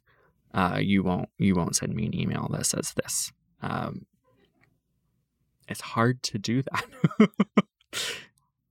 Uh, 0.54 0.80
you 0.82 1.04
won't 1.04 1.30
you 1.38 1.54
won't 1.56 1.76
send 1.76 1.94
me 1.94 2.06
an 2.06 2.18
email 2.18 2.48
that 2.52 2.66
says 2.66 2.94
this. 2.96 3.32
Um, 3.62 4.06
it's 5.72 5.82
hard 5.82 6.22
to 6.24 6.38
do 6.38 6.62
that 6.72 7.30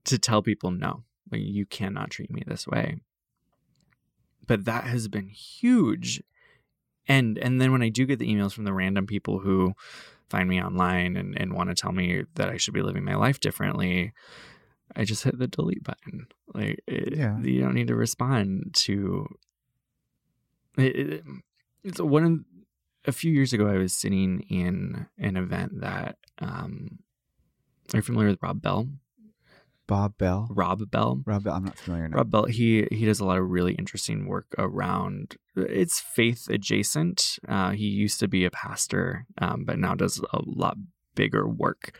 to 0.05 0.17
tell 0.17 0.41
people 0.41 0.71
no, 0.71 1.03
like 1.31 1.41
you 1.41 1.65
cannot 1.65 2.09
treat 2.09 2.31
me 2.31 2.43
this 2.45 2.67
way. 2.67 3.01
But 4.47 4.65
that 4.65 4.85
has 4.85 5.07
been 5.07 5.27
huge, 5.29 6.21
and 7.07 7.37
and 7.37 7.61
then 7.61 7.71
when 7.71 7.81
I 7.83 7.89
do 7.89 8.05
get 8.05 8.19
the 8.19 8.33
emails 8.33 8.53
from 8.53 8.63
the 8.65 8.73
random 8.73 9.05
people 9.07 9.39
who 9.39 9.73
find 10.29 10.47
me 10.49 10.61
online 10.61 11.17
and, 11.17 11.37
and 11.39 11.53
want 11.53 11.69
to 11.69 11.75
tell 11.75 11.91
me 11.91 12.23
that 12.35 12.49
I 12.49 12.55
should 12.57 12.73
be 12.73 12.81
living 12.81 13.03
my 13.03 13.15
life 13.15 13.39
differently, 13.41 14.13
I 14.95 15.03
just 15.03 15.23
hit 15.23 15.37
the 15.37 15.47
delete 15.47 15.83
button. 15.83 16.27
Like, 16.53 16.79
it, 16.87 17.17
Yeah. 17.17 17.37
you 17.41 17.59
don't 17.61 17.73
need 17.73 17.87
to 17.89 17.95
respond 17.95 18.73
to. 18.75 19.27
It, 20.77 20.95
it, 20.95 21.23
it's 21.83 21.99
one 21.99 22.23
of 22.23 22.39
a 23.05 23.11
few 23.11 23.31
years 23.31 23.53
ago. 23.53 23.67
I 23.67 23.77
was 23.77 23.93
sitting 23.93 24.41
in 24.49 25.07
an 25.17 25.37
event 25.37 25.81
that. 25.81 26.17
Um, 26.39 26.99
are 27.93 27.97
you 27.97 28.03
familiar 28.03 28.29
with 28.29 28.39
Rob 28.41 28.61
Bell? 28.61 28.87
Bob 29.91 30.17
Bell. 30.17 30.47
Rob 30.49 30.89
Bell. 30.89 31.21
Rob 31.25 31.43
Bell. 31.43 31.53
I'm 31.53 31.65
not 31.65 31.77
familiar. 31.77 32.07
No. 32.07 32.17
Rob 32.17 32.31
Bell. 32.31 32.45
He 32.45 32.87
he 32.91 33.05
does 33.05 33.19
a 33.19 33.25
lot 33.25 33.37
of 33.37 33.49
really 33.49 33.73
interesting 33.73 34.25
work 34.25 34.47
around. 34.57 35.35
It's 35.55 35.99
faith 35.99 36.47
adjacent. 36.49 37.39
Uh, 37.47 37.71
he 37.71 37.87
used 37.87 38.19
to 38.21 38.29
be 38.29 38.45
a 38.45 38.51
pastor, 38.51 39.25
um, 39.39 39.65
but 39.65 39.77
now 39.77 39.93
does 39.95 40.21
a 40.31 40.39
lot 40.45 40.77
bigger 41.13 41.45
work 41.45 41.97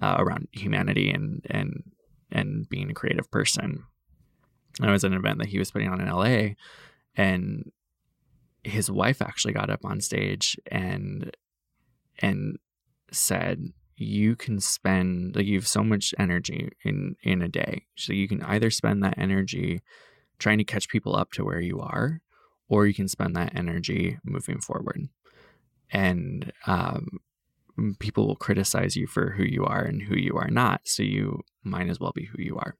uh, 0.00 0.16
around 0.18 0.46
humanity 0.52 1.10
and 1.10 1.44
and 1.50 1.82
and 2.30 2.68
being 2.68 2.90
a 2.90 2.94
creative 2.94 3.28
person. 3.30 3.84
I 4.80 4.92
was 4.92 5.04
at 5.04 5.10
an 5.10 5.16
event 5.16 5.38
that 5.38 5.48
he 5.48 5.58
was 5.58 5.70
putting 5.70 5.88
on 5.88 6.00
in 6.00 6.08
LA, 6.08 6.54
and 7.16 7.72
his 8.66 8.90
wife 8.90 9.22
actually 9.22 9.54
got 9.54 9.70
up 9.70 9.84
on 9.84 10.00
stage 10.00 10.58
and 10.70 11.34
and 12.18 12.58
said, 13.10 13.72
"You 13.96 14.36
can 14.36 14.60
spend 14.60 15.36
like 15.36 15.46
you 15.46 15.58
have 15.58 15.68
so 15.68 15.82
much 15.82 16.14
energy 16.18 16.70
in 16.84 17.16
in 17.22 17.42
a 17.42 17.48
day, 17.48 17.86
so 17.96 18.12
you 18.12 18.28
can 18.28 18.42
either 18.42 18.70
spend 18.70 19.02
that 19.02 19.18
energy 19.18 19.80
trying 20.38 20.58
to 20.58 20.64
catch 20.64 20.88
people 20.88 21.16
up 21.16 21.32
to 21.32 21.44
where 21.44 21.60
you 21.60 21.80
are, 21.80 22.20
or 22.68 22.86
you 22.86 22.94
can 22.94 23.08
spend 23.08 23.36
that 23.36 23.54
energy 23.54 24.18
moving 24.24 24.60
forward." 24.60 25.08
And 25.92 26.52
um, 26.66 27.20
people 28.00 28.26
will 28.26 28.36
criticize 28.36 28.96
you 28.96 29.06
for 29.06 29.30
who 29.30 29.44
you 29.44 29.64
are 29.64 29.84
and 29.84 30.02
who 30.02 30.16
you 30.16 30.36
are 30.36 30.50
not. 30.50 30.80
So 30.84 31.04
you 31.04 31.42
might 31.62 31.88
as 31.88 32.00
well 32.00 32.12
be 32.12 32.24
who 32.24 32.42
you 32.42 32.56
are. 32.56 32.74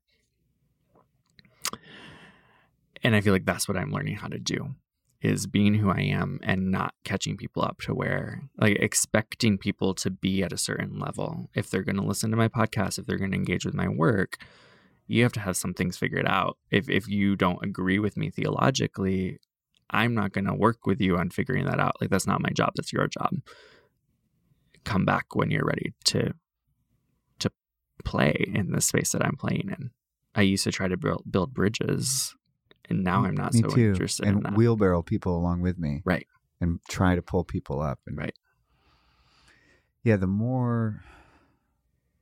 And 3.05 3.15
I 3.15 3.21
feel 3.21 3.33
like 3.33 3.45
that's 3.45 3.69
what 3.69 3.77
I'm 3.77 3.93
learning 3.93 4.17
how 4.17 4.27
to 4.27 4.41
do 4.41 4.75
is 5.23 5.47
being 5.47 5.75
who 5.75 5.91
I 5.91 6.01
am 6.01 6.39
and 6.43 6.71
not 6.71 6.95
catching 7.05 7.37
people 7.37 7.63
up 7.63 7.81
to 7.83 7.95
where 7.95 8.43
like 8.59 8.77
expecting 8.81 9.59
people 9.59 9.95
to 9.95 10.11
be 10.11 10.43
at 10.43 10.53
a 10.53 10.59
certain 10.59 10.99
level. 10.99 11.51
If 11.55 11.71
they're 11.71 11.83
going 11.83 11.97
to 11.97 12.05
listen 12.05 12.31
to 12.31 12.37
my 12.37 12.49
podcast, 12.49 12.99
if 12.99 13.07
they're 13.07 13.19
going 13.19 13.31
to 13.31 13.37
engage 13.37 13.65
with 13.65 13.75
my 13.75 13.89
work, 13.89 14.39
you 15.07 15.23
have 15.23 15.33
to 15.33 15.41
have 15.41 15.57
some 15.57 15.73
things 15.73 15.97
figured 15.97 16.27
out. 16.27 16.59
If 16.71 16.89
if 16.89 17.09
you 17.09 17.37
don't 17.37 17.63
agree 17.63 17.99
with 17.99 18.17
me 18.17 18.31
theologically, 18.31 19.39
I'm 19.91 20.15
not 20.15 20.33
going 20.33 20.47
to 20.47 20.55
work 20.55 20.87
with 20.87 21.01
you 21.01 21.17
on 21.17 21.31
figuring 21.31 21.65
that 21.67 21.81
out. 21.81 21.97
Like 22.01 22.11
that's 22.11 22.27
not 22.27 22.43
my 22.43 22.51
job. 22.51 22.73
That's 22.77 22.93
your 22.93 23.09
job. 23.09 23.37
Come 24.85 25.05
back 25.05 25.35
when 25.35 25.51
you're 25.51 25.65
ready 25.65 25.95
to 26.07 26.33
to 27.39 27.51
play 28.05 28.45
in 28.55 28.73
the 28.73 28.81
space 28.81 29.13
that 29.13 29.25
I'm 29.25 29.37
playing 29.37 29.69
in. 29.77 29.91
I 30.35 30.43
used 30.43 30.65
to 30.65 30.73
try 30.73 30.87
to 30.87 30.99
build, 30.99 31.23
build 31.31 31.55
bridges, 31.55 32.35
and 32.89 33.03
now 33.05 33.25
I'm 33.25 33.35
not 33.35 33.55
me 33.55 33.61
so 33.61 33.69
too. 33.69 33.89
interested 33.89 34.27
and 34.27 34.47
in 34.47 34.55
wheelbarrow 34.55 35.03
people 35.03 35.37
along 35.37 35.61
with 35.61 35.79
me. 35.79 36.03
Right. 36.05 36.27
And 36.61 36.81
try 36.89 37.15
to 37.15 37.23
pull 37.23 37.45
people 37.45 37.81
up. 37.81 38.01
And 38.07 38.17
Right. 38.17 38.35
Yeah, 40.03 40.17
the 40.17 40.27
more 40.27 41.03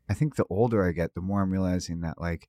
I 0.09 0.15
think 0.15 0.37
the 0.37 0.47
older 0.51 0.87
I 0.87 0.93
get, 0.93 1.15
the 1.15 1.21
more 1.21 1.43
I'm 1.43 1.51
realizing 1.51 2.01
that 2.01 2.21
like 2.21 2.49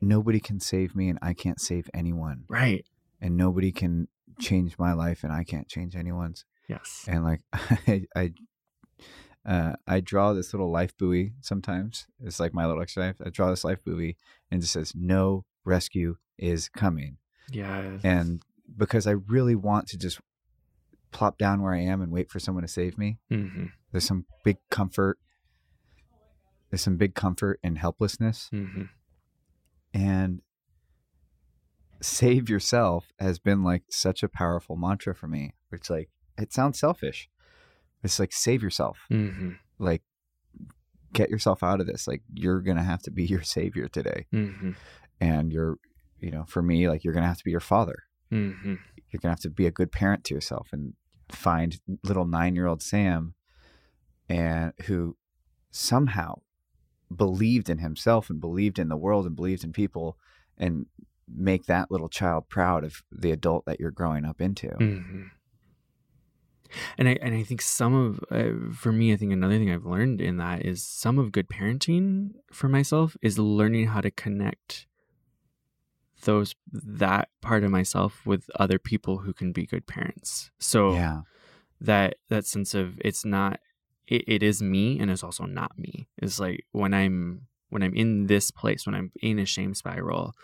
nobody 0.00 0.40
can 0.40 0.60
save 0.60 0.94
me 0.94 1.08
and 1.08 1.18
I 1.22 1.34
can't 1.34 1.60
save 1.60 1.88
anyone. 1.94 2.44
right. 2.48 2.84
And 3.22 3.36
nobody 3.36 3.70
can 3.70 4.08
change 4.38 4.78
my 4.78 4.94
life 4.94 5.22
and 5.22 5.32
I 5.32 5.44
can't 5.44 5.68
change 5.68 5.94
anyone's. 5.94 6.46
Yes. 6.68 7.04
And 7.06 7.22
like 7.24 7.40
I 7.52 8.06
I 8.16 8.32
uh, 9.44 9.72
I 9.86 10.00
draw 10.00 10.32
this 10.32 10.52
little 10.52 10.70
life 10.70 10.96
buoy 10.96 11.32
sometimes. 11.40 12.06
It's 12.22 12.40
like 12.40 12.54
my 12.54 12.66
little 12.66 12.82
exercise. 12.82 13.14
I 13.24 13.30
draw 13.30 13.50
this 13.50 13.64
life 13.64 13.84
buoy 13.84 14.16
and 14.50 14.62
it 14.62 14.66
says, 14.66 14.92
No 14.94 15.44
rescue 15.64 16.16
is 16.38 16.68
coming. 16.68 17.16
Yeah. 17.50 17.98
And 18.02 18.42
because 18.76 19.06
I 19.06 19.12
really 19.12 19.54
want 19.54 19.88
to 19.88 19.98
just 19.98 20.20
plop 21.12 21.38
down 21.38 21.60
where 21.62 21.72
I 21.74 21.80
am 21.80 22.00
and 22.00 22.12
wait 22.12 22.30
for 22.30 22.38
someone 22.38 22.62
to 22.62 22.68
save 22.68 22.96
me, 22.98 23.18
hmm 23.28 23.66
there's 23.92 24.04
some 24.06 24.24
big 24.44 24.58
comfort. 24.70 25.18
There's 26.70 26.82
some 26.82 26.96
big 26.96 27.14
comfort 27.14 27.58
in 27.62 27.76
helplessness. 27.76 28.48
hmm 28.52 28.82
And 29.92 30.42
save 32.00 32.48
yourself 32.48 33.12
has 33.18 33.38
been 33.38 33.62
like 33.62 33.82
such 33.90 34.22
a 34.22 34.28
powerful 34.28 34.76
mantra 34.76 35.14
for 35.14 35.26
me. 35.26 35.54
It's 35.72 35.90
like, 35.90 36.08
it 36.38 36.52
sounds 36.52 36.78
selfish. 36.78 37.28
It's 38.02 38.18
like, 38.18 38.32
save 38.32 38.62
yourself. 38.62 38.98
hmm 39.08 39.50
Like, 39.78 40.02
get 41.12 41.28
yourself 41.30 41.62
out 41.62 41.80
of 41.80 41.86
this. 41.86 42.06
Like, 42.06 42.22
you're 42.32 42.60
going 42.60 42.76
to 42.76 42.82
have 42.82 43.02
to 43.02 43.10
be 43.10 43.24
your 43.26 43.42
savior 43.42 43.88
today. 43.88 44.26
hmm 44.30 44.70
And 45.20 45.52
you're, 45.52 45.76
you 46.20 46.30
know, 46.30 46.44
for 46.46 46.62
me, 46.62 46.88
like, 46.88 47.04
you're 47.04 47.14
going 47.14 47.22
to 47.22 47.28
have 47.28 47.38
to 47.38 47.44
be 47.44 47.50
your 47.50 47.60
father. 47.60 48.04
hmm 48.30 48.74
you're 49.12 49.18
gonna 49.20 49.32
have 49.32 49.40
to 49.40 49.50
be 49.50 49.66
a 49.66 49.72
good 49.72 49.90
parent 49.90 50.22
to 50.22 50.34
yourself 50.34 50.68
and 50.72 50.94
find 51.28 51.80
little 52.04 52.24
nine 52.24 52.54
year 52.54 52.66
old 52.68 52.80
Sam 52.80 53.34
and 54.28 54.72
who 54.86 55.16
somehow 55.72 56.42
believed 57.14 57.68
in 57.68 57.78
himself 57.78 58.30
and 58.30 58.40
believed 58.40 58.78
in 58.78 58.88
the 58.88 58.96
world 58.96 59.26
and 59.26 59.34
believed 59.34 59.64
in 59.64 59.72
people 59.72 60.16
and 60.56 60.86
make 61.28 61.66
that 61.66 61.90
little 61.90 62.08
child 62.08 62.48
proud 62.48 62.84
of 62.84 63.02
the 63.10 63.32
adult 63.32 63.64
that 63.66 63.80
you're 63.80 63.90
growing 63.90 64.24
up 64.24 64.40
into. 64.40 64.68
hmm 64.68 65.22
And 66.96 67.08
I 67.08 67.18
and 67.20 67.34
I 67.34 67.42
think 67.42 67.62
some 67.62 67.94
of 67.94 68.20
uh, 68.30 68.72
for 68.72 68.92
me, 68.92 69.12
I 69.12 69.16
think 69.16 69.32
another 69.32 69.58
thing 69.58 69.70
I've 69.72 69.86
learned 69.86 70.20
in 70.20 70.36
that 70.36 70.64
is 70.64 70.84
some 70.86 71.18
of 71.18 71.32
good 71.32 71.48
parenting 71.48 72.30
for 72.52 72.68
myself 72.68 73.16
is 73.22 73.38
learning 73.40 73.88
how 73.88 74.00
to 74.00 74.10
connect 74.12 74.86
those 76.22 76.54
that 76.72 77.28
part 77.40 77.64
of 77.64 77.70
myself 77.70 78.24
with 78.26 78.48
other 78.58 78.78
people 78.78 79.18
who 79.18 79.32
can 79.32 79.52
be 79.52 79.66
good 79.66 79.86
parents. 79.86 80.50
So 80.58 80.94
Yeah. 80.94 81.22
that 81.80 82.16
that 82.28 82.46
sense 82.46 82.74
of 82.74 82.98
it's 83.04 83.24
not 83.24 83.60
it, 84.06 84.24
it 84.26 84.42
is 84.42 84.60
me 84.62 84.98
and 84.98 85.10
it's 85.10 85.22
also 85.24 85.44
not 85.44 85.78
me. 85.78 86.08
It's 86.18 86.38
like 86.40 86.64
when 86.72 86.92
I'm 86.94 87.46
when 87.68 87.82
I'm 87.82 87.94
in 87.94 88.26
this 88.26 88.50
place, 88.50 88.84
when 88.86 88.94
I'm 88.94 89.12
in 89.22 89.38
a 89.38 89.46
shame 89.46 89.74
spiral, 89.74 90.34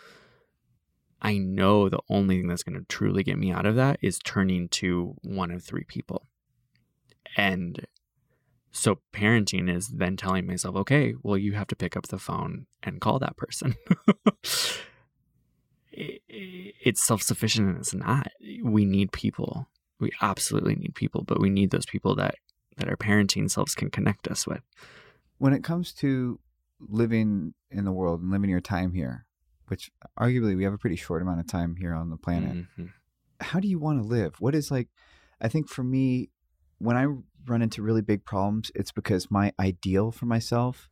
I 1.21 1.37
know 1.37 1.89
the 1.89 1.99
only 2.09 2.37
thing 2.37 2.47
that's 2.47 2.63
going 2.63 2.79
to 2.79 2.85
truly 2.87 3.23
get 3.23 3.37
me 3.37 3.51
out 3.51 3.65
of 3.65 3.75
that 3.75 3.97
is 4.01 4.19
turning 4.19 4.69
to 4.69 5.15
one 5.23 5.51
of 5.51 5.63
three 5.63 5.83
people. 5.83 6.27
And 7.35 7.85
so 8.71 8.99
parenting 9.13 9.69
is 9.73 9.87
then 9.89 10.15
telling 10.15 10.45
myself, 10.45 10.75
okay, 10.77 11.15
well, 11.23 11.37
you 11.37 11.53
have 11.53 11.67
to 11.67 11.75
pick 11.75 11.97
up 11.97 12.07
the 12.07 12.19
phone 12.19 12.67
and 12.83 13.01
call 13.01 13.19
that 13.19 13.35
person. 13.35 13.75
It- 15.97 16.21
it- 16.29 16.75
it's 16.83 17.03
self 17.05 17.21
sufficient 17.21 17.67
and 17.69 17.77
it's 17.77 17.93
not. 17.93 18.27
We 18.63 18.85
need 18.85 19.11
people. 19.11 19.67
We 19.99 20.11
absolutely 20.21 20.75
need 20.75 20.93
people, 20.95 21.23
but 21.23 21.39
we 21.41 21.49
need 21.49 21.71
those 21.71 21.85
people 21.87 22.15
that, 22.15 22.35
that 22.77 22.87
our 22.87 22.95
parenting 22.95 23.49
selves 23.49 23.73
can 23.75 23.89
connect 23.89 24.27
us 24.27 24.45
with. 24.45 24.61
When 25.39 25.53
it 25.53 25.63
comes 25.63 25.91
to 25.95 26.39
living 26.79 27.53
in 27.71 27.83
the 27.85 27.91
world 27.91 28.21
and 28.21 28.29
living 28.31 28.49
your 28.51 28.61
time 28.61 28.93
here, 28.93 29.25
which 29.67 29.89
arguably 30.19 30.55
we 30.55 30.63
have 30.63 30.73
a 30.73 30.77
pretty 30.77 30.95
short 30.95 31.21
amount 31.23 31.39
of 31.39 31.47
time 31.47 31.75
here 31.77 31.93
on 31.93 32.09
the 32.11 32.17
planet, 32.17 32.67
Mhm. 32.77 32.93
how 33.41 33.59
do 33.59 33.67
you 33.67 33.79
want 33.79 33.99
to 33.99 34.03
live? 34.07 34.39
What 34.39 34.53
is 34.55 34.69
like, 34.69 34.89
I 35.41 35.47
think 35.47 35.67
for 35.67 35.83
me, 35.83 36.29
when 36.77 36.95
I 36.95 37.05
run 37.47 37.61
into 37.63 37.81
really 37.81 38.01
big 38.03 38.23
problems, 38.23 38.71
it's 38.75 38.91
because 38.91 39.31
my 39.31 39.51
ideal 39.59 40.11
for 40.11 40.27
myself 40.27 40.89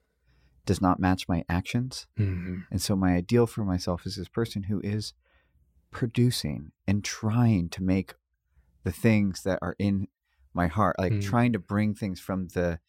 does 0.65 0.81
not 0.81 0.99
match 0.99 1.27
my 1.27 1.43
actions. 1.47 2.07
Mhm. 2.17 2.65
And 2.71 2.81
so 2.81 2.95
my 2.95 3.15
ideal 3.15 3.45
for 3.47 3.63
myself 3.63 4.05
is 4.05 4.15
this 4.15 4.27
person 4.29 4.63
who 4.63 4.81
is 4.81 5.13
producing 5.91 6.71
and 6.87 7.03
trying 7.03 7.69
to 7.69 7.83
make 7.83 8.15
the 8.83 8.91
things 8.91 9.43
that 9.43 9.59
are 9.61 9.75
in 9.79 10.07
my 10.53 10.67
heart, 10.67 10.97
like 10.99 11.13
Mm. 11.13 11.21
trying 11.21 11.53
to 11.53 11.59
bring 11.59 11.93
things 11.93 12.19
from 12.19 12.47
the 12.49 12.79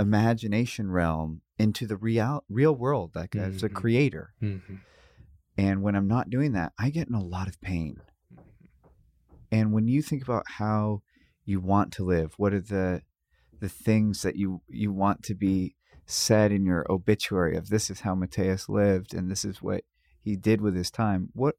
imagination 0.00 0.90
realm 0.90 1.42
into 1.58 1.86
the 1.86 1.96
real 1.96 2.44
real 2.48 2.74
world, 2.74 3.14
like 3.14 3.34
as 3.34 3.62
a 3.62 3.68
Mhm. 3.68 3.74
creator. 3.74 4.34
Mhm. 4.40 4.80
And 5.56 5.82
when 5.82 5.96
I'm 5.96 6.06
not 6.06 6.30
doing 6.30 6.52
that, 6.52 6.72
I 6.78 6.90
get 6.90 7.08
in 7.08 7.14
a 7.14 7.22
lot 7.22 7.48
of 7.48 7.60
pain. 7.60 8.00
And 9.50 9.72
when 9.72 9.88
you 9.88 10.02
think 10.02 10.22
about 10.22 10.44
how 10.46 11.02
you 11.44 11.60
want 11.60 11.92
to 11.94 12.04
live, 12.04 12.34
what 12.36 12.52
are 12.54 12.60
the 12.60 13.02
the 13.60 13.68
things 13.68 14.22
that 14.22 14.36
you 14.36 14.62
you 14.68 14.92
want 14.92 15.24
to 15.24 15.34
be 15.34 15.74
said 16.10 16.50
in 16.50 16.64
your 16.64 16.84
obituary 16.90 17.54
of 17.56 17.68
this 17.68 17.90
is 17.90 18.00
how 18.00 18.14
Matthias 18.14 18.68
lived 18.68 19.12
and 19.14 19.30
this 19.30 19.44
is 19.44 19.62
what 19.62 19.84
he 20.18 20.34
did 20.36 20.60
with 20.60 20.74
his 20.74 20.90
time. 20.90 21.28
What 21.34 21.56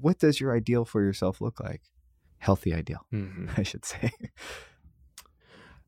what 0.00 0.18
does 0.18 0.40
your 0.40 0.54
ideal 0.54 0.84
for 0.84 1.00
yourself 1.02 1.40
look 1.40 1.60
like? 1.60 1.82
Healthy 2.38 2.74
ideal, 2.74 3.06
Mhm. 3.12 3.50
I 3.58 3.62
should 3.62 3.84
say. 3.84 4.10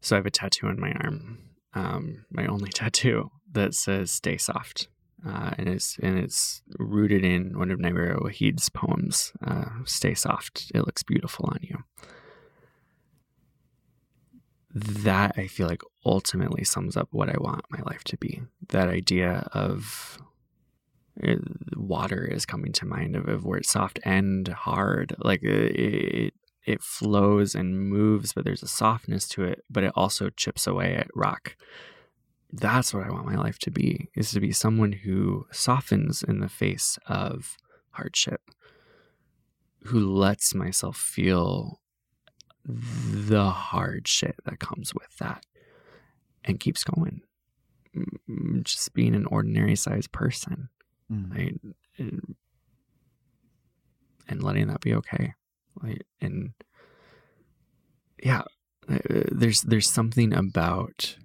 So 0.00 0.16
I 0.16 0.18
have 0.18 0.26
a 0.26 0.30
tattoo 0.30 0.68
on 0.68 0.80
my 0.80 0.92
arm, 0.92 1.38
um, 1.74 2.24
my 2.30 2.46
only 2.46 2.70
tattoo 2.70 3.30
that 3.52 3.74
says 3.74 4.10
"Stay 4.10 4.36
soft," 4.38 4.88
uh, 5.26 5.50
and 5.58 5.68
it's 5.68 5.98
and 6.02 6.18
it's 6.18 6.62
rooted 6.78 7.24
in 7.24 7.58
one 7.58 7.70
of 7.70 7.78
Nayyirah 7.80 8.22
Waheed's 8.22 8.68
poems. 8.70 9.32
Uh, 9.44 9.66
"Stay 9.84 10.14
soft; 10.14 10.70
it 10.74 10.86
looks 10.86 11.02
beautiful 11.02 11.46
on 11.46 11.58
you." 11.62 11.84
That 14.72 15.34
I 15.36 15.46
feel 15.48 15.66
like 15.66 15.82
ultimately 16.04 16.64
sums 16.64 16.96
up 16.96 17.08
what 17.10 17.28
I 17.28 17.36
want 17.38 17.64
my 17.70 17.80
life 17.84 18.04
to 18.04 18.16
be. 18.16 18.42
That 18.68 18.88
idea 18.88 19.48
of 19.52 20.18
uh, 21.26 21.34
water 21.74 22.24
is 22.24 22.46
coming 22.46 22.72
to 22.74 22.86
mind 22.86 23.16
of, 23.16 23.28
of 23.28 23.44
where 23.44 23.58
it's 23.58 23.70
soft 23.70 23.98
and 24.04 24.46
hard, 24.46 25.14
like 25.18 25.42
it, 25.42 25.76
it 25.76 26.34
it 26.64 26.82
flows 26.82 27.54
and 27.54 27.80
moves, 27.80 28.32
but 28.32 28.44
there's 28.44 28.62
a 28.62 28.68
softness 28.68 29.26
to 29.28 29.44
it, 29.44 29.64
but 29.70 29.82
it 29.82 29.92
also 29.96 30.30
chips 30.30 30.66
away 30.66 30.94
at 30.94 31.08
rock. 31.14 31.56
That's 32.52 32.92
what 32.92 33.04
I 33.04 33.10
want 33.10 33.26
my 33.26 33.36
life 33.36 33.58
to 33.60 33.70
be, 33.70 34.08
is 34.14 34.30
to 34.32 34.40
be 34.40 34.52
someone 34.52 34.92
who 34.92 35.46
softens 35.50 36.22
in 36.22 36.40
the 36.40 36.48
face 36.48 36.98
of 37.06 37.56
hardship, 37.90 38.42
who 39.84 40.00
lets 40.00 40.54
myself 40.54 40.96
feel 40.96 41.80
the 42.64 43.50
hard 43.50 44.06
shit 44.06 44.36
that 44.44 44.58
comes 44.60 44.94
with 44.94 45.16
that 45.18 45.44
and 46.44 46.60
keeps 46.60 46.84
going. 46.84 47.22
Mm, 47.96 48.62
Just 48.64 48.92
being 48.94 49.14
an 49.14 49.26
ordinary 49.26 49.76
sized 49.76 50.12
person 50.12 50.68
Mm. 51.12 51.34
right? 51.36 51.60
And, 51.98 52.36
and 54.28 54.42
letting 54.44 54.68
that 54.68 54.80
be 54.80 54.94
okay. 54.94 55.34
Like, 55.82 56.02
and 56.20 56.52
yeah, 58.22 58.42
uh, 58.88 58.98
there's 59.32 59.62
there's 59.62 59.90
something 59.90 60.32
about 60.32 61.16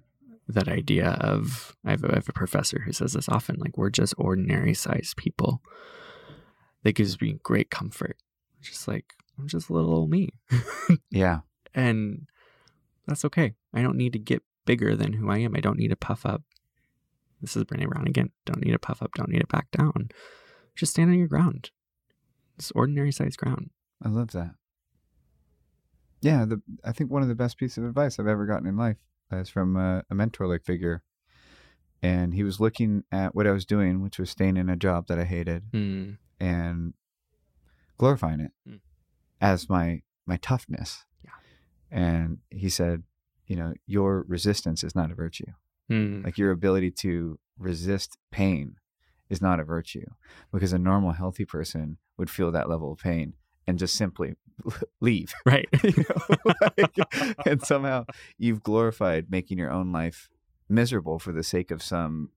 that 0.48 0.66
idea 0.68 1.10
of 1.20 1.76
I 1.84 1.90
have, 1.92 2.02
a, 2.04 2.10
I 2.12 2.14
have 2.16 2.28
a 2.28 2.32
professor 2.32 2.80
who 2.80 2.92
says 2.92 3.12
this 3.12 3.28
often. 3.28 3.56
Like 3.60 3.76
we're 3.76 3.90
just 3.90 4.14
ordinary 4.18 4.74
sized 4.74 5.16
people. 5.16 5.62
That 6.82 6.94
gives 6.96 7.20
me 7.20 7.38
great 7.42 7.70
comfort. 7.70 8.16
Just 8.60 8.88
like 8.88 9.12
I'm 9.38 9.48
just 9.48 9.70
little 9.70 9.94
old 9.94 10.10
me, 10.10 10.30
Yeah. 11.10 11.40
and 11.74 12.26
that's 13.06 13.24
okay. 13.26 13.54
I 13.74 13.82
don't 13.82 13.96
need 13.96 14.12
to 14.14 14.18
get 14.18 14.42
bigger 14.64 14.96
than 14.96 15.12
who 15.12 15.30
I 15.30 15.38
am. 15.38 15.54
I 15.54 15.60
don't 15.60 15.78
need 15.78 15.88
to 15.88 15.96
puff 15.96 16.24
up. 16.26 16.42
This 17.40 17.54
is 17.56 17.64
Brene 17.64 17.88
Brown 17.88 18.08
again. 18.08 18.30
Don't 18.46 18.64
need 18.64 18.72
to 18.72 18.78
puff 18.78 19.02
up. 19.02 19.12
Don't 19.14 19.28
need 19.28 19.40
to 19.40 19.46
back 19.46 19.70
down. 19.70 20.08
Just 20.74 20.92
stand 20.92 21.10
on 21.10 21.18
your 21.18 21.28
ground. 21.28 21.70
It's 22.58 22.70
ordinary 22.74 23.12
sized 23.12 23.38
ground. 23.38 23.70
I 24.02 24.08
love 24.08 24.30
that. 24.32 24.52
Yeah, 26.22 26.44
the 26.46 26.62
I 26.84 26.92
think 26.92 27.10
one 27.10 27.22
of 27.22 27.28
the 27.28 27.34
best 27.34 27.58
pieces 27.58 27.78
of 27.78 27.84
advice 27.84 28.18
I've 28.18 28.26
ever 28.26 28.46
gotten 28.46 28.66
in 28.66 28.76
life 28.76 28.96
is 29.30 29.48
from 29.48 29.76
a, 29.76 30.02
a 30.10 30.14
mentor 30.14 30.46
like 30.48 30.64
figure, 30.64 31.02
and 32.02 32.34
he 32.34 32.42
was 32.42 32.58
looking 32.58 33.04
at 33.12 33.34
what 33.34 33.46
I 33.46 33.52
was 33.52 33.66
doing, 33.66 34.02
which 34.02 34.18
was 34.18 34.30
staying 34.30 34.56
in 34.56 34.68
a 34.70 34.76
job 34.76 35.06
that 35.08 35.18
I 35.18 35.24
hated 35.24 35.70
Mm. 35.72 36.16
and 36.40 36.94
glorifying 37.98 38.40
it 38.40 38.52
Mm. 38.68 38.80
As 39.40 39.68
my 39.68 40.02
my 40.26 40.36
toughness. 40.38 41.04
Yeah. 41.24 41.30
And 41.90 42.38
he 42.50 42.68
said, 42.68 43.04
you 43.46 43.56
know, 43.56 43.74
your 43.86 44.24
resistance 44.28 44.82
is 44.82 44.94
not 44.94 45.10
a 45.10 45.14
virtue. 45.14 45.52
Mm. 45.90 46.24
Like 46.24 46.36
your 46.36 46.50
ability 46.50 46.90
to 46.92 47.38
resist 47.58 48.18
pain 48.30 48.76
is 49.28 49.40
not 49.40 49.60
a 49.60 49.64
virtue 49.64 50.06
because 50.52 50.72
a 50.72 50.78
normal 50.78 51.12
healthy 51.12 51.44
person 51.44 51.98
would 52.16 52.30
feel 52.30 52.50
that 52.52 52.68
level 52.68 52.92
of 52.92 52.98
pain 52.98 53.34
and 53.66 53.78
just 53.78 53.94
simply 53.94 54.34
leave. 55.00 55.32
right. 55.46 55.68
you 55.82 55.92
know? 55.96 56.52
Like, 56.78 56.96
and 57.46 57.62
somehow 57.62 58.04
you've 58.38 58.62
glorified 58.62 59.30
making 59.30 59.58
your 59.58 59.70
own 59.70 59.92
life 59.92 60.28
miserable 60.68 61.18
for 61.18 61.32
the 61.32 61.42
sake 61.42 61.70
of 61.70 61.82
some 61.82 62.30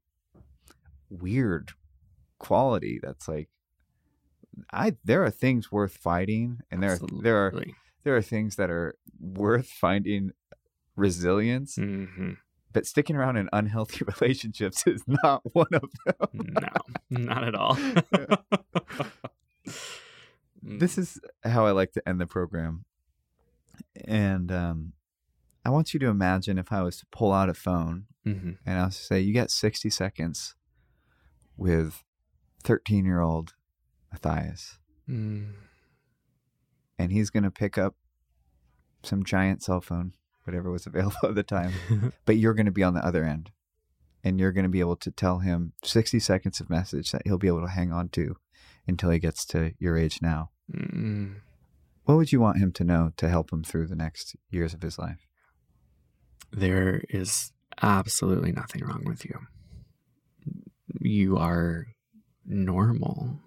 weird 1.09 1.71
quality 2.37 2.99
that's 3.01 3.27
like 3.27 3.49
I 4.71 4.95
there 5.03 5.23
are 5.23 5.29
things 5.31 5.71
worth 5.71 5.97
fighting 5.97 6.59
and 6.71 6.81
there 6.83 6.93
are, 6.93 6.99
there 7.21 7.37
are 7.47 7.63
there 8.03 8.15
are 8.15 8.21
things 8.21 8.55
that 8.55 8.69
are 8.69 8.95
worth 9.19 9.67
finding 9.67 10.31
resilience 10.95 11.75
Mhm. 11.77 12.37
but 12.73 12.85
sticking 12.85 13.15
around 13.15 13.37
in 13.37 13.49
unhealthy 13.53 14.03
relationships 14.19 14.85
is 14.87 15.03
not 15.07 15.41
one 15.53 15.67
of 15.73 15.83
them 16.05 16.53
No, 16.61 16.69
not 17.09 17.43
at 17.43 17.55
all. 17.55 17.77
this 20.61 20.97
is 20.97 21.19
how 21.43 21.65
I 21.65 21.71
like 21.71 21.93
to 21.93 22.07
end 22.07 22.19
the 22.19 22.27
program. 22.27 22.85
And 24.05 24.51
um, 24.51 24.93
I 25.63 25.69
want 25.69 25.93
you 25.93 25.99
to 26.01 26.07
imagine 26.07 26.57
if 26.57 26.71
I 26.71 26.81
was 26.81 26.97
to 26.99 27.05
pull 27.11 27.31
out 27.31 27.49
a 27.49 27.53
phone 27.53 28.05
Mhm. 28.25 28.57
and 28.65 28.79
I 28.79 28.85
was 28.85 28.97
to 28.97 29.03
say, 29.03 29.19
You 29.21 29.33
got 29.33 29.51
60 29.51 29.89
seconds 29.89 30.55
with 31.55 32.03
13 32.63 33.05
year 33.05 33.21
old 33.21 33.53
Matthias. 34.11 34.77
Mm. 35.09 35.53
And 36.97 37.11
he's 37.11 37.29
going 37.29 37.43
to 37.43 37.51
pick 37.51 37.77
up 37.77 37.95
some 39.03 39.23
giant 39.23 39.63
cell 39.63 39.81
phone, 39.81 40.13
whatever 40.43 40.71
was 40.71 40.85
available 40.87 41.17
at 41.23 41.35
the 41.35 41.43
time. 41.43 41.73
But 42.25 42.37
you're 42.37 42.53
going 42.53 42.65
to 42.65 42.71
be 42.71 42.83
on 42.83 42.93
the 42.93 43.05
other 43.05 43.23
end. 43.23 43.51
And 44.23 44.39
you're 44.39 44.51
going 44.51 44.63
to 44.63 44.69
be 44.69 44.81
able 44.81 44.97
to 44.97 45.11
tell 45.11 45.39
him 45.39 45.71
60 45.83 46.19
seconds 46.19 46.59
of 46.59 46.69
message 46.69 47.11
that 47.11 47.21
he'll 47.25 47.37
be 47.37 47.47
able 47.47 47.61
to 47.61 47.71
hang 47.71 47.93
on 47.93 48.09
to 48.09 48.35
until 48.85 49.11
he 49.11 49.19
gets 49.19 49.45
to 49.45 49.71
your 49.79 49.97
age 49.97 50.19
now. 50.21 50.49
Mm. 50.71 51.35
What 52.03 52.17
would 52.17 52.31
you 52.31 52.41
want 52.41 52.57
him 52.57 52.71
to 52.73 52.83
know 52.83 53.13
to 53.17 53.29
help 53.29 53.53
him 53.53 53.63
through 53.63 53.87
the 53.87 53.95
next 53.95 54.35
years 54.49 54.73
of 54.73 54.81
his 54.81 54.97
life? 54.99 55.27
There 56.51 57.03
is 57.09 57.53
absolutely 57.81 58.51
nothing 58.51 58.83
wrong 58.83 59.03
with 59.05 59.23
you. 59.23 59.39
You 60.99 61.37
are 61.37 61.87
normal, 62.45 63.39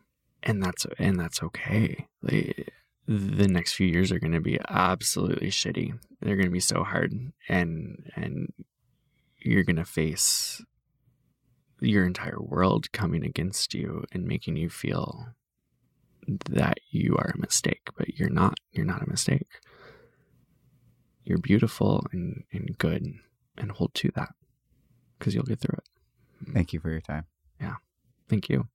and 0.43 0.62
that's 0.62 0.86
and 0.99 1.18
that's 1.18 1.43
okay. 1.43 2.07
Like, 2.22 2.72
the 3.07 3.49
next 3.49 3.72
few 3.74 3.86
years 3.86 4.12
are 4.12 4.18
going 4.18 4.32
to 4.32 4.40
be 4.40 4.59
absolutely 4.68 5.51
shitty. 5.51 5.99
They're 6.20 6.36
going 6.36 6.47
to 6.47 6.53
be 6.53 6.61
so 6.61 6.84
hard, 6.84 7.12
and 7.49 8.11
and 8.16 8.53
you're 9.38 9.64
going 9.64 9.76
to 9.76 9.84
face 9.84 10.62
your 11.80 12.07
entire 12.07 12.40
world 12.40 12.93
coming 12.93 13.24
against 13.24 13.74
you 13.74 14.05
and 14.12 14.24
making 14.24 14.57
you 14.57 14.70
feel 14.70 15.26
that 16.49 16.78
you 16.90 17.16
are 17.16 17.32
a 17.34 17.40
mistake, 17.40 17.88
but 17.97 18.16
you're 18.18 18.30
not. 18.30 18.59
You're 18.70 18.86
not 18.86 19.03
a 19.03 19.11
mistake. 19.11 19.49
You're 21.24 21.38
beautiful 21.38 22.05
and, 22.12 22.45
and 22.53 22.76
good, 22.78 23.07
and 23.57 23.72
hold 23.72 23.95
to 23.95 24.11
that 24.14 24.30
because 25.18 25.34
you'll 25.34 25.45
get 25.45 25.61
through 25.61 25.78
it. 25.78 26.53
Thank 26.53 26.72
you 26.72 26.80
for 26.80 26.90
your 26.90 27.01
time. 27.01 27.26
Yeah. 27.61 27.76
Thank 28.28 28.49
you. 28.49 28.68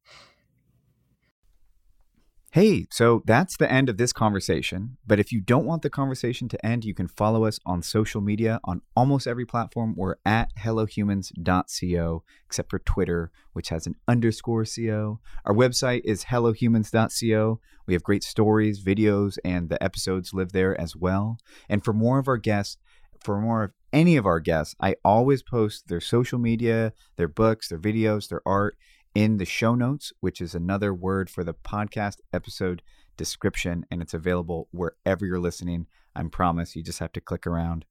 Hey, 2.54 2.88
so 2.90 3.24
that's 3.26 3.58
the 3.58 3.70
end 3.70 3.90
of 3.90 3.98
this 3.98 4.14
conversation. 4.14 4.98
But 5.06 5.20
if 5.20 5.34
you 5.34 5.42
don't 5.42 5.66
want 5.66 5.82
the 5.82 5.90
conversation 5.90 6.48
to 6.50 6.66
end, 6.66 6.86
you 6.86 6.94
can 6.94 7.10
follow 7.10 7.44
us 7.44 7.60
on 7.66 7.84
social 7.84 8.22
media 8.22 8.62
on 8.64 8.82
almost 8.96 9.28
every 9.28 9.46
platform. 9.46 9.94
We're 9.98 10.16
at 10.26 10.56
hellohumans.co, 10.56 12.24
except 12.46 12.70
for 12.70 12.80
Twitter, 12.80 13.32
which 13.52 13.68
has 13.68 13.86
an 13.86 13.96
underscore 14.08 14.64
co. 14.64 15.20
Our 15.44 15.54
website 15.54 16.02
is 16.06 16.26
hellohumans.co. 16.26 17.60
We 17.86 17.94
have 17.94 18.04
great 18.04 18.24
stories, 18.24 18.82
videos, 18.82 19.38
and 19.44 19.68
the 19.70 19.82
episodes 19.84 20.34
live 20.34 20.54
there 20.54 20.80
as 20.80 20.96
well. 20.96 21.40
And 21.68 21.84
for 21.84 21.92
more 21.92 22.18
of 22.18 22.30
our 22.30 22.38
guests, 22.38 22.78
for 23.20 23.42
more 23.42 23.66
of 23.66 23.72
any 23.92 24.16
of 24.16 24.26
our 24.26 24.40
guests, 24.40 24.74
I 24.80 24.96
always 25.04 25.44
post 25.44 25.90
their 25.90 26.02
social 26.02 26.40
media, 26.40 26.94
their 27.18 27.28
books, 27.28 27.68
their 27.68 27.80
videos, 27.80 28.30
their 28.30 28.42
art 28.46 28.78
in 29.18 29.38
the 29.38 29.46
show 29.46 29.74
notes, 29.74 30.14
which 30.20 30.40
is 30.40 30.54
another 30.54 30.94
word 30.94 31.28
for 31.28 31.44
the 31.44 31.56
podcast 31.56 32.18
episode 32.32 32.84
description, 33.18 33.84
and 33.90 34.00
it's 34.00 34.14
available 34.14 34.68
wherever 34.70 35.26
you're 35.26 35.40
listening. 35.40 35.88
I 36.16 36.22
promise 36.26 36.76
you 36.76 36.84
just 36.84 37.00
have 37.00 37.14
to 37.14 37.20
click 37.20 37.48
around. 37.48 37.84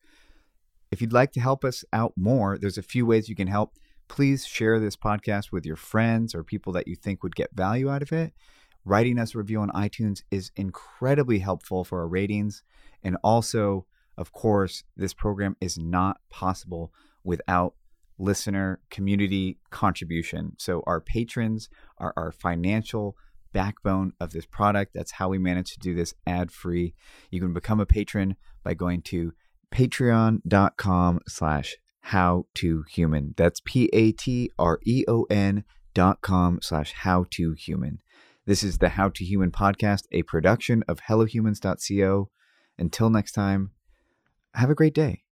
If 0.93 1.01
you'd 1.01 1.13
like 1.13 1.33
to 1.33 1.41
help 1.41 1.65
us 1.65 1.85
out 1.93 2.13
more, 2.17 2.57
there's 2.57 2.79
a 2.79 2.83
few 2.83 3.05
ways 3.05 3.29
you 3.29 3.35
can 3.35 3.49
help. 3.49 3.75
Please 4.07 4.47
share 4.47 4.79
this 4.79 4.95
podcast 4.95 5.51
with 5.51 5.67
your 5.67 5.75
friends 5.75 6.33
or 6.33 6.45
people 6.45 6.73
that 6.75 6.87
you 6.87 6.95
think 6.95 7.25
would 7.25 7.35
get 7.35 7.51
value 7.57 7.91
out 7.91 8.03
of 8.03 8.13
it. 8.13 8.33
Writing 8.85 9.19
us 9.19 9.35
a 9.35 9.39
review 9.39 9.61
on 9.61 9.71
iTunes 9.71 10.23
is 10.31 10.53
incredibly 10.55 11.41
helpful 11.41 11.83
for 11.83 11.99
our 12.03 12.09
ratings. 12.09 12.63
And 13.03 13.17
also, 13.25 13.85
of 14.17 14.31
course, 14.31 14.85
this 14.97 15.13
program 15.13 15.57
is 15.61 15.77
not 15.77 16.21
possible 16.31 16.93
without 17.25 17.75
listener 18.19 18.81
community 18.91 19.59
contribution. 19.71 20.53
So 20.59 20.83
our 20.87 21.01
patrons 21.01 21.69
are 21.99 22.13
our 22.17 22.33
financial 22.33 23.17
backbone 23.53 24.13
of 24.21 24.33
this 24.33 24.47
product. 24.47 24.93
That's 24.95 25.13
how 25.13 25.29
we 25.29 25.39
manage 25.39 25.73
to 25.73 25.79
do 25.79 25.95
this 25.95 26.15
ad 26.27 26.51
free. 26.51 26.95
You 27.31 27.41
can 27.41 27.53
become 27.53 27.81
a 27.81 27.87
patron 27.87 28.37
by 28.63 28.75
going 28.75 29.03
to 29.03 29.33
patreon.com 29.73 31.21
slash 31.29 31.77
how 32.01 32.47
to 32.55 32.85
human. 32.89 33.35
That's 33.37 33.61
P 33.65 33.91
A 33.93 34.13
T 34.13 34.51
R 34.59 34.79
E 34.85 35.05
O 35.09 35.27
N 35.31 35.65
dot 35.95 36.21
com 36.21 36.61
slash 36.63 36.93
how 36.93 37.25
to 37.31 37.53
human. 37.53 38.01
This 38.47 38.63
is 38.63 38.79
the 38.79 38.91
How 38.91 39.09
to 39.09 39.25
Human 39.25 39.51
podcast, 39.51 40.05
a 40.13 40.23
production 40.23 40.85
of 40.87 41.01
hellohumans.co. 41.01 42.31
Until 42.79 43.11
next 43.11 43.33
time, 43.33 43.73
have 44.55 44.71
a 44.71 44.75
great 44.75 44.95
day. 44.95 45.26